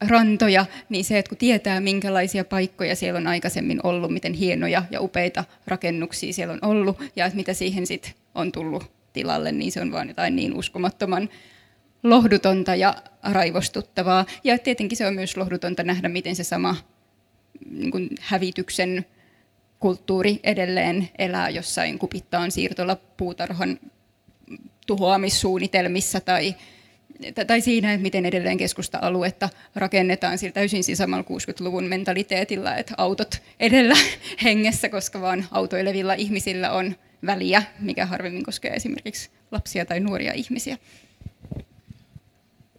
rantoja, 0.07 0.65
niin 0.89 1.05
se, 1.05 1.19
että 1.19 1.29
kun 1.29 1.37
tietää 1.37 1.79
minkälaisia 1.79 2.45
paikkoja 2.45 2.95
siellä 2.95 3.17
on 3.17 3.27
aikaisemmin 3.27 3.79
ollut, 3.83 4.13
miten 4.13 4.33
hienoja 4.33 4.83
ja 4.91 5.01
upeita 5.01 5.43
rakennuksia 5.67 6.33
siellä 6.33 6.53
on 6.53 6.69
ollut 6.69 6.97
ja 7.15 7.25
että 7.25 7.37
mitä 7.37 7.53
siihen 7.53 7.87
sitten 7.87 8.13
on 8.35 8.51
tullut 8.51 8.91
tilalle, 9.13 9.51
niin 9.51 9.71
se 9.71 9.81
on 9.81 9.91
vaan 9.91 10.07
jotain 10.07 10.35
niin 10.35 10.53
uskomattoman 10.53 11.29
lohdutonta 12.03 12.75
ja 12.75 12.95
raivostuttavaa. 13.23 14.25
Ja 14.43 14.57
tietenkin 14.57 14.97
se 14.97 15.07
on 15.07 15.15
myös 15.15 15.37
lohdutonta 15.37 15.83
nähdä, 15.83 16.09
miten 16.09 16.35
se 16.35 16.43
sama 16.43 16.75
niin 17.71 17.91
kuin 17.91 18.09
hävityksen 18.19 19.05
kulttuuri 19.85 20.39
edelleen 20.43 21.09
elää 21.17 21.49
jossain 21.49 21.99
kupittaan 21.99 22.51
siirtola 22.51 22.95
puutarhan 22.95 23.79
tuhoamissuunnitelmissa 24.87 26.19
tai, 26.19 26.55
tai 27.47 27.61
siinä, 27.61 27.93
että 27.93 28.01
miten 28.01 28.25
edelleen 28.25 28.57
keskusta-aluetta 28.57 29.49
rakennetaan 29.75 30.37
sillä 30.37 30.53
täysin 30.53 30.83
siis 30.83 30.97
samalla 30.97 31.23
60-luvun 31.23 31.83
mentaliteetilla, 31.83 32.75
että 32.75 32.93
autot 32.97 33.41
edellä 33.59 33.95
hengessä, 34.43 34.89
koska 34.89 35.21
vaan 35.21 35.45
autoilevilla 35.51 36.13
ihmisillä 36.13 36.71
on 36.71 36.95
väliä, 37.25 37.63
mikä 37.79 38.05
harvemmin 38.05 38.43
koskee 38.43 38.73
esimerkiksi 38.73 39.29
lapsia 39.51 39.85
tai 39.85 39.99
nuoria 39.99 40.33
ihmisiä. 40.33 40.77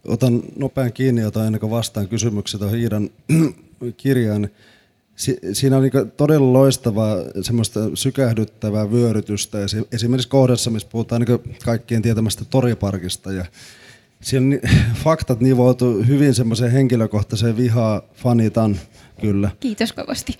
Otan 0.07 0.41
nopean 0.55 0.93
kiinni, 0.93 1.21
jota 1.21 1.45
ennen 1.45 1.59
kuin 1.59 1.71
vastaan 1.71 2.07
kysymyksiä 2.07 2.59
tuohon 2.59 2.79
Iidan 2.79 3.09
kirjaan 3.97 4.49
si, 5.17 5.37
siinä 5.53 5.77
on 5.77 5.83
niin 5.83 6.11
todella 6.17 6.53
loistavaa, 6.53 7.17
semmoista 7.41 7.79
sykähdyttävää 7.93 8.91
vyörytystä. 8.91 9.57
Esimerkiksi 9.91 10.29
kohdassa, 10.29 10.69
missä 10.69 10.87
puhutaan 10.91 11.21
niin 11.21 11.57
kaikkien 11.65 12.01
tietämästä 12.01 12.45
toriparkista. 12.45 13.31
Ja 13.31 13.45
siinä 14.21 14.45
niin, 14.45 14.61
faktat 15.03 15.39
nivoutuu 15.39 16.03
hyvin 16.07 16.35
semmoiseen 16.35 16.71
henkilökohtaiseen 16.71 17.57
vihaa, 17.57 18.01
fanitan 18.13 18.79
kyllä. 19.21 19.51
Kiitos 19.59 19.93
kovasti. 19.93 20.37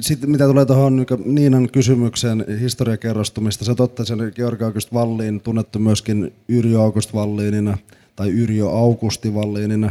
Sitten 0.00 0.30
mitä 0.30 0.46
tulee 0.46 0.66
tuohon 0.66 0.96
niin 0.96 1.34
Niinan 1.34 1.70
kysymykseen 1.70 2.44
historiakerrostumista, 2.60 3.64
se 3.64 3.74
totta, 3.74 4.04
sen 4.04 4.32
Georg 4.34 4.62
August 4.62 4.92
Valliin, 4.92 5.40
tunnettu 5.40 5.78
myöskin 5.78 6.32
Yrjö 6.48 6.80
August 6.80 7.14
Valliinina 7.14 7.78
tai 8.16 8.30
Yrjö 8.30 8.68
Augusti 8.68 9.34
Valliinina, 9.34 9.90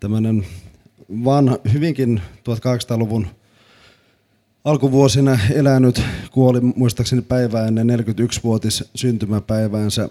tämmöinen 0.00 0.46
vanha, 1.24 1.58
hyvinkin 1.72 2.22
1800-luvun 2.38 3.26
alkuvuosina 4.64 5.38
elänyt, 5.54 6.02
kuoli 6.32 6.60
muistaakseni 6.60 7.22
päivää 7.22 7.66
ennen 7.66 7.86
41-vuotis 7.88 8.84
syntymäpäiväänsä 8.94 10.08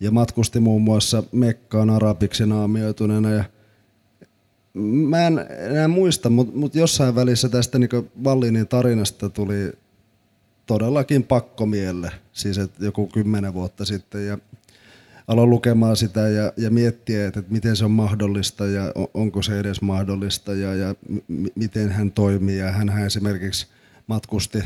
ja 0.00 0.10
matkusti 0.10 0.60
muun 0.60 0.82
muassa 0.82 1.22
Mekkaan 1.32 1.90
arabiksi 1.90 2.46
naamioituneena. 2.46 3.30
Ja 3.30 3.44
mä 4.82 5.26
en 5.26 5.46
enää 5.48 5.88
muista, 5.88 6.30
mutta 6.30 6.58
mut 6.58 6.74
jossain 6.74 7.14
välissä 7.14 7.48
tästä 7.48 7.78
niin 7.78 7.90
Vallinin 8.24 8.68
tarinasta 8.68 9.28
tuli 9.28 9.72
todellakin 10.66 11.22
pakkomielle, 11.22 12.12
siis 12.32 12.58
että 12.58 12.84
joku 12.84 13.06
kymmenen 13.06 13.54
vuotta 13.54 13.84
sitten. 13.84 14.26
Ja 14.26 14.38
aloin 15.28 15.50
lukemaan 15.50 15.96
sitä 15.96 16.20
ja, 16.20 16.52
ja 16.56 16.70
miettiä, 16.70 17.26
että, 17.26 17.40
että 17.40 17.52
miten 17.52 17.76
se 17.76 17.84
on 17.84 17.90
mahdollista 17.90 18.66
ja 18.66 18.92
onko 19.14 19.42
se 19.42 19.58
edes 19.58 19.82
mahdollista 19.82 20.54
ja, 20.54 20.74
ja 20.74 20.94
m- 21.28 21.46
miten 21.54 21.90
hän 21.90 22.12
toimii. 22.12 22.58
Ja 22.58 22.72
hän 22.72 23.06
esimerkiksi 23.06 23.66
matkusti 24.06 24.58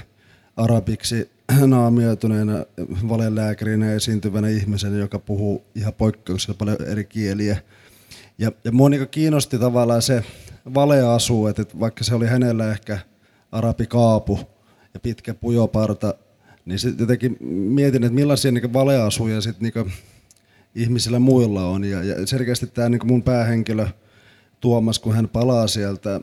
arabiksi 0.56 1.30
naamioituneena 1.66 2.64
valelääkärinä 3.08 3.92
esiintyvänä 3.92 4.48
ihmisenä, 4.48 4.96
joka 4.96 5.18
puhuu 5.18 5.64
ihan 5.74 5.92
poikkeuksella 5.92 6.56
paljon 6.58 6.82
eri 6.86 7.04
kieliä. 7.04 7.56
Ja, 8.38 8.52
ja 8.64 8.72
mua 8.72 8.88
niin 8.88 9.08
kiinnosti 9.08 9.58
tavallaan 9.58 10.02
se 10.02 10.24
valeasu, 10.74 11.46
että, 11.46 11.62
että 11.62 11.80
vaikka 11.80 12.04
se 12.04 12.14
oli 12.14 12.26
hänellä 12.26 12.70
ehkä 12.70 12.98
arabikaapu 13.52 14.40
ja 14.94 15.00
pitkä 15.00 15.34
pujoparta, 15.34 16.14
niin 16.64 16.78
sitten 16.78 17.02
jotenkin 17.02 17.36
mietin, 17.48 18.04
että 18.04 18.14
millaisia 18.14 18.52
niin 18.52 18.72
valeasuja 18.72 19.40
sitten 19.40 19.72
niin 19.76 19.92
ihmisillä 20.74 21.18
muilla 21.18 21.68
on. 21.68 21.84
Ja, 21.84 22.04
ja 22.04 22.26
selkeästi 22.26 22.66
tämä 22.66 22.88
niin 22.88 23.06
mun 23.06 23.22
päähenkilö 23.22 23.86
Tuomas, 24.60 24.98
kun 24.98 25.14
hän 25.14 25.28
palaa 25.28 25.66
sieltä 25.66 26.20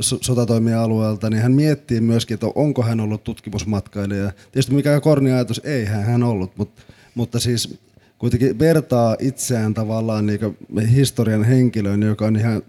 sotatoimialueelta, 0.00 1.30
niin 1.30 1.42
hän 1.42 1.52
miettii 1.52 2.00
myöskin, 2.00 2.34
että 2.34 2.46
onko 2.54 2.82
hän 2.82 3.00
ollut 3.00 3.24
tutkimusmatkailija. 3.24 4.32
Tietysti 4.52 4.74
mikä 4.74 5.00
korni 5.00 5.32
ajatus, 5.32 5.60
ei 5.64 5.84
hän 5.84 6.22
ollut, 6.22 6.56
mutta, 6.56 6.82
mutta 7.14 7.40
siis 7.40 7.78
kuitenkin 8.18 8.58
vertaa 8.58 9.16
itseään 9.18 9.74
tavallaan 9.74 10.26
niin 10.26 10.88
historian 10.88 11.44
henkilöön, 11.44 12.02
joka 12.02 12.26
on 12.26 12.36
ihan, 12.36 12.62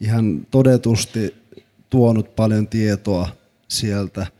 ihan 0.00 0.46
todetusti 0.50 1.34
tuonut 1.90 2.36
paljon 2.36 2.68
tietoa 2.68 3.28
sieltä– 3.68 4.26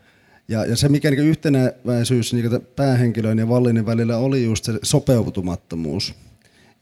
ja, 0.48 0.64
ja 0.64 0.76
se, 0.76 0.88
mikä 0.88 1.10
niin 1.10 1.20
yhtenäväisyys 1.20 2.32
niin 2.32 2.60
päähenkilön 2.76 3.38
ja 3.38 3.48
Vallinin 3.48 3.86
välillä 3.86 4.18
oli 4.18 4.44
just 4.44 4.64
se 4.64 4.72
sopeutumattomuus. 4.82 6.14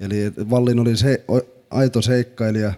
Eli 0.00 0.32
Vallin 0.50 0.78
oli 0.78 0.96
se 0.96 1.24
aito 1.70 2.02
seikkailija, 2.02 2.72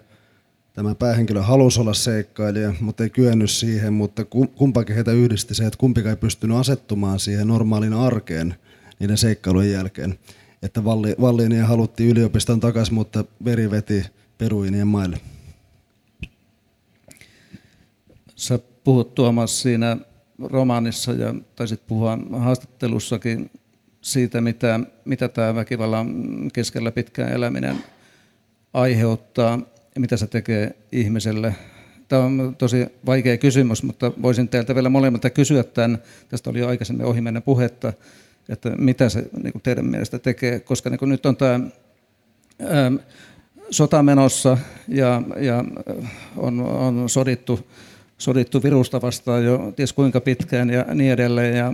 tämä 0.73 0.95
päähenkilö 0.95 1.41
halusi 1.41 1.81
olla 1.81 1.93
seikkailija, 1.93 2.73
mutta 2.79 3.03
ei 3.03 3.09
kyennyt 3.09 3.49
siihen, 3.49 3.93
mutta 3.93 4.25
kumpakin 4.55 4.95
heitä 4.95 5.11
yhdisti 5.11 5.55
se, 5.55 5.65
että 5.65 5.77
kumpikaan 5.77 6.09
ei 6.09 6.17
pystynyt 6.17 6.57
asettumaan 6.57 7.19
siihen 7.19 7.47
normaalin 7.47 7.93
arkeen 7.93 8.55
niiden 8.99 9.17
seikkailujen 9.17 9.71
jälkeen. 9.71 10.19
Että 10.61 10.83
Vallinia 11.21 11.65
haluttiin 11.65 12.09
yliopiston 12.09 12.59
takaisin, 12.59 12.93
mutta 12.93 13.25
veri 13.45 13.71
veti 13.71 14.03
peruinien 14.37 14.87
maille. 14.87 15.17
Sä 18.35 18.59
puhut 18.83 19.15
Tuomas 19.15 19.61
siinä 19.61 19.97
romaanissa 20.39 21.11
ja 21.11 21.35
taisit 21.55 21.87
puhua 21.87 22.17
haastattelussakin 22.31 23.51
siitä, 24.01 24.41
mitä, 24.41 24.79
mitä 25.05 25.27
tämä 25.27 25.55
väkivallan 25.55 26.07
keskellä 26.53 26.91
pitkään 26.91 27.31
eläminen 27.31 27.75
aiheuttaa 28.73 29.59
ja 29.95 30.01
mitä 30.01 30.17
se 30.17 30.27
tekee 30.27 30.75
ihmiselle 30.91 31.55
Tämä 32.07 32.23
on 32.23 32.55
tosi 32.57 32.85
vaikea 33.05 33.37
kysymys, 33.37 33.83
mutta 33.83 34.11
voisin 34.21 34.49
teiltä 34.49 34.75
vielä 34.75 34.89
molemmilta 34.89 35.29
kysyä 35.29 35.63
tämän. 35.63 36.01
Tästä 36.29 36.49
oli 36.49 36.59
jo 36.59 36.67
aikaisemmin 36.67 37.05
ohimennen 37.05 37.43
puhetta, 37.43 37.93
että 38.49 38.69
mitä 38.69 39.09
se 39.09 39.29
niin 39.43 39.61
teidän 39.63 39.85
mielestä 39.85 40.19
tekee, 40.19 40.59
koska 40.59 40.89
niin 40.89 41.09
nyt 41.09 41.25
on 41.25 41.37
tämä 41.37 41.59
ää, 42.59 42.91
sota 43.69 44.03
menossa 44.03 44.57
ja, 44.87 45.21
ja 45.39 45.63
on, 46.37 46.59
on 46.59 47.09
sodittu, 47.09 47.67
sodittu 48.17 48.63
virusta 48.63 49.01
vastaan 49.01 49.45
jo 49.45 49.73
ties 49.75 49.93
kuinka 49.93 50.21
pitkään 50.21 50.69
ja 50.69 50.85
niin 50.93 51.11
edelleen. 51.11 51.57
Ja 51.57 51.73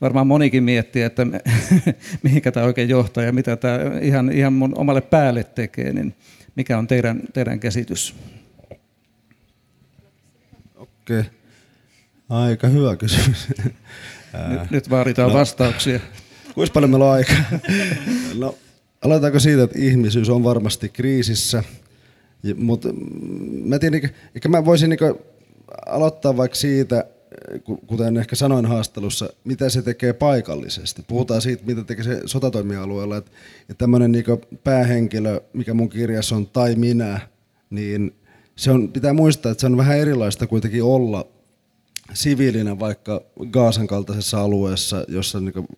varmaan 0.00 0.26
monikin 0.26 0.64
miettii, 0.64 1.02
että 1.02 1.26
mihinkä 2.22 2.52
tämä 2.52 2.66
oikein 2.66 2.88
johtaa 2.88 3.24
ja 3.24 3.32
mitä 3.32 3.56
tämä 3.56 3.78
ihan, 4.02 4.32
ihan 4.32 4.52
mun 4.52 4.78
omalle 4.78 5.00
päälle 5.00 5.44
tekee, 5.44 5.92
niin 5.92 6.14
mikä 6.54 6.78
on 6.78 6.86
teidän, 6.86 7.20
teidän 7.32 7.60
käsitys? 7.60 8.14
Okei. 10.76 11.22
Aika 12.28 12.68
hyvä 12.68 12.96
kysymys. 12.96 13.48
Nyt, 14.48 14.70
nyt 14.70 14.90
vaaditaan 14.90 15.28
no. 15.28 15.38
vastauksia. 15.38 16.00
Kuinka 16.54 16.72
paljon 16.72 16.90
meillä 16.90 17.06
on 17.06 17.12
aikaa? 17.12 17.36
No, 18.38 18.54
aloitetaanko 19.04 19.38
siitä, 19.38 19.62
että 19.62 19.78
ihmisyys 19.78 20.28
on 20.28 20.44
varmasti 20.44 20.88
kriisissä, 20.88 21.62
mutta 22.56 22.88
mä, 23.64 23.78
tiedän, 23.78 24.10
ehkä 24.34 24.48
mä 24.48 24.64
voisin 24.64 24.90
niin 24.90 24.98
aloittaa 25.86 26.36
vaikka 26.36 26.54
siitä, 26.54 27.04
kuten 27.86 28.16
ehkä 28.16 28.36
sanoin 28.36 28.66
haastelussa, 28.66 29.28
mitä 29.44 29.68
se 29.68 29.82
tekee 29.82 30.12
paikallisesti. 30.12 31.02
Puhutaan 31.08 31.42
siitä, 31.42 31.62
mitä 31.66 31.84
tekee 31.84 32.04
se 32.04 32.22
sotatoimialueella, 32.26 33.16
että, 33.16 33.30
tämmöinen 33.78 34.12
niin 34.12 34.24
päähenkilö, 34.64 35.40
mikä 35.52 35.74
mun 35.74 35.88
kirjassa 35.88 36.36
on, 36.36 36.46
tai 36.46 36.74
minä, 36.74 37.20
niin 37.70 38.14
se 38.56 38.70
on, 38.70 38.92
pitää 38.92 39.12
muistaa, 39.12 39.52
että 39.52 39.60
se 39.60 39.66
on 39.66 39.76
vähän 39.76 39.98
erilaista 39.98 40.46
kuitenkin 40.46 40.82
olla 40.82 41.26
siviilinä 42.14 42.78
vaikka 42.78 43.22
Gaasan 43.50 43.86
kaltaisessa 43.86 44.40
alueessa, 44.40 45.04
jossa 45.08 45.40
niin 45.40 45.68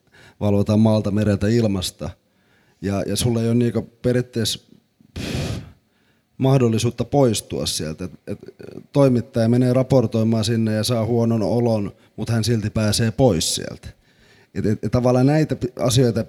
valvotaan 0.40 0.80
maalta, 0.80 1.10
mereltä, 1.10 1.48
ilmasta. 1.48 2.10
Ja, 2.82 3.02
ja 3.06 3.16
sulla 3.16 3.42
ei 3.42 3.46
ole 3.46 3.54
niin 3.54 3.72
periaatteessa 4.02 4.60
mahdollisuutta 6.40 7.04
poistua 7.04 7.66
sieltä. 7.66 8.04
Et, 8.04 8.12
et, 8.26 8.38
toimittaja 8.92 9.48
menee 9.48 9.72
raportoimaan 9.72 10.44
sinne 10.44 10.72
ja 10.72 10.84
saa 10.84 11.06
huonon 11.06 11.42
olon, 11.42 11.92
mutta 12.16 12.32
hän 12.32 12.44
silti 12.44 12.70
pääsee 12.70 13.10
pois 13.10 13.54
sieltä. 13.54 13.88
Et, 14.54 14.66
et, 14.66 14.84
et 14.84 14.92
tavallaan 14.92 15.26
näitä 15.26 15.56
asioita 15.78 16.24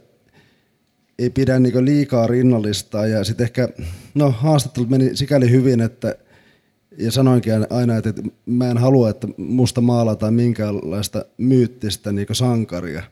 ei 1.19 1.29
pidä 1.29 1.59
niinku 1.59 1.85
liikaa 1.85 2.27
rinnallistaa 2.27 3.07
ja 3.07 3.23
sitten 3.23 3.43
ehkä, 3.43 3.69
no 4.13 4.31
haastattelut 4.31 4.89
meni 4.89 5.15
sikäli 5.15 5.51
hyvin, 5.51 5.81
että 5.81 6.15
ja 6.97 7.11
sanoinkin 7.11 7.53
aina, 7.69 7.97
että 7.97 8.13
mä 8.45 8.71
en 8.71 8.77
halua, 8.77 9.09
että 9.09 9.27
musta 9.37 9.81
maalataan 9.81 10.33
minkäänlaista 10.33 11.25
myyttistä 11.37 12.11
niin 12.11 12.27
sankaria. 12.31 13.03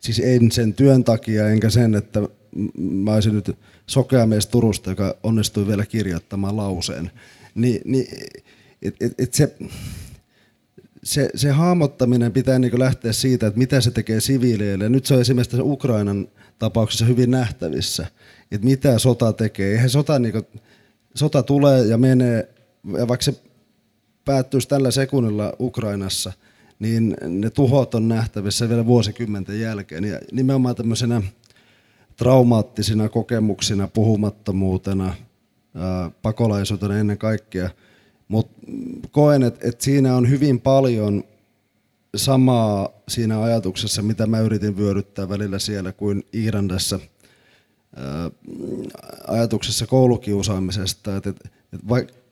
Siis 0.00 0.20
en 0.24 0.52
sen 0.52 0.74
työn 0.74 1.04
takia, 1.04 1.48
enkä 1.48 1.70
sen, 1.70 1.94
että 1.94 2.20
mä 2.78 3.14
olisin 3.14 3.34
nyt 3.34 3.56
sokea 3.88 4.26
mies 4.26 4.46
Turusta, 4.46 4.90
joka 4.90 5.16
onnistui 5.22 5.66
vielä 5.66 5.86
kirjoittamaan 5.86 6.56
lauseen. 6.56 7.10
Ni, 7.54 7.80
niin 7.84 8.06
et, 8.82 8.96
et, 9.00 9.12
et 9.18 9.34
se, 9.34 9.56
se, 11.02 11.30
se 11.34 11.50
hahmottaminen 11.50 12.32
pitää 12.32 12.58
niin 12.58 12.78
lähteä 12.78 13.12
siitä, 13.12 13.46
että 13.46 13.58
mitä 13.58 13.80
se 13.80 13.90
tekee 13.90 14.20
siviileille. 14.20 14.88
Nyt 14.88 15.06
se 15.06 15.14
on 15.14 15.20
esimerkiksi 15.20 15.50
tässä 15.50 15.64
Ukrainan 15.64 16.28
tapauksessa 16.58 17.04
hyvin 17.04 17.30
nähtävissä, 17.30 18.06
että 18.50 18.66
mitä 18.66 18.98
sota 18.98 19.32
tekee. 19.32 19.72
Eihän 19.72 19.90
sota, 19.90 20.18
niin 20.18 20.32
kuin, 20.32 20.46
sota 21.14 21.42
tulee 21.42 21.86
ja 21.86 21.98
menee 21.98 22.48
ja 22.98 23.08
vaikka 23.08 23.24
se 23.24 23.34
päättyisi 24.24 24.68
tällä 24.68 24.90
sekunnilla 24.90 25.52
Ukrainassa, 25.60 26.32
niin 26.78 27.16
ne 27.28 27.50
tuhot 27.50 27.94
on 27.94 28.08
nähtävissä 28.08 28.68
vielä 28.68 28.86
vuosikymmenten 28.86 29.60
jälkeen. 29.60 30.04
Ja 30.04 30.20
nimenomaan 30.32 30.74
tämmöisenä 30.74 31.22
traumaattisina 32.18 33.08
kokemuksina, 33.08 33.88
puhumattomuutena, 33.88 35.14
pakolaisuutena 36.22 36.98
ennen 36.98 37.18
kaikkea. 37.18 37.70
Mutta 38.28 38.66
koen, 39.10 39.42
että 39.42 39.68
et 39.68 39.80
siinä 39.80 40.16
on 40.16 40.30
hyvin 40.30 40.60
paljon 40.60 41.24
samaa 42.16 42.88
siinä 43.08 43.42
ajatuksessa, 43.42 44.02
mitä 44.02 44.26
mä 44.26 44.40
yritin 44.40 44.76
vyöryttää 44.76 45.28
välillä 45.28 45.58
siellä 45.58 45.92
kuin 45.92 46.22
Iirandassa 46.34 47.00
ajatuksessa 49.28 49.86
koulukiusaamisesta, 49.86 51.16
että 51.16 51.30
et, 51.30 51.52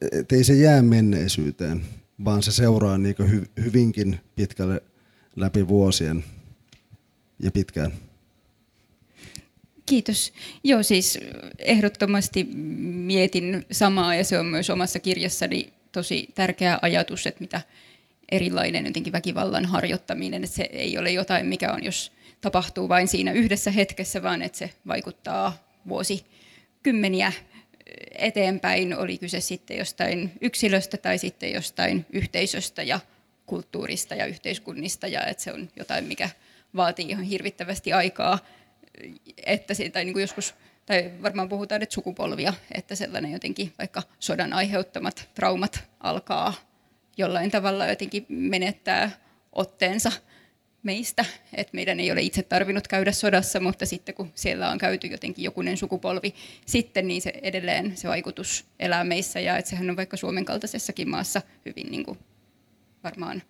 et, 0.01 0.13
et 0.13 0.33
ei 0.33 0.45
se 0.45 0.55
jää 0.55 0.83
menneisyyteen, 0.83 1.85
vaan 2.25 2.43
se 2.43 2.53
seuraa 2.53 2.99
niin 2.99 3.17
hy, 3.31 3.47
hyvinkin 3.65 4.21
pitkälle 4.37 4.83
läpi 5.37 5.69
vuosien 5.69 6.25
ja 7.39 7.51
pitkään. 7.51 7.93
Kiitos. 9.87 10.33
Joo, 10.65 10.83
siis 10.83 11.19
ehdottomasti 11.59 12.45
mietin 12.45 13.67
samaa 13.73 14.15
ja 14.15 14.25
se 14.25 14.39
on 14.39 14.47
myös 14.47 14.71
omassa 14.71 15.01
kirjassani 15.01 15.73
tosi 15.93 16.29
tärkeä 16.35 16.79
ajatus, 16.83 17.27
että 17.27 17.41
mitä 17.41 17.61
erilainen 18.33 18.87
jotenkin 18.87 19.13
väkivallan 19.13 19.65
harjoittaminen, 19.65 20.45
että 20.45 20.57
se 20.57 20.69
ei 20.73 20.99
ole 20.99 21.11
jotain, 21.11 21.47
mikä 21.47 21.73
on, 21.73 21.85
jos 21.85 22.13
tapahtuu 22.41 22.89
vain 22.89 23.09
siinä 23.09 23.33
yhdessä 23.33 23.71
hetkessä, 23.71 24.23
vaan 24.23 24.43
että 24.43 24.59
se 24.59 24.71
vaikuttaa 24.87 25.59
vuosikymmeniä 25.89 27.33
eteenpäin, 28.19 28.99
oli 28.99 29.19
kyse 29.19 29.41
sitten 29.41 29.79
jostain 29.79 30.33
yksilöstä 30.41 30.97
tai 30.97 31.19
sitten 31.19 31.53
jostain 31.53 32.07
yhteisöstä 32.11 32.83
ja 32.83 33.01
kulttuurista 33.47 34.15
ja 34.15 34.27
yhteiskunnista, 34.27 35.07
ja 35.07 35.27
että 35.27 35.43
se 35.43 35.53
on 35.53 35.69
jotain, 35.77 36.05
mikä 36.05 36.31
vaatii 36.77 37.09
ihan 37.09 37.25
hirvittävästi 37.25 37.93
aikaa, 37.93 38.39
että 39.47 39.75
se, 39.75 39.91
tai 39.91 40.05
niin 40.05 40.13
kuin 40.13 40.21
joskus, 40.21 40.55
tai 40.87 41.11
varmaan 41.23 41.49
puhutaan, 41.49 41.83
että 41.83 41.95
sukupolvia, 41.95 42.55
että 42.75 42.95
sellainen 42.95 43.33
jotenkin 43.33 43.73
vaikka 43.79 44.03
sodan 44.19 44.53
aiheuttamat 44.53 45.29
traumat 45.35 45.85
alkaa 46.01 46.55
jollain 47.17 47.51
tavalla 47.51 47.87
jotenkin 47.87 48.27
menettää 48.29 49.11
otteensa 49.53 50.13
meistä, 50.83 51.25
että 51.55 51.75
meidän 51.75 52.01
ei 52.01 52.13
ole 52.13 52.23
itse 52.23 52.43
tarvinnut 52.43 52.89
käydä 52.89 53.13
sodassa, 53.13 53.61
mutta 53.61 53.87
sitten 53.87 54.15
kun 54.15 54.33
siellä 54.35 54.71
on 54.71 54.79
käyty 54.79 55.07
jotenkin 55.07 55.45
jokunen 55.45 55.77
sukupolvi 55.77 56.35
sitten, 56.67 57.09
niin 57.09 57.23
se 57.23 57.33
edelleen 57.43 57.97
se 57.97 58.09
vaikutus 58.09 58.67
elää 58.79 59.05
meissä. 59.05 59.41
Ja 59.41 59.59
että 59.59 59.71
sehän 59.71 59.91
on 59.91 59.97
vaikka 59.97 60.17
Suomen 60.17 60.45
kaltaisessakin 60.45 61.11
maassa 61.11 61.43
hyvin 61.65 61.91
niin 61.91 62.05
kuin 62.05 62.19
varmaan 63.05 63.43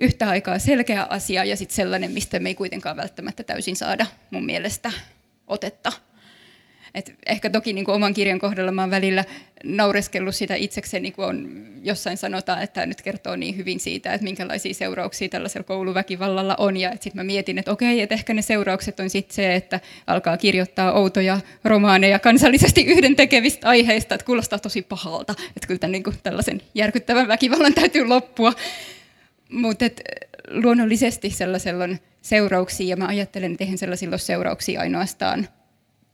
yhtä 0.00 0.28
aikaa 0.28 0.58
selkeä 0.58 1.06
asia 1.10 1.44
ja 1.44 1.56
sitten 1.56 1.76
sellainen, 1.76 2.12
mistä 2.12 2.38
me 2.38 2.48
ei 2.48 2.54
kuitenkaan 2.54 2.96
välttämättä 2.96 3.42
täysin 3.42 3.76
saada 3.76 4.06
mun 4.30 4.46
mielestä 4.46 4.92
otetta 5.46 5.92
et 6.94 7.14
ehkä 7.26 7.50
toki 7.50 7.72
niin 7.72 7.84
kuin 7.84 7.94
oman 7.94 8.14
kirjan 8.14 8.38
kohdalla 8.38 8.72
mä 8.72 8.82
oon 8.82 8.90
välillä 8.90 9.24
naureskellut 9.64 10.34
sitä 10.34 10.54
itsekseni, 10.54 11.10
kun 11.10 11.24
on 11.24 11.66
jossain 11.82 12.16
sanotaan, 12.16 12.62
että 12.62 12.86
nyt 12.86 13.02
kertoo 13.02 13.36
niin 13.36 13.56
hyvin 13.56 13.80
siitä, 13.80 14.12
että 14.12 14.24
minkälaisia 14.24 14.74
seurauksia 14.74 15.28
tällaisella 15.28 15.64
kouluväkivallalla 15.64 16.54
on. 16.58 16.76
Ja 16.76 16.90
sitten 16.90 17.12
mä 17.14 17.24
mietin, 17.24 17.58
että 17.58 17.72
okei, 17.72 18.00
että 18.00 18.14
ehkä 18.14 18.34
ne 18.34 18.42
seuraukset 18.42 19.00
on 19.00 19.10
sitten 19.10 19.34
se, 19.34 19.54
että 19.54 19.80
alkaa 20.06 20.36
kirjoittaa 20.36 20.92
outoja 20.92 21.40
romaaneja 21.64 22.18
kansallisesti 22.18 22.84
yhdentekevistä 22.84 23.68
aiheista, 23.68 24.14
että 24.14 24.24
kuulostaa 24.24 24.58
tosi 24.58 24.82
pahalta, 24.82 25.34
että 25.56 25.66
kyllä 25.66 25.78
tämän, 25.78 25.92
niin 25.92 26.02
kuin, 26.02 26.16
tällaisen 26.22 26.62
järkyttävän 26.74 27.28
väkivallan 27.28 27.74
täytyy 27.74 28.04
loppua. 28.04 28.52
Mutta 29.50 29.84
luonnollisesti 30.48 31.30
sellaisella 31.30 31.84
on 31.84 31.98
seurauksia, 32.22 32.88
ja 32.88 32.96
mä 32.96 33.06
ajattelen, 33.06 33.52
että 33.52 33.64
eihän 33.64 33.78
sellaisilla 33.78 34.12
ole 34.12 34.18
seurauksia 34.18 34.80
ainoastaan 34.80 35.48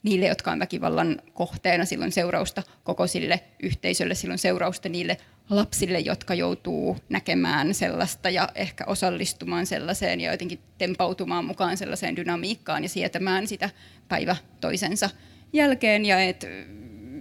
niille, 0.03 0.27
jotka 0.27 0.51
on 0.51 0.59
väkivallan 0.59 1.23
kohteena, 1.35 1.85
silloin 1.85 2.13
seurausta 2.13 2.63
koko 2.85 3.07
sille 3.07 3.41
yhteisölle, 3.63 4.15
silloin 4.15 4.39
seurausta 4.39 4.89
niille 4.89 5.17
lapsille, 5.51 6.01
jotka 6.01 6.35
joutuu 6.35 6.97
näkemään 7.09 7.75
sellaista 7.75 8.31
ja 8.31 8.49
ehkä 8.55 8.85
osallistumaan 8.87 9.67
sellaiseen 9.67 10.21
ja 10.21 10.33
jotenkin 10.33 10.59
tempautumaan 10.79 11.45
mukaan 11.45 11.77
sellaiseen 11.77 12.17
dynamiikkaan 12.17 12.83
ja 12.83 12.89
sietämään 12.89 13.47
sitä 13.47 13.71
päivä 14.09 14.37
toisensa 14.61 15.11
jälkeen. 15.53 16.05
Ja 16.05 16.21
et, 16.21 16.47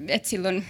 et 0.07 0.25
silloin 0.25 0.65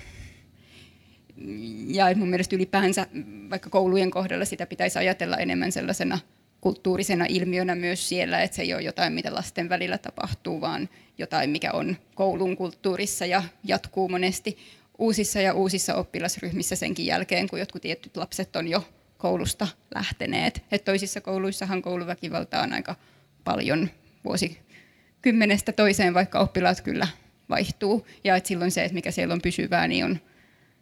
ja 1.87 2.15
mun 2.15 2.29
mielestä 2.29 2.55
ylipäänsä 2.55 3.07
vaikka 3.49 3.69
koulujen 3.69 4.11
kohdalla 4.11 4.45
sitä 4.45 4.65
pitäisi 4.65 4.99
ajatella 4.99 5.37
enemmän 5.37 5.71
sellaisena 5.71 6.19
kulttuurisena 6.61 7.25
ilmiönä 7.29 7.75
myös 7.75 8.09
siellä, 8.09 8.41
että 8.41 8.55
se 8.55 8.61
ei 8.61 8.73
ole 8.73 8.81
jotain, 8.81 9.13
mitä 9.13 9.33
lasten 9.33 9.69
välillä 9.69 9.97
tapahtuu, 9.97 10.61
vaan 10.61 10.89
jotain, 11.17 11.49
mikä 11.49 11.71
on 11.71 11.97
koulun 12.15 12.57
kulttuurissa 12.57 13.25
ja 13.25 13.43
jatkuu 13.63 14.09
monesti 14.09 14.57
uusissa 14.97 15.41
ja 15.41 15.53
uusissa 15.53 15.95
oppilasryhmissä 15.95 16.75
senkin 16.75 17.05
jälkeen, 17.05 17.49
kun 17.49 17.59
jotkut 17.59 17.81
tietyt 17.81 18.17
lapset 18.17 18.55
on 18.55 18.67
jo 18.67 18.83
koulusta 19.17 19.67
lähteneet. 19.95 20.63
Et 20.71 20.85
toisissa 20.85 21.21
kouluissahan 21.21 21.81
kouluväkivaltaa 21.81 22.63
on 22.63 22.73
aika 22.73 22.95
paljon 23.43 23.89
vuosikymmenestä 24.25 25.71
toiseen, 25.71 26.13
vaikka 26.13 26.39
oppilaat 26.39 26.81
kyllä 26.81 27.07
vaihtuu. 27.49 28.07
Ja 28.23 28.35
et 28.35 28.45
silloin 28.45 28.71
se, 28.71 28.83
että 28.83 28.95
mikä 28.95 29.11
siellä 29.11 29.33
on 29.33 29.41
pysyvää, 29.41 29.87
niin 29.87 30.05
on 30.05 30.19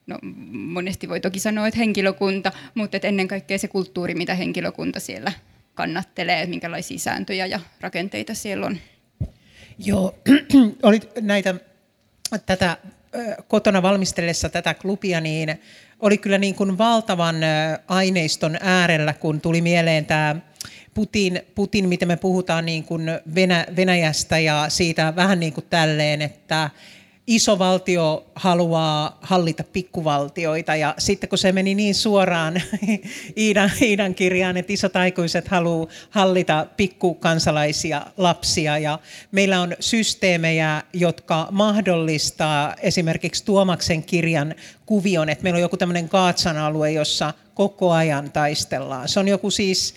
no, 0.08 0.20
monesti 0.52 1.10
voi 1.10 1.20
toki 1.20 1.40
sanoa, 1.40 1.68
että 1.68 1.78
henkilökunta, 1.78 2.52
mutta 2.76 2.98
että 2.98 3.08
ennen 3.08 3.28
kaikkea 3.28 3.58
se 3.58 3.68
kulttuuri, 3.68 4.16
mitä 4.16 4.36
henkilökunta 4.36 5.00
siellä 5.00 5.32
kannattelee, 5.74 6.38
että 6.38 6.50
minkälaisia 6.50 7.00
sääntöjä 7.00 7.46
ja 7.46 7.60
rakenteita 7.82 8.34
siellä 8.34 8.66
on. 8.66 8.78
Joo, 9.86 10.16
oli 10.84 11.00
näitä 11.22 11.56
tätä 12.46 12.78
kotona 13.48 13.82
valmistellessa 13.82 14.50
tätä 14.50 14.74
klubia, 14.74 15.22
niin 15.22 15.62
oli 16.00 16.18
kyllä 16.18 16.38
niin 16.38 16.56
kuin 16.56 16.78
valtavan 16.78 17.36
aineiston 17.88 18.58
äärellä, 18.62 19.14
kun 19.14 19.42
tuli 19.42 19.62
mieleen 19.62 20.06
tämä 20.06 20.36
Putin, 20.94 21.42
Putin 21.56 21.90
miten 21.90 22.08
me 22.08 22.18
puhutaan 22.18 22.66
niin 22.66 22.84
kuin 22.84 23.02
Venä, 23.36 23.66
Venäjästä 23.76 24.40
ja 24.40 24.66
siitä 24.70 25.16
vähän 25.16 25.40
niin 25.40 25.54
kuin 25.54 25.66
tälleen, 25.70 26.22
että 26.22 26.70
iso 27.28 27.60
valtio 27.60 28.26
haluaa 28.36 29.18
hallita 29.22 29.64
pikkuvaltioita 29.64 30.76
ja 30.76 30.96
sitten 30.98 31.30
kun 31.30 31.38
se 31.38 31.52
meni 31.52 31.76
niin 31.76 31.96
suoraan 31.96 32.62
Iidan, 33.38 33.72
Iidan 33.82 34.16
kirjaan, 34.16 34.58
että 34.58 34.74
isot 34.74 34.96
aikuiset 34.96 35.48
haluaa 35.48 35.88
hallita 36.10 36.68
pikkukansalaisia 36.78 38.06
lapsia 38.18 38.78
ja 38.78 39.00
meillä 39.32 39.62
on 39.62 39.76
systeemejä, 39.80 40.84
jotka 40.94 41.48
mahdollistaa 41.52 42.76
esimerkiksi 42.82 43.46
Tuomaksen 43.46 44.04
kirjan 44.04 44.56
kuvion, 44.86 45.30
että 45.30 45.44
meillä 45.44 45.58
on 45.58 45.62
joku 45.62 45.78
tämmöinen 45.78 46.10
Kaatsan 46.10 46.58
alue, 46.58 46.92
jossa 46.92 47.34
koko 47.54 47.92
ajan 47.92 48.32
taistellaan. 48.32 49.10
Se 49.10 49.20
on 49.20 49.28
joku 49.28 49.52
siis 49.52 49.96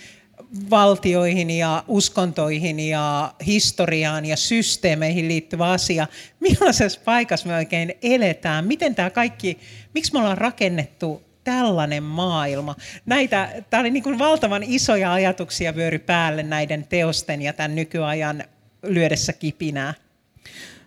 valtioihin 0.70 1.50
ja 1.50 1.84
uskontoihin 1.88 2.80
ja 2.80 3.34
historiaan 3.46 4.24
ja 4.24 4.36
systeemeihin 4.36 5.28
liittyvä 5.28 5.70
asia. 5.70 6.06
Millaisessa 6.40 7.00
paikassa 7.04 7.48
me 7.48 7.54
oikein 7.54 7.94
eletään? 8.02 8.66
Miten 8.66 8.94
tämä 8.94 9.10
kaikki, 9.10 9.58
miksi 9.94 10.12
me 10.12 10.18
ollaan 10.18 10.38
rakennettu 10.38 11.22
tällainen 11.44 12.02
maailma? 12.02 12.76
Näitä, 13.06 13.62
tämä 13.70 13.80
oli 13.80 13.90
niin 13.90 14.02
kuin 14.02 14.18
valtavan 14.18 14.62
isoja 14.62 15.12
ajatuksia 15.12 15.76
vyöry 15.76 15.98
päälle 15.98 16.42
näiden 16.42 16.86
teosten 16.88 17.42
ja 17.42 17.52
tämän 17.52 17.74
nykyajan 17.74 18.44
lyödessä 18.82 19.32
kipinää 19.32 19.94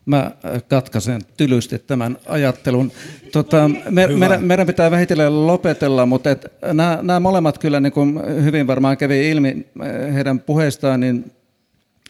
mä 0.10 0.20
äh, 0.20 0.64
katkaisen 0.70 1.22
tylysti 1.38 1.80
tämän 1.80 2.18
ajattelun. 2.26 2.92
Tota, 3.32 3.70
me, 3.90 4.08
meidän, 4.08 4.44
meidän 4.44 4.68
pitää 4.68 4.92
vähitellen 4.92 5.48
lopetella, 5.48 6.06
mutta 6.06 6.32
et 6.32 6.46
nämä, 6.74 7.00
nämä 7.02 7.20
molemmat 7.20 7.58
kyllä 7.58 7.80
niin 7.80 7.94
kuin 7.94 8.22
hyvin 8.44 8.68
varmaan 8.68 8.98
kävi 8.98 9.30
ilmi 9.30 9.68
äh, 9.82 10.14
heidän 10.14 10.40
puheistaan, 10.40 11.00
niin 11.00 11.32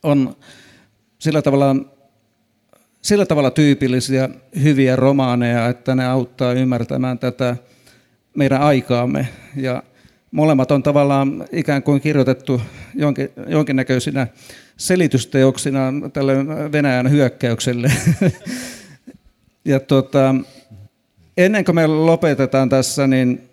on 0.03 0.35
sillä 1.19 1.41
tavalla, 1.41 1.75
sillä 3.01 3.25
tavalla 3.25 3.51
tyypillisiä 3.51 4.29
hyviä 4.63 4.95
romaaneja, 4.95 5.67
että 5.67 5.95
ne 5.95 6.07
auttaa 6.07 6.53
ymmärtämään 6.53 7.19
tätä 7.19 7.55
meidän 8.35 8.61
aikaamme. 8.61 9.27
Ja 9.55 9.83
molemmat 10.31 10.71
on 10.71 10.83
tavallaan 10.83 11.45
ikään 11.51 11.83
kuin 11.83 12.01
kirjoitettu 12.01 12.61
jonkin, 12.95 13.29
jonkinnäköisinä 13.47 14.27
selitysteoksina 14.77 15.93
tälle 16.13 16.35
Venäjän 16.71 17.11
hyökkäykselle. 17.11 17.91
ja 19.65 19.79
tuota, 19.79 20.35
ennen 21.37 21.65
kuin 21.65 21.75
me 21.75 21.87
lopetetaan 21.87 22.69
tässä, 22.69 23.07
niin 23.07 23.49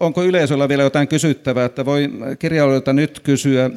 onko 0.00 0.22
yleisöllä 0.22 0.68
vielä 0.68 0.82
jotain 0.82 1.08
kysyttävää, 1.08 1.64
että 1.64 1.84
voi 1.84 2.10
kirjailijoilta 2.38 2.92
nyt 2.92 3.20
kysyä. 3.20 3.70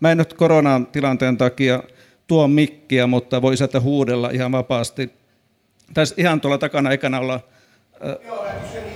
Mä 0.00 0.10
en 0.10 0.18
nyt 0.18 0.34
koronan 0.34 0.86
tilanteen 0.86 1.36
takia 1.36 1.82
tuo 2.26 2.48
mikkiä, 2.48 3.06
mutta 3.06 3.42
voi 3.42 3.56
sieltä 3.56 3.80
huudella 3.80 4.30
ihan 4.30 4.52
vapaasti. 4.52 5.10
Tässä 5.94 6.14
ihan 6.18 6.40
tuolla 6.40 6.58
takana 6.58 6.92
ekana 6.92 7.18
olla... 7.18 7.40
Joo, 8.26 8.46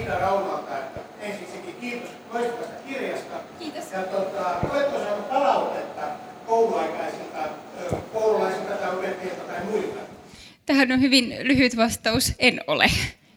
Iida 0.00 0.18
Raunalta, 0.18 0.78
että 0.78 1.00
ensiksikin 1.20 1.74
kiitos 1.80 2.10
loistavasta 2.32 2.74
kirjasta. 2.88 3.36
Kiitos. 3.58 3.92
Ja 3.92 4.02
tuota, 4.02 4.56
oletko 4.70 4.98
saanut 4.98 5.28
palautetta 5.28 6.02
kouluaikaisilta 6.46 7.38
koululaisilta 8.12 8.74
tai 8.74 8.94
opettajilta 8.94 9.42
tai 9.42 9.64
muilta? 9.64 10.00
Tähän 10.68 10.92
on 10.92 11.00
hyvin 11.00 11.34
lyhyt 11.42 11.76
vastaus. 11.76 12.32
En 12.38 12.60
ole. 12.66 12.90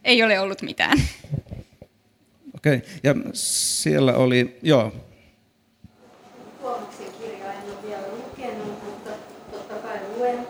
Ei 0.04 0.24
ole 0.24 0.40
ollut 0.40 0.62
mitään. 0.62 0.98
Okei, 2.56 2.76
okay. 2.76 2.90
ja 3.04 3.16
siellä 3.34 4.14
oli, 4.14 4.60
joo. 4.62 4.94
Tuomaksen 6.62 7.08
kirjaa 7.22 7.54
en 7.54 7.70
ole 7.72 7.88
vielä 7.88 8.08
lukenut, 8.12 8.84
mutta 8.86 9.12
totta 9.52 9.76
kai 9.76 10.00
luen. 10.18 10.48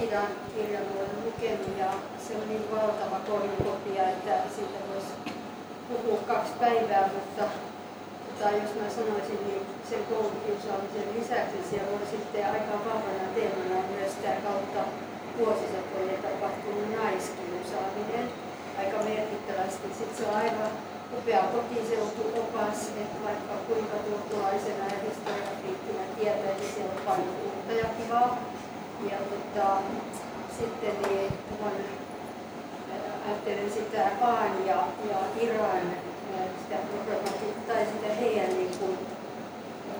Iidan 0.00 0.26
kirjan 0.54 0.82
olen 0.96 1.24
lukenut 1.24 1.78
ja 1.78 1.92
se 2.28 2.36
on 2.36 2.48
niin 2.48 2.70
valtava 2.70 3.20
korjukopia, 3.20 4.08
että 4.08 4.34
siitä 4.54 4.78
voisi 4.88 5.12
puhua 5.88 6.18
kaksi 6.26 6.52
päivää, 6.60 7.10
mutta 7.14 7.44
tai 8.40 8.52
jos 8.52 8.74
mä 8.74 8.90
sanoisin, 8.90 9.46
niin 9.46 9.62
sen 9.90 10.04
koulukiusaamisen 10.04 11.08
lisäksi 11.18 11.70
siellä 11.70 11.92
on 11.92 12.06
sitten 12.10 12.46
aika 12.46 12.72
vahvana 12.72 13.28
teemana 13.34 13.88
myös 13.96 14.12
tämä 14.12 14.34
kautta 14.34 15.09
vuosisatojen 15.40 16.22
tapahtunut 16.22 16.88
naiskiusaaminen 16.96 18.26
aika 18.78 18.98
merkittävästi. 19.10 19.86
Sitten 19.98 20.16
se 20.16 20.24
on 20.30 20.36
aivan 20.36 20.72
upea 21.18 21.42
kotiseutuopas, 21.54 22.78
että 23.02 23.18
vaikka 23.24 23.54
kuinka 23.66 23.96
turkulaisena 24.06 24.84
ja 24.92 24.98
historiafiikkina 25.08 26.04
tietää, 26.16 26.50
että 26.50 26.66
siellä 26.74 26.92
on 26.96 27.02
paljon 27.06 27.34
uutta 27.44 27.72
ja 27.72 27.86
kivaa. 27.96 28.30
Ja 29.10 29.18
tota, 29.30 29.68
sitten 30.58 30.94
niin, 31.02 31.32
ajattelen 33.26 33.70
sitä 33.72 34.10
Aan 34.22 34.66
ja, 34.66 34.78
ja 35.10 35.18
Iran 35.40 35.86
sitä 36.62 36.76
problematiikkaa 36.90 37.74
tai 37.74 37.86
sitä 37.86 38.14
heidän 38.20 38.48
niin 38.48 38.78
kuin, 38.78 38.98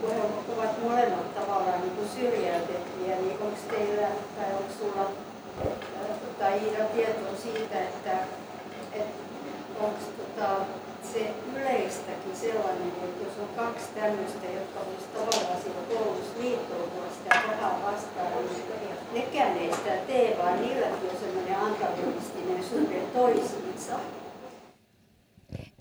kun 0.01 0.11
he 0.11 0.20
ovat 0.57 0.82
molemmat 0.82 1.34
tavallaan 1.34 1.80
niin 1.80 2.09
syrjäytettyjä, 2.14 3.16
niin 3.16 3.38
onko 3.41 3.59
teillä 3.70 4.09
tai 4.36 4.55
onko 4.59 4.72
sulla 4.78 5.11
tai 6.38 6.58
Iida 6.58 6.84
tietoa 6.84 7.36
siitä, 7.42 7.80
että, 7.80 8.12
että 8.92 9.22
onko 9.80 9.98
tota, 10.18 10.56
se 11.12 11.34
yleistäkin 11.56 12.36
sellainen, 12.36 12.88
että 12.88 13.24
jos 13.24 13.38
on 13.38 13.48
kaksi 13.56 13.86
tämmöistä, 13.94 14.46
jotka 14.54 14.80
voisi 14.86 15.06
tavallaan 15.14 15.62
siellä 15.62 15.80
koulussa 15.88 16.40
liittoutua 16.40 17.04
sitä 17.12 17.42
rahaa 17.50 17.92
vastaan, 17.92 18.32
niin 18.32 19.24
nekään 19.24 19.56
ei 19.58 19.74
sitä 19.74 19.96
tee, 20.06 20.36
vaan 20.38 20.61
niilläkin 20.61 21.11
on 21.11 21.16
sellainen 21.20 21.56
antagonistinen 21.56 22.64
suhde 22.64 23.00
toisiinsa. 23.00 23.94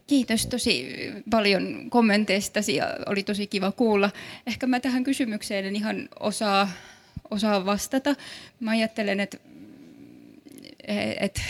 Kiitos 0.08 0.46
tosi 0.46 0.88
paljon 1.30 1.90
kommenteistasi 1.90 2.76
ja 2.76 2.86
oli 3.06 3.24
tosi 3.24 3.48
kiva 3.48 3.72
kuulla. 3.72 4.12
Ehkä 4.48 4.68
mä 4.68 4.80
tähän 4.80 5.04
kysymykseen 5.04 5.66
en 5.66 5.76
ihan 5.76 6.10
osaa, 6.20 6.70
osaa 7.32 7.66
vastata. 7.66 8.16
Mä 8.60 8.72
ajattelen, 8.72 9.20
että 9.20 9.38
et, 11.20 11.42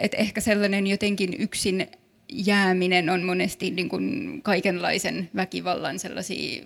et 0.00 0.14
ehkä 0.14 0.40
sellainen 0.40 0.86
jotenkin 0.86 1.34
yksin 1.38 1.86
jääminen 2.28 3.10
on 3.10 3.22
monesti 3.22 3.70
niin 3.70 3.88
kuin 3.88 4.40
kaikenlaisen 4.42 5.30
väkivallan 5.36 5.98
sellaisia 5.98 6.64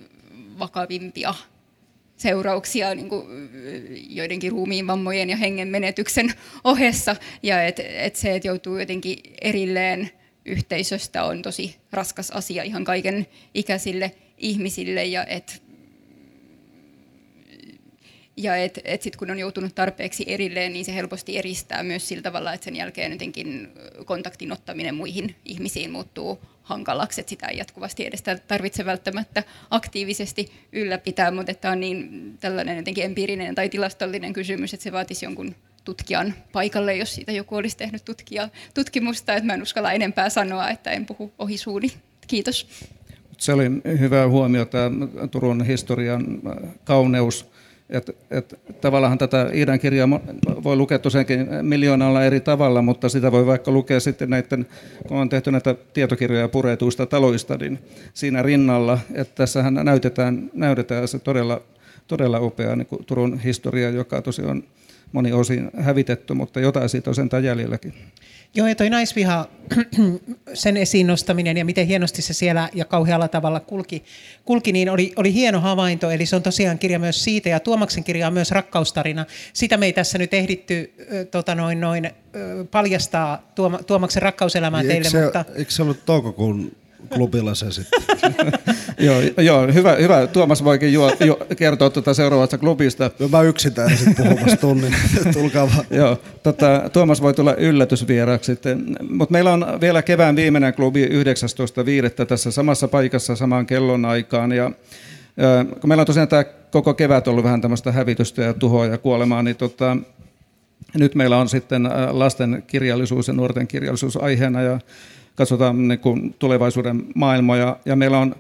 vakavimpia 0.59 1.35
seurauksia 2.17 2.95
niin 2.95 3.09
kuin 3.09 3.27
joidenkin 4.09 4.53
ruumiin 4.53 4.87
vammojen 4.87 5.31
ja 5.31 5.37
hengen 5.37 5.69
menetyksen 5.69 6.33
ohessa. 6.65 7.17
Ja 7.43 7.63
et, 7.63 7.81
et 7.81 8.17
se, 8.17 8.35
että 8.35 8.49
joutuu 8.49 8.79
jotenkin 8.79 9.19
erilleen 9.41 10.11
yhteisöstä 10.45 11.25
on 11.25 11.43
tosi 11.43 11.77
raskas 11.93 12.31
asia 12.31 12.63
ihan 12.63 12.85
kaiken 12.85 13.27
ikäisille 13.55 14.13
ihmisille. 14.39 15.05
Ja 15.05 15.27
että 15.27 15.53
ja 18.37 18.57
että 18.57 18.81
et 18.85 19.03
sitten 19.03 19.19
kun 19.19 19.31
on 19.31 19.39
joutunut 19.39 19.75
tarpeeksi 19.75 20.25
erilleen, 20.27 20.73
niin 20.73 20.85
se 20.85 20.95
helposti 20.95 21.39
eristää 21.39 21.83
myös 21.83 22.09
sillä 22.09 22.23
tavalla, 22.23 22.53
että 22.53 22.65
sen 22.65 22.77
jälkeen 22.77 23.13
jotenkin 23.13 23.69
kontaktin 24.05 24.53
ottaminen 24.53 24.95
muihin 24.95 25.37
ihmisiin 25.45 25.91
muuttuu 25.91 26.41
hankalaksi, 26.63 27.21
että 27.21 27.31
sitä 27.31 27.47
ei 27.47 27.59
jatkuvasti 27.59 28.07
edes 28.07 28.23
tarvitse 28.49 28.85
välttämättä 28.85 29.43
aktiivisesti 29.71 30.53
ylläpitää, 30.73 31.31
mutta 31.31 31.53
että 31.53 31.71
on 31.71 31.81
niin 31.81 32.33
tällainen 32.41 32.77
jotenkin 32.77 33.05
empiirinen 33.05 33.55
tai 33.55 33.69
tilastollinen 33.69 34.33
kysymys, 34.33 34.75
että 34.75 34.85
se 34.85 34.93
vaatisi 34.93 35.25
jonkun 35.25 35.55
tutkijan 35.85 36.35
paikalle, 36.53 36.97
jos 36.97 37.15
siitä 37.15 37.33
joku 37.33 37.57
olisi 37.57 37.77
tehnyt 37.77 38.05
tutkija, 38.05 38.49
tutkimusta, 38.75 39.35
että 39.35 39.47
mä 39.47 39.55
en 39.55 39.63
uskalla 39.63 39.93
enempää 39.93 40.31
sanoa, 40.31 40.71
että 40.71 40.91
en 40.91 41.07
puhu 41.07 41.33
ohi 41.39 41.57
suuni. 41.57 41.93
Kiitos. 42.27 42.69
Se 43.39 43.53
oli 43.53 43.65
hyvä 43.99 44.29
huomio, 44.29 44.65
tämä 44.65 44.91
Turun 45.31 45.65
historian 45.65 46.41
kauneus 46.85 47.51
et, 47.93 48.17
et, 48.31 48.61
tavallaan 48.81 49.19
tätä 49.19 49.51
Iidan 49.55 49.79
kirjaa 49.79 50.09
voi 50.65 50.77
lukea 50.77 50.99
tosiaankin 50.99 51.49
miljoonalla 51.63 52.25
eri 52.25 52.41
tavalla, 52.41 52.83
mutta 52.83 53.09
sitä 53.09 53.33
voi 53.33 53.47
vaikka 53.47 53.71
lukea 53.71 54.01
sitten 54.01 54.31
näiden, 54.31 54.67
kun 55.09 55.17
on 55.17 55.29
tehty 55.29 55.51
näitä 55.51 55.75
tietokirjoja 55.93 56.49
puretuista 56.49 57.07
taloista, 57.07 57.57
niin 57.57 57.79
siinä 58.15 58.43
rinnalla, 58.43 58.99
että 59.15 59.35
tässähän 59.35 59.75
näytetään, 59.75 60.51
näytetään 60.55 61.09
se 61.09 61.19
todella, 61.19 61.61
todella 62.07 62.41
upea 62.41 62.77
niin 62.77 62.89
Turun 63.07 63.39
historia, 63.39 63.91
joka 63.91 64.23
tosiaan 64.23 64.63
moni 65.13 65.33
osin 65.33 65.71
hävitetty, 65.79 66.35
mutta 66.35 66.61
jotain 66.61 66.89
siitä 66.89 67.11
on 67.11 67.15
sentään 67.15 67.45
jäljelläkin. 67.45 67.95
Joo, 68.55 68.67
ja 68.67 68.75
toi 68.75 68.91
naisviha, 68.91 69.49
sen 70.55 70.77
esiin 70.77 71.07
nostaminen 71.07 71.57
ja 71.57 71.65
miten 71.65 71.87
hienosti 71.87 72.23
se 72.23 72.33
siellä 72.33 72.69
ja 72.75 72.85
kauhealla 72.85 73.29
tavalla 73.29 73.61
kulki, 73.61 74.05
kulki 74.45 74.73
niin 74.73 74.91
oli, 74.91 75.13
oli 75.17 75.35
hieno 75.35 75.61
havainto. 75.61 76.11
Eli 76.11 76.27
se 76.27 76.37
on 76.37 76.43
tosiaan 76.43 76.79
kirja 76.79 76.99
myös 76.99 77.25
siitä, 77.25 77.49
ja 77.49 77.61
Tuomaksen 77.61 78.05
kirja 78.05 78.27
on 78.27 78.33
myös 78.33 78.51
rakkaustarina. 78.51 79.27
Sitä 79.53 79.77
me 79.77 79.87
ei 79.87 79.93
tässä 79.93 80.19
nyt 80.19 80.35
ehditty 80.35 80.93
tota 81.31 81.55
noin, 81.55 81.81
noin, 81.81 82.11
paljastaa 82.71 83.53
Tuoma, 83.55 83.79
Tuomaksen 83.79 84.23
rakkauselämää 84.23 84.83
niin, 84.83 84.89
teille. 84.89 85.07
Eikö 85.07 85.19
se, 85.19 85.25
mutta... 85.25 85.45
eikö 85.55 85.71
se 85.71 85.83
ollut 85.83 86.05
toukokuun 86.05 86.73
klubilla 87.15 87.55
se 87.55 87.73
sitten. 87.73 88.01
joo, 89.03 89.21
joo 89.39 89.67
hyvä, 89.67 89.95
hyvä. 89.95 90.27
Tuomas 90.27 90.65
voikin 90.65 90.93
juo, 90.93 91.13
jo, 91.21 91.39
kertoa 91.57 91.91
tuota 91.91 92.15
seuraavasta 92.15 92.59
klubista. 92.59 93.11
No 93.19 93.29
mä 93.29 93.43
yksin 93.43 93.75
täällä 93.75 93.97
sitten 93.97 94.27
puhumassa 94.27 94.57
tunnin. 94.57 94.95
Tulkaa 95.35 95.69
vaan. 95.69 95.85
joo, 95.91 96.19
tota, 96.43 96.91
Tuomas 96.93 97.23
voi 97.23 97.35
tulla 97.35 97.55
yllätysvieraksi 97.55 98.53
sitten. 98.53 98.97
Mutta 99.11 99.33
meillä 99.33 99.53
on 99.53 99.67
vielä 99.81 100.03
kevään 100.03 100.37
viimeinen 100.37 100.75
klubi 100.75 101.07
19.5. 101.07 102.27
tässä 102.27 102.51
samassa 102.51 102.89
paikassa 102.89 103.37
samaan 103.37 103.67
kellon 103.67 104.05
aikaan. 104.05 104.53
Ja, 104.53 104.71
ja 105.37 105.65
kun 105.81 105.89
meillä 105.89 106.03
on 106.03 106.07
tosiaan 106.07 106.29
tämä 106.29 106.45
koko 106.71 106.95
kevät 106.95 107.29
ollut 107.29 107.45
vähän 107.45 107.61
tämmöistä 107.61 107.93
hävitystä 107.93 108.43
ja 108.43 108.55
tuhoa 108.55 108.87
ja 108.87 108.99
kuolemaa, 108.99 109.43
niin 109.43 109.57
tota, 109.57 109.97
nyt 110.95 111.15
meillä 111.15 111.37
on 111.37 111.49
sitten 111.49 111.91
lasten 112.11 112.65
kirjallisuus 112.67 113.29
ja 113.29 113.35
nuorten 113.35 113.67
kirjallisuus 113.67 114.17
aiheena. 114.17 114.63
Ja 114.63 114.79
katsotaan 115.35 115.89
niin 115.89 115.99
kuin 115.99 116.35
tulevaisuuden 116.39 117.03
maailmoja. 117.15 117.77
Ja 117.85 117.97
meillä 117.97 118.19
on 118.19 118.35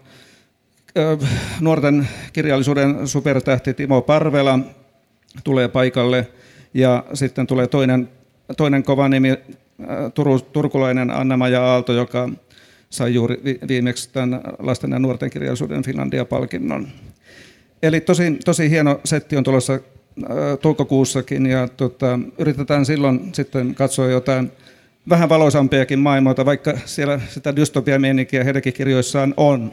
nuorten 1.60 2.08
kirjallisuuden 2.32 3.08
supertähti 3.08 3.74
Timo 3.74 4.02
Parvela 4.02 4.58
tulee 5.44 5.68
paikalle 5.68 6.28
ja 6.74 7.04
sitten 7.14 7.46
tulee 7.46 7.66
toinen, 7.66 8.08
toinen 8.56 8.82
kova 8.82 9.08
nimi, 9.08 9.34
Turu, 10.14 10.38
turkulainen 10.38 11.10
Anna-Maja 11.10 11.64
Aalto, 11.64 11.92
joka 11.92 12.28
sai 12.90 13.14
juuri 13.14 13.40
viimeksi 13.68 14.10
tämän 14.12 14.40
lasten 14.58 14.90
ja 14.90 14.98
nuorten 14.98 15.30
kirjallisuuden 15.30 15.82
Finlandia-palkinnon. 15.82 16.88
Eli 17.82 18.00
tosi, 18.00 18.38
tosi 18.44 18.70
hieno 18.70 19.00
setti 19.04 19.36
on 19.36 19.44
tulossa 19.44 19.80
toukokuussakin 20.62 21.46
ja 21.46 21.68
tota, 21.68 22.18
yritetään 22.38 22.86
silloin 22.86 23.30
sitten 23.32 23.74
katsoa 23.74 24.06
jotain 24.06 24.52
vähän 25.08 25.28
valoisampiakin 25.28 25.98
maailmoita, 25.98 26.44
vaikka 26.44 26.78
siellä 26.84 27.20
sitä 27.28 27.56
dystopia-meininkiä 27.56 28.44
heidänkin 28.44 28.72
kirjoissaan 28.72 29.34
on. 29.36 29.72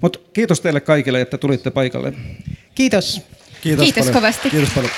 Mutta 0.00 0.18
kiitos 0.32 0.60
teille 0.60 0.80
kaikille, 0.80 1.20
että 1.20 1.38
tulitte 1.38 1.70
paikalle. 1.70 2.12
Kiitos. 2.74 3.20
Kiitos, 3.60 3.84
Kiitos 3.84 4.00
paljon. 4.00 4.14
kovasti. 4.14 4.50
Kiitos 4.50 4.70
paljon. 4.74 4.92